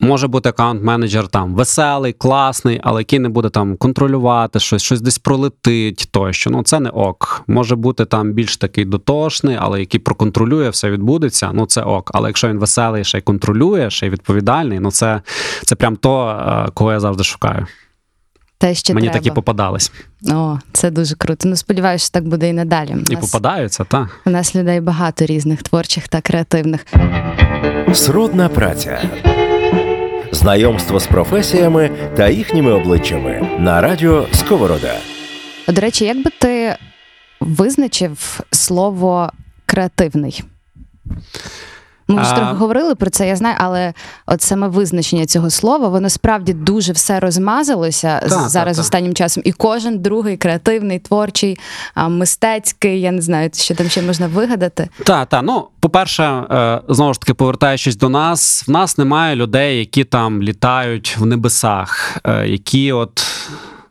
Може 0.00 0.28
бути 0.28 0.48
аккаунт-менеджер 0.48 1.28
там 1.28 1.54
веселий, 1.54 2.12
класний, 2.12 2.80
але 2.82 3.00
який 3.00 3.18
не 3.18 3.28
буде 3.28 3.48
там 3.48 3.76
контролювати 3.76 4.60
щось, 4.60 4.82
щось 4.82 5.00
десь 5.00 5.18
пролетить 5.18 6.08
тощо. 6.10 6.50
Ну 6.50 6.62
це 6.62 6.80
не 6.80 6.90
ок. 6.90 7.42
Може 7.46 7.76
бути 7.76 8.04
там 8.04 8.32
більш 8.32 8.56
такий 8.56 8.84
дотошний, 8.84 9.56
але 9.60 9.80
який 9.80 10.00
проконтролює, 10.00 10.68
все 10.70 10.90
відбудеться. 10.90 11.50
Ну 11.54 11.66
це 11.66 11.82
ок. 11.82 12.10
Але 12.14 12.28
якщо 12.28 12.48
він 12.48 12.58
веселий, 12.58 13.04
ще 13.04 13.18
й 13.18 13.20
контролює, 13.20 13.90
ще 13.90 14.06
й 14.06 14.10
відповідальний, 14.10 14.80
ну 14.80 14.90
це, 14.90 15.22
це 15.64 15.74
прям 15.74 15.96
то, 15.96 16.28
е, 16.66 16.70
кого 16.74 16.92
я 16.92 17.00
завжди 17.00 17.24
шукаю. 17.24 17.66
Те, 18.58 18.74
що 18.74 18.94
Мені 18.94 19.06
треба. 19.06 19.18
такі 19.18 19.30
попадались. 19.30 19.92
О, 20.32 20.58
це 20.72 20.90
дуже 20.90 21.14
круто. 21.14 21.48
Ну 21.48 21.56
сподіваюся, 21.56 22.04
що 22.04 22.12
так 22.12 22.28
буде 22.28 22.48
і 22.48 22.52
надалі. 22.52 22.94
У 22.94 23.12
І 23.12 23.14
нас, 23.14 23.30
попадаються, 23.30 23.84
так. 23.84 24.20
у 24.26 24.30
нас 24.30 24.54
людей 24.56 24.80
багато 24.80 25.26
різних 25.26 25.62
творчих 25.62 26.08
та 26.08 26.20
креативних. 26.20 26.86
Сродна 27.92 28.48
праця. 28.48 29.00
Знайомство 30.32 31.00
з 31.00 31.06
професіями 31.06 31.90
та 32.16 32.28
їхніми 32.28 32.72
обличчями 32.72 33.56
на 33.58 33.80
радіо 33.80 34.26
Сковорода. 34.32 34.94
До 35.68 35.80
речі, 35.80 36.04
як 36.04 36.22
би 36.22 36.30
ти 36.38 36.76
визначив 37.40 38.40
слово 38.50 39.30
креативний? 39.66 40.42
Ми 42.08 42.22
вже 42.22 42.30
А- 42.32 42.36
трохи 42.36 42.52
говорили 42.54 42.94
про 42.94 43.10
це, 43.10 43.28
я 43.28 43.36
знаю, 43.36 43.56
але 43.58 43.92
от 44.26 44.42
саме 44.42 44.68
визначення 44.68 45.26
цього 45.26 45.50
слова, 45.50 45.88
воно 45.88 46.10
справді 46.10 46.52
дуже 46.52 46.92
все 46.92 47.20
розмазалося 47.20 48.18
Так, 48.20 48.28
зараз 48.28 48.52
так, 48.52 48.66
так. 48.66 48.78
останнім 48.78 49.14
часом. 49.14 49.42
І 49.46 49.52
кожен 49.52 49.98
другий 49.98 50.36
креативний, 50.36 50.98
творчий, 50.98 51.58
мистецький, 52.08 53.00
я 53.00 53.10
не 53.12 53.22
знаю, 53.22 53.50
що 53.54 53.74
там 53.74 53.88
ще 53.88 54.02
можна 54.02 54.26
вигадати. 54.26 54.88
Так, 55.04 55.28
так. 55.28 55.42
Ну, 55.44 55.68
по-перше, 55.80 56.24
е, 56.24 56.80
знову 56.88 57.14
ж 57.14 57.20
таки, 57.20 57.34
повертаючись 57.34 57.96
до 57.96 58.08
нас, 58.08 58.64
в 58.68 58.70
нас 58.70 58.98
немає 58.98 59.36
людей, 59.36 59.78
які 59.78 60.04
там 60.04 60.42
літають 60.42 61.16
в 61.18 61.26
небесах, 61.26 62.18
е, 62.24 62.48
які 62.48 62.92
от. 62.92 63.26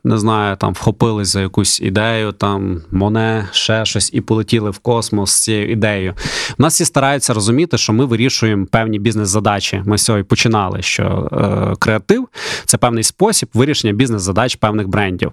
Не 0.04 0.18
знаю, 0.18 0.56
там 0.56 0.72
вхопились 0.72 1.28
за 1.28 1.40
якусь 1.40 1.80
ідею, 1.80 2.32
там 2.32 2.82
моне, 2.90 3.48
ще 3.52 3.84
щось, 3.84 4.10
і 4.14 4.20
полетіли 4.20 4.70
в 4.70 4.78
космос 4.78 5.30
з 5.30 5.42
цією 5.42 5.70
ідеєю. 5.72 6.14
У 6.58 6.62
нас 6.62 6.74
всі 6.74 6.84
стараються 6.84 7.34
розуміти, 7.34 7.78
що 7.78 7.92
ми 7.92 8.04
вирішуємо 8.04 8.66
певні 8.66 8.98
бізнес-задачі. 8.98 9.82
Ми 9.84 9.98
з 9.98 10.04
цього 10.04 10.18
і 10.18 10.22
починали. 10.22 10.82
Що 10.82 11.28
е, 11.32 11.76
креатив 11.78 12.28
це 12.64 12.78
певний 12.78 13.02
спосіб 13.02 13.48
вирішення 13.54 13.92
бізнес-задач 13.92 14.54
певних 14.56 14.88
брендів. 14.88 15.32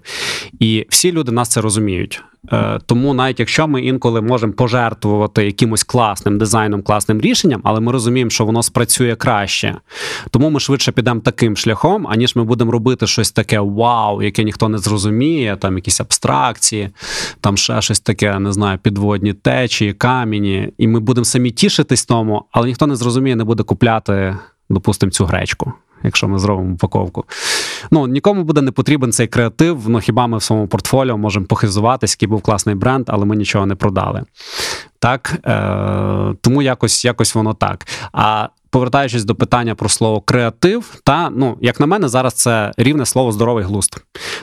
І 0.60 0.86
всі 0.88 1.12
люди 1.12 1.32
нас 1.32 1.48
це 1.48 1.60
розуміють. 1.60 2.22
Е, 2.52 2.78
Тому 2.86 3.14
навіть 3.14 3.40
якщо 3.40 3.68
ми 3.68 3.82
інколи 3.82 4.20
можемо 4.20 4.52
пожертвувати 4.52 5.44
якимось 5.44 5.84
класним 5.84 6.38
дизайном, 6.38 6.82
класним 6.82 7.20
рішенням, 7.20 7.60
але 7.64 7.80
ми 7.80 7.92
розуміємо, 7.92 8.30
що 8.30 8.44
воно 8.44 8.62
спрацює 8.62 9.14
краще. 9.14 9.74
Тому 10.30 10.50
ми 10.50 10.60
швидше 10.60 10.92
підемо 10.92 11.20
таким 11.20 11.56
шляхом, 11.56 12.06
аніж 12.06 12.36
ми 12.36 12.44
будемо 12.44 12.72
робити 12.72 13.06
щось 13.06 13.32
таке 13.32 13.60
вау, 13.60 14.22
яке 14.22 14.44
ніхто 14.44 14.68
не 14.68 14.78
зрозуміє, 14.78 15.56
там 15.60 15.76
якісь 15.76 16.00
абстракції, 16.00 16.90
там 17.40 17.56
ще 17.56 17.82
щось 17.82 18.00
таке, 18.00 18.38
не 18.38 18.52
знаю, 18.52 18.78
підводні 18.78 19.32
течії, 19.32 19.92
камені. 19.92 20.72
І 20.78 20.88
ми 20.88 21.00
будемо 21.00 21.24
самі 21.24 21.50
тішитись 21.50 22.04
тому, 22.04 22.44
але 22.52 22.66
ніхто 22.66 22.86
не 22.86 22.96
зрозуміє, 22.96 23.36
не 23.36 23.44
буде 23.44 23.62
купляти, 23.62 24.36
допустимо, 24.68 25.12
цю 25.12 25.24
гречку. 25.24 25.72
Якщо 26.06 26.28
ми 26.28 26.38
зробимо 26.38 26.74
упаковку. 26.74 27.24
Ну, 27.90 28.06
нікому 28.06 28.44
буде 28.44 28.62
не 28.62 28.70
потрібен 28.70 29.12
цей 29.12 29.26
креатив. 29.26 29.88
Ну, 29.88 30.00
хіба 30.00 30.26
ми 30.26 30.38
в 30.38 30.42
своєму 30.42 30.68
портфоліо 30.68 31.18
можемо 31.18 31.46
похизуватись, 31.46 32.12
який 32.12 32.28
був 32.28 32.42
класний 32.42 32.74
бренд, 32.74 33.04
але 33.08 33.24
ми 33.24 33.36
нічого 33.36 33.66
не 33.66 33.74
продали. 33.74 34.22
Так, 34.98 35.38
е, 35.46 36.34
тому 36.40 36.62
якось, 36.62 37.04
якось 37.04 37.34
воно 37.34 37.54
так. 37.54 37.86
А 38.12 38.48
повертаючись 38.76 39.24
до 39.24 39.34
питання 39.34 39.74
про 39.74 39.88
слово 39.88 40.20
креатив, 40.20 41.00
та 41.04 41.30
ну, 41.30 41.58
як 41.60 41.80
на 41.80 41.86
мене, 41.86 42.08
зараз 42.08 42.34
це 42.34 42.72
рівне 42.76 43.06
слово 43.06 43.32
здоровий 43.32 43.64
глузд. 43.64 43.96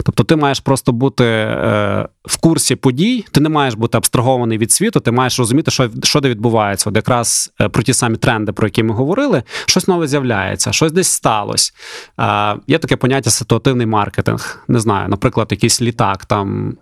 Тобто, 0.05 0.23
ти 0.23 0.35
маєш 0.35 0.59
просто 0.59 0.91
бути 0.91 1.25
е, 1.25 2.07
в 2.25 2.37
курсі 2.37 2.75
подій, 2.75 3.25
ти 3.31 3.39
не 3.39 3.49
маєш 3.49 3.73
бути 3.73 3.97
абстрагований 3.97 4.57
від 4.57 4.71
світу, 4.71 4.99
ти 4.99 5.11
маєш 5.11 5.39
розуміти, 5.39 5.71
що, 5.71 5.89
що 6.03 6.19
де 6.19 6.29
відбувається. 6.29 6.89
От 6.89 6.95
якраз 6.95 7.53
е, 7.61 7.69
про 7.69 7.83
ті 7.83 7.93
самі 7.93 8.17
тренди, 8.17 8.51
про 8.51 8.67
які 8.67 8.83
ми 8.83 8.93
говорили, 8.93 9.43
щось 9.65 9.87
нове 9.87 10.07
з'являється, 10.07 10.71
щось 10.71 10.91
десь 10.91 11.09
сталося. 11.09 11.73
Е, 12.19 12.55
є 12.67 12.77
таке 12.77 12.95
поняття 12.95 13.29
ситуативний 13.29 13.87
маркетинг. 13.87 14.63
Не 14.67 14.79
знаю, 14.79 15.09
наприклад, 15.09 15.47
якийсь 15.51 15.81
літак 15.81 16.25
там. 16.25 16.77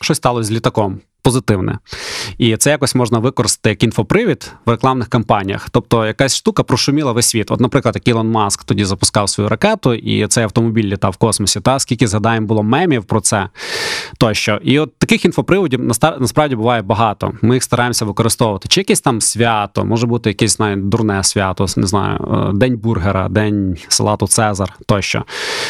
Щось 0.00 0.16
сталося 0.16 0.48
з 0.48 0.52
літаком. 0.52 1.00
Позитивне. 1.24 1.78
І 2.38 2.56
це 2.56 2.70
якось 2.70 2.94
можна 2.94 3.18
використати 3.18 3.70
як 3.70 3.82
інфопривід 3.82 4.52
в 4.66 4.70
рекламних 4.70 5.08
кампаніях. 5.08 5.70
Тобто 5.70 6.06
якась 6.06 6.36
штука 6.36 6.62
прошуміла 6.62 7.12
весь 7.12 7.26
світ. 7.26 7.50
От, 7.50 7.60
наприклад, 7.60 7.94
як 7.94 8.08
Ілон 8.08 8.30
Маск 8.30 8.64
тоді 8.64 8.84
запускав 8.84 9.28
свою 9.28 9.48
ракету, 9.48 9.94
і 9.94 10.26
цей 10.26 10.44
автомобіль 10.44 10.84
літав 10.84 11.12
в 11.12 11.16
космосі. 11.16 11.60
Та 11.60 11.78
скільки 11.78 12.06
згадаємо 12.06 12.46
було 12.46 12.62
мемів 12.62 13.04
про 13.04 13.20
це 13.20 13.48
тощо. 14.18 14.60
І 14.62 14.78
от 14.78 14.98
таких 14.98 15.24
інфоприводів 15.24 15.80
насправді 16.20 16.56
буває 16.56 16.82
багато. 16.82 17.32
Ми 17.42 17.54
їх 17.54 17.62
стараємося 17.62 18.04
використовувати. 18.04 18.68
Чи 18.68 18.80
якесь 18.80 19.00
там 19.00 19.20
свято, 19.20 19.84
може 19.84 20.06
бути 20.06 20.30
якесь 20.30 20.58
навіть 20.58 20.88
дурне 20.88 21.24
свято, 21.24 21.66
не 21.76 21.86
знаю, 21.86 22.48
е, 22.50 22.52
день 22.52 22.76
бургера, 22.76 23.28
день 23.28 23.76
салату 23.88 24.26
Цезар 24.26 24.72
тощо. 24.86 25.24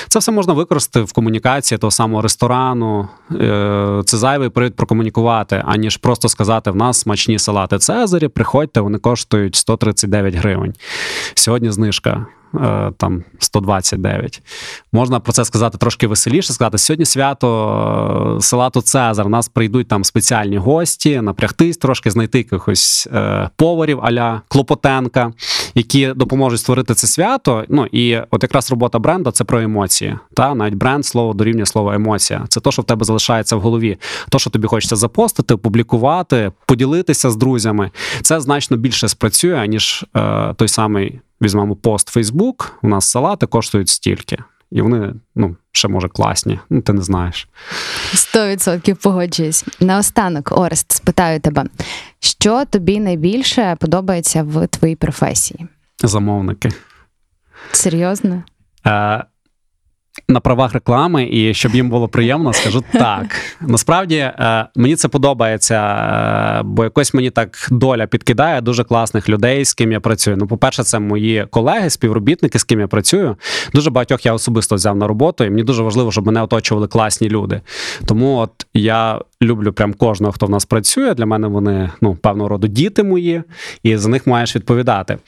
Це 0.09 0.18
все 0.18 0.32
можна 0.32 0.52
використати 0.52 1.05
в 1.07 1.12
комунікації 1.12 1.78
того 1.78 1.90
самого 1.90 2.22
ресторану. 2.22 3.09
Е, 3.32 4.02
Це 4.05 4.16
зайвий 4.16 4.48
привід 4.48 4.76
прокомунікувати, 4.76 5.43
аніж 5.53 5.97
просто 5.97 6.28
сказати: 6.28 6.70
в 6.70 6.76
нас 6.76 7.01
смачні 7.01 7.38
салати 7.38 7.78
Цезарі, 7.78 8.28
приходьте, 8.28 8.80
вони 8.80 8.99
коштують 8.99 9.55
139 9.57 10.34
гривень. 10.34 10.72
Сьогодні 11.34 11.70
знижка. 11.70 12.26
е, 12.55 12.92
Там 12.97 13.24
129. 13.38 14.42
Можна 14.92 15.20
про 15.20 15.32
це 15.32 15.45
сказати 15.45 15.78
трошки 15.78 16.07
веселіше. 16.07 16.53
Сказати, 16.53 16.78
сьогодні 16.78 17.05
свято 17.07 18.36
е, 18.38 18.42
салату 18.42 18.80
Цезар. 18.82 19.26
У 19.26 19.28
нас 19.28 19.49
прийдуть 19.49 19.88
там 19.88 20.05
спеціальні 20.05 20.57
гості, 20.57 21.20
напрягтись 21.20 21.76
трошки, 21.76 22.11
знайти 22.11 22.38
якихось 22.38 23.09
е, 23.14 23.51
поварів 23.57 24.01
аля 24.03 24.42
Клопотенка, 24.49 25.32
які 25.75 26.12
допоможуть 26.16 26.61
створити 26.61 26.95
це 26.95 27.07
свято. 27.07 27.64
Ну 27.68 27.87
і 27.87 28.18
от 28.31 28.43
якраз 28.43 28.70
робота 28.70 28.99
бренда 28.99 29.31
це 29.31 29.45
про 29.45 29.61
емоції. 29.61 30.18
Та 30.35 30.55
навіть 30.55 30.75
бренд 30.75 31.07
слово 31.07 31.35
дорівнює 31.35 31.66
слово 31.66 31.93
емоція. 31.93 32.45
Це 32.49 32.61
то, 32.61 32.72
що 32.72 32.83
в 32.83 32.85
тебе 32.85 33.05
залишається 33.05 33.57
в 33.57 33.61
голові. 33.61 33.97
То, 34.29 34.39
що 34.39 34.51
тобі 34.51 34.66
хочеться 34.66 34.97
запостити, 34.97 35.55
опублікувати, 35.55 36.53
поділитися 36.66 37.31
з 37.31 37.37
друзями. 37.37 37.91
Це 38.22 38.41
значно 38.41 38.77
більше 38.77 39.09
спрацює, 39.09 39.68
ніж 39.68 40.05
е, 40.16 40.55
той 40.57 40.68
самий 40.68 41.20
візьмемо 41.43 41.77
пост 41.77 42.09
Фейсбук. 42.09 42.79
У 42.83 42.89
нас 42.89 43.11
салати 43.11 43.47
коштують 43.47 43.89
стільки. 43.89 44.39
І 44.75 44.83
вони, 44.83 45.14
ну, 45.35 45.57
ще 45.72 45.89
може 45.89 46.09
класні. 46.09 46.59
Ну, 46.70 46.81
ти 46.81 46.93
не 46.93 47.03
знаєш. 47.03 47.49
100% 48.14 48.95
погоджуюсь. 48.95 49.64
Наостанок, 49.81 50.53
Орест, 50.59 50.93
спитаю 50.93 51.41
тебе, 51.41 51.64
що 52.45 52.64
тобі 52.64 53.01
найбільше 53.01 53.76
подобається 53.80 54.42
в 54.42 54.66
твоїй 54.66 54.97
професії? 54.97 55.66
Замовники. 56.03 56.68
Серйозно? 57.72 58.42
Е, 58.86 59.24
на 60.29 60.41
правах 60.41 60.73
реклами, 60.73 61.29
і 61.33 61.55
щоб 61.55 61.75
їм 61.75 61.91
було 61.91 62.09
приємно, 62.09 62.53
скажу 62.53 62.85
так. 62.93 63.27
Насправді 63.61 64.17
е, 64.17 64.67
мені 64.77 64.97
це 64.97 65.09
подобається, 65.09 65.75
е, 65.75 66.62
бо 66.65 66.85
якось 66.85 67.15
мені 67.15 67.31
так 67.31 67.69
доля 67.71 68.07
підкидає 68.07 68.61
дуже 68.61 68.85
класних 68.85 69.29
людей, 69.29 69.65
з 69.65 69.75
ким 69.75 69.93
я 69.93 70.01
працюю. 70.01 70.37
Ну, 70.37 70.47
по-перше, 70.47 70.83
це 70.83 70.99
мої 70.99 71.47
колеги, 71.51 71.91
співробітники, 71.91 72.59
з 72.59 72.65
ким 72.65 72.81
я 72.81 72.87
працюю. 72.87 73.37
Дуже 73.73 73.91
багатьох 73.91 74.27
я 74.27 74.33
особисто 74.33 74.75
взяв 74.75 74.97
на 74.97 75.07
роботу, 75.07 75.45
і 75.45 75.51
мені 75.51 75.62
дуже 75.62 75.83
важливо, 75.83 76.12
щоб 76.12 76.27
мене 76.27 76.43
оточували 76.43 76.87
класні 76.87 77.29
люди. 77.29 77.61
Тому 78.07 78.37
от 78.37 78.51
я 78.75 79.21
люблю 79.43 79.73
прям 79.73 79.95
кожного, 79.95 80.33
хто 80.33 80.47
в 80.47 80.51
нас 80.51 80.65
працює. 80.65 81.15
Для 81.15 81.27
мене 81.27 81.49
вони 81.49 81.91
ну 82.01 82.15
певного 82.15 82.49
роду 82.49 82.67
діти 82.67 83.03
мої, 83.03 83.43
і 83.83 83.97
за 83.97 84.09
них 84.09 84.27
маєш 84.27 84.57
відповідати. 84.57 85.19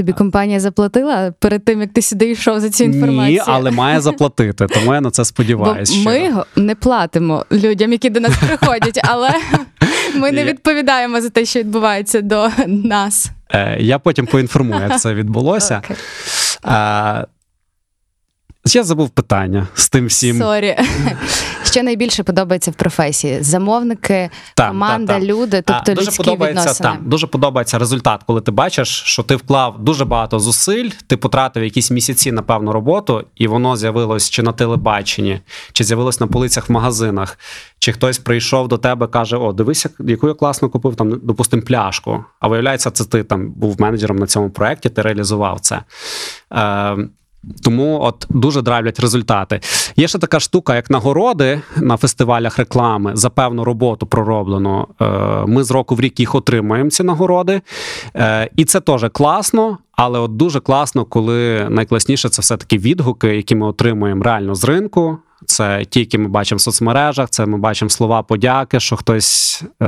Тобі 0.00 0.12
компанія 0.12 0.60
заплатила 0.60 1.32
перед 1.38 1.64
тим, 1.64 1.80
як 1.80 1.92
ти 1.92 2.02
сюди 2.02 2.30
йшов 2.30 2.60
за 2.60 2.70
цю 2.70 2.84
інформацію? 2.84 3.26
Ні, 3.32 3.42
але 3.46 3.70
має 3.70 4.00
заплатити, 4.00 4.66
тому 4.66 4.94
я 4.94 5.00
на 5.00 5.10
це 5.10 5.20
Бо 5.22 5.24
сподіваюся. 5.24 5.98
ми 6.04 6.44
не 6.56 6.74
платимо 6.74 7.44
людям, 7.52 7.92
які 7.92 8.10
до 8.10 8.20
нас 8.20 8.32
приходять, 8.46 9.00
але 9.04 9.30
ми 10.14 10.32
не 10.32 10.44
відповідаємо 10.44 11.20
за 11.20 11.30
те, 11.30 11.44
що 11.44 11.58
відбувається 11.60 12.20
до 12.20 12.48
нас. 12.66 13.30
Е, 13.54 13.76
Я 13.80 13.98
потім 13.98 14.26
поінформую, 14.26 14.82
як 14.88 15.00
це 15.00 15.14
відбулося. 15.20 15.82
Окей. 15.84 15.96
Я 18.76 18.84
забув 18.84 19.10
питання 19.10 19.68
з 19.74 19.88
тим 19.88 20.06
всім. 20.06 20.38
Sorry. 20.38 20.76
Що 21.64 21.82
найбільше 21.82 22.22
подобається 22.22 22.70
в 22.70 22.74
професії? 22.74 23.42
Замовники, 23.42 24.30
Та, 24.54 24.68
команда, 24.68 25.12
та, 25.14 25.18
та. 25.20 25.26
люди, 25.26 25.56
А, 25.56 25.62
тобто 25.62 25.94
дуже 25.94 26.06
людські 26.06 26.16
подобається 26.24 26.60
відносини. 26.62 26.88
там. 26.90 26.98
Дуже 27.08 27.26
подобається 27.26 27.78
результат, 27.78 28.20
коли 28.26 28.40
ти 28.40 28.50
бачиш, 28.50 28.88
що 28.88 29.22
ти 29.22 29.36
вклав 29.36 29.78
дуже 29.84 30.04
багато 30.04 30.38
зусиль, 30.38 30.90
ти 31.06 31.16
потратив 31.16 31.64
якісь 31.64 31.90
місяці 31.90 32.32
на 32.32 32.42
певну 32.42 32.72
роботу, 32.72 33.24
і 33.36 33.46
воно 33.46 33.76
з'явилось 33.76 34.30
чи 34.30 34.42
на 34.42 34.52
телебаченні, 34.52 35.40
чи 35.72 35.84
з'явилось 35.84 36.20
на 36.20 36.26
полицях 36.26 36.68
в 36.68 36.72
магазинах, 36.72 37.38
чи 37.78 37.92
хтось 37.92 38.18
прийшов 38.18 38.68
до 38.68 38.78
тебе, 38.78 39.06
каже: 39.06 39.36
О, 39.36 39.52
дивись, 39.52 39.84
як- 39.84 40.08
яку 40.10 40.28
я 40.28 40.34
класно 40.34 40.68
купив 40.68 40.96
там, 40.96 41.20
допустим, 41.22 41.62
пляшку. 41.62 42.24
А 42.40 42.48
виявляється, 42.48 42.90
це 42.90 43.04
ти 43.04 43.22
там 43.24 43.50
був 43.52 43.80
менеджером 43.80 44.16
на 44.16 44.26
цьому 44.26 44.50
проєкті, 44.50 44.88
ти 44.88 45.02
реалізував 45.02 45.60
це. 45.60 45.80
Е, 46.52 46.96
тому 47.62 48.00
от 48.02 48.26
дуже 48.30 48.62
драйвлять 48.62 49.00
результати. 49.00 49.60
Є 49.96 50.08
ще 50.08 50.18
така 50.18 50.40
штука, 50.40 50.76
як 50.76 50.90
нагороди 50.90 51.60
на 51.76 51.96
фестивалях 51.96 52.58
реклами 52.58 53.12
за 53.14 53.30
певну 53.30 53.64
роботу 53.64 54.06
пророблену. 54.06 54.86
Е, 55.00 55.06
Ми 55.46 55.64
з 55.64 55.70
року 55.70 55.94
в 55.94 56.00
рік 56.00 56.20
їх 56.20 56.34
отримуємо, 56.34 56.90
ці 56.90 57.02
нагороди. 57.02 57.60
Е, 58.16 58.50
І 58.56 58.64
це 58.64 58.80
теж 58.80 59.06
класно, 59.12 59.78
але 59.92 60.18
от 60.18 60.36
дуже 60.36 60.60
класно, 60.60 61.04
коли 61.04 61.66
найкласніше 61.70 62.28
це 62.28 62.42
все-таки 62.42 62.78
відгуки, 62.78 63.36
які 63.36 63.54
ми 63.54 63.66
отримуємо 63.66 64.22
реально 64.22 64.54
з 64.54 64.64
ринку. 64.64 65.18
Це 65.46 65.84
ті, 65.84 66.00
які 66.00 66.18
ми 66.18 66.28
бачимо 66.28 66.56
в 66.56 66.60
соцмережах, 66.60 67.30
це 67.30 67.46
ми 67.46 67.58
бачимо 67.58 67.88
слова 67.88 68.22
подяки, 68.22 68.80
що 68.80 68.96
хтось 68.96 69.62
е, 69.82 69.86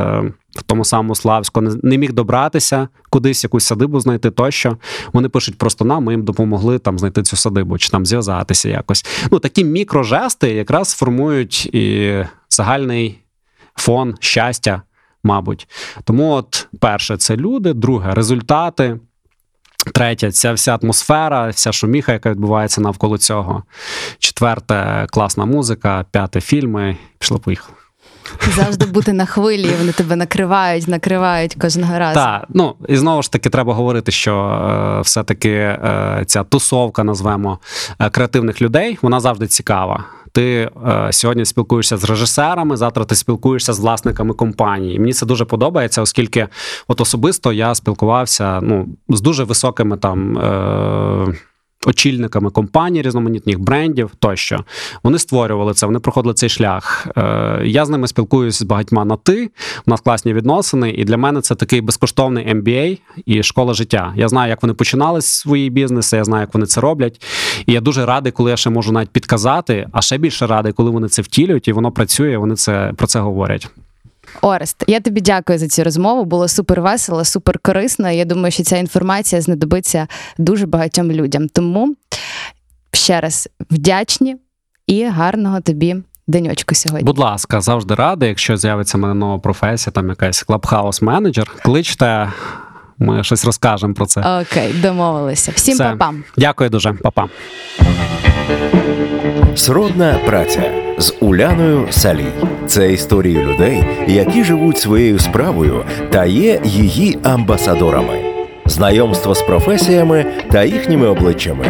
в 0.57 0.63
тому 0.67 0.85
самому 0.85 1.15
Славську 1.15 1.61
не, 1.61 1.77
не 1.83 1.99
міг 1.99 2.13
добратися 2.13 2.89
кудись, 3.11 3.45
якусь 3.45 3.65
садибу 3.65 4.01
знайти 4.01 4.31
тощо. 4.31 4.77
Вони 5.13 5.29
пишуть 5.29 5.59
просто 5.59 5.85
нам, 5.85 6.05
ми 6.05 6.13
їм 6.13 6.25
допомогли 6.25 6.79
там 6.79 6.99
знайти 6.99 7.23
цю 7.23 7.37
садибу 7.37 7.79
чи 7.79 7.89
там 7.89 8.07
зв'язатися 8.07 8.69
якось. 8.69 9.07
Ну 9.31 9.39
такі 9.39 9.65
мікрожести 9.65 10.51
якраз 10.51 10.93
формують 10.93 11.67
і 11.67 12.17
загальний 12.49 13.19
фон 13.77 14.15
щастя 14.21 14.83
мабуть. 15.25 15.69
Тому, 16.05 16.33
от, 16.33 16.69
перше, 16.81 17.17
це 17.17 17.37
люди, 17.37 17.73
друге 17.73 18.15
результати. 18.15 18.99
Третє, 19.95 20.33
ця 20.33 20.53
вся 20.53 20.79
атмосфера, 20.83 21.49
вся 21.49 21.73
шуміха, 21.73 22.13
яка 22.13 22.31
відбувається 22.31 22.81
навколо 22.81 23.19
цього. 23.19 23.63
Четверте 24.19 25.07
класна 25.11 25.45
музика, 25.45 26.05
п'яте 26.11 26.41
фільми. 26.41 26.97
Пішло 27.19 27.39
поїхало. 27.39 27.77
Завжди 28.57 28.87
бути 28.87 29.13
на 29.13 29.27
хвилі, 29.27 29.69
вони 29.79 29.93
тебе 29.93 30.17
накривають, 30.17 30.89
накривають 30.89 31.55
кожного 31.55 31.99
разу. 31.99 32.15
Так, 32.15 32.45
ну 32.49 32.75
і 32.89 32.97
знову 32.97 33.23
ж 33.23 33.33
таки 33.33 33.51
треба 33.51 33.75
говорити, 33.75 34.13
що 34.13 34.35
е, 34.39 35.01
все-таки 35.01 35.51
е, 35.51 36.23
ця 36.27 36.45
тусовка, 36.45 37.05
назвемо 37.05 37.59
е, 38.01 38.11
креативних 38.11 38.63
людей, 38.63 38.99
вона 39.03 39.21
завжди 39.21 39.47
цікава. 39.47 40.05
Ти 40.33 40.71
е, 40.87 41.13
сьогодні 41.13 41.45
спілкуєшся 41.45 41.97
з 41.97 42.05
режисерами, 42.05 42.77
завтра 42.77 43.05
ти 43.05 43.15
спілкуєшся 43.15 43.73
з 43.73 43.81
власниками 43.81 44.35
компанії. 44.35 44.99
Мені 44.99 45.13
це 45.13 45.27
дуже 45.27 45.45
подобається, 45.45 46.03
оскільки 46.03 46.49
от 46.89 47.01
особисто 47.01 47.53
я 47.53 47.75
спілкувався 47.75 48.61
ну, 48.63 48.89
з 49.09 49.21
дуже 49.21 49.45
високими 49.45 49.97
там. 49.97 50.39
Е, 50.39 51.35
Очільниками 51.87 52.51
компаній, 52.51 53.03
різноманітних 53.03 53.61
брендів 53.61 54.11
тощо 54.19 54.65
вони 55.03 55.19
створювали 55.19 55.75
це, 55.75 55.87
вони 55.87 55.99
проходили 55.99 56.35
цей 56.35 56.49
шлях. 56.49 57.07
Е, 57.17 57.63
я 57.65 57.85
з 57.85 57.89
ними 57.89 58.09
спілкуюся 58.09 58.59
з 58.59 58.63
багатьма 58.63 59.05
на 59.05 59.17
ти. 59.17 59.51
У 59.87 59.91
нас 59.91 60.01
класні 60.01 60.35
відносини, 60.35 60.91
і 60.91 61.05
для 61.05 61.17
мене 61.17 61.41
це 61.41 61.55
такий 61.55 61.81
безкоштовний 61.81 62.55
MBA 62.55 62.99
і 63.27 63.43
школа 63.43 63.75
життя. 63.75 64.13
Я 64.17 64.29
знаю, 64.29 64.51
як 64.51 64.63
вони 64.63 64.75
починали 64.75 65.23
свої 65.23 65.71
бізнеси, 65.71 66.17
я 66.17 66.25
знаю, 66.25 66.41
як 66.41 66.55
вони 66.55 66.67
це 66.67 66.81
роблять. 66.81 67.23
І 67.67 67.73
я 67.73 67.81
дуже 67.81 68.07
радий, 68.07 68.33
коли 68.33 68.51
я 68.51 68.57
ще 68.57 68.71
можу 68.71 68.93
навіть 68.93 69.11
підказати, 69.11 69.89
а 69.93 70.03
ще 70.03 70.19
більше 70.19 70.47
радий, 70.47 70.73
коли 70.73 70.91
вони 70.91 71.09
це 71.09 71.23
втілюють 71.23 71.69
і 71.69 71.73
воно 71.73 71.93
працює. 71.93 72.37
Вони 72.37 72.57
це 72.57 72.93
про 72.97 73.07
це 73.07 73.21
говорять. 73.21 73.69
Орест, 74.43 74.85
я 74.87 75.01
тобі 75.01 75.21
дякую 75.21 75.59
за 75.59 75.69
цю 75.69 75.85
розмову. 75.85 76.25
Було 76.25 76.49
супер 76.49 76.81
весело, 76.81 77.25
супер 77.25 77.59
корисно. 77.59 78.11
Я 78.11 78.25
думаю, 78.25 78.53
що 78.53 78.63
ця 78.63 78.77
інформація 78.77 79.41
знадобиться 79.41 80.07
дуже 80.39 80.67
багатьом 80.67 81.13
людям. 81.13 81.49
Тому 81.49 81.97
ще 82.93 83.21
раз 83.21 83.49
вдячні 83.71 84.37
і 84.87 85.05
гарного 85.05 85.61
тобі 85.61 85.97
денечку 86.27 86.75
сьогодні. 86.75 87.05
Будь 87.05 87.19
ласка, 87.19 87.61
завжди 87.61 87.95
радий. 87.95 88.29
Якщо 88.29 88.57
з'явиться 88.57 88.99
в 88.99 89.01
мене 89.01 89.15
нова 89.15 89.39
професія, 89.39 89.93
там 89.93 90.09
якась 90.09 90.43
клабхаус 90.43 91.03
менеджер, 91.03 91.53
кличте. 91.65 92.33
Ми 92.99 93.25
щось 93.25 93.45
розкажемо 93.45 93.95
про 93.95 94.07
це. 94.07 94.41
Окей, 94.41 94.73
домовилися. 94.73 95.53
Всім 95.55 95.75
Все. 95.75 95.85
папам. 95.85 96.25
Дякую 96.37 96.71
дуже, 96.71 96.93
Па-па. 96.93 97.29
Сродна 99.57 100.21
праця 100.27 100.92
з 101.03 101.15
Уляною 101.21 101.87
Салій. 101.91 102.33
Це 102.67 102.93
історії 102.93 103.39
людей, 103.39 103.85
які 104.07 104.45
живуть 104.45 104.79
своєю 104.79 105.19
справою 105.19 105.85
та 106.11 106.25
є 106.25 106.61
її 106.65 107.19
амбасадорами. 107.23 108.19
Знайомство 108.67 109.35
з 109.35 109.43
професіями 109.43 110.25
та 110.53 110.65
їхніми 110.65 111.07
обличчями 111.07 111.67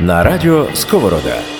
на 0.00 0.22
радіо 0.22 0.66
Сковорода. 0.74 1.57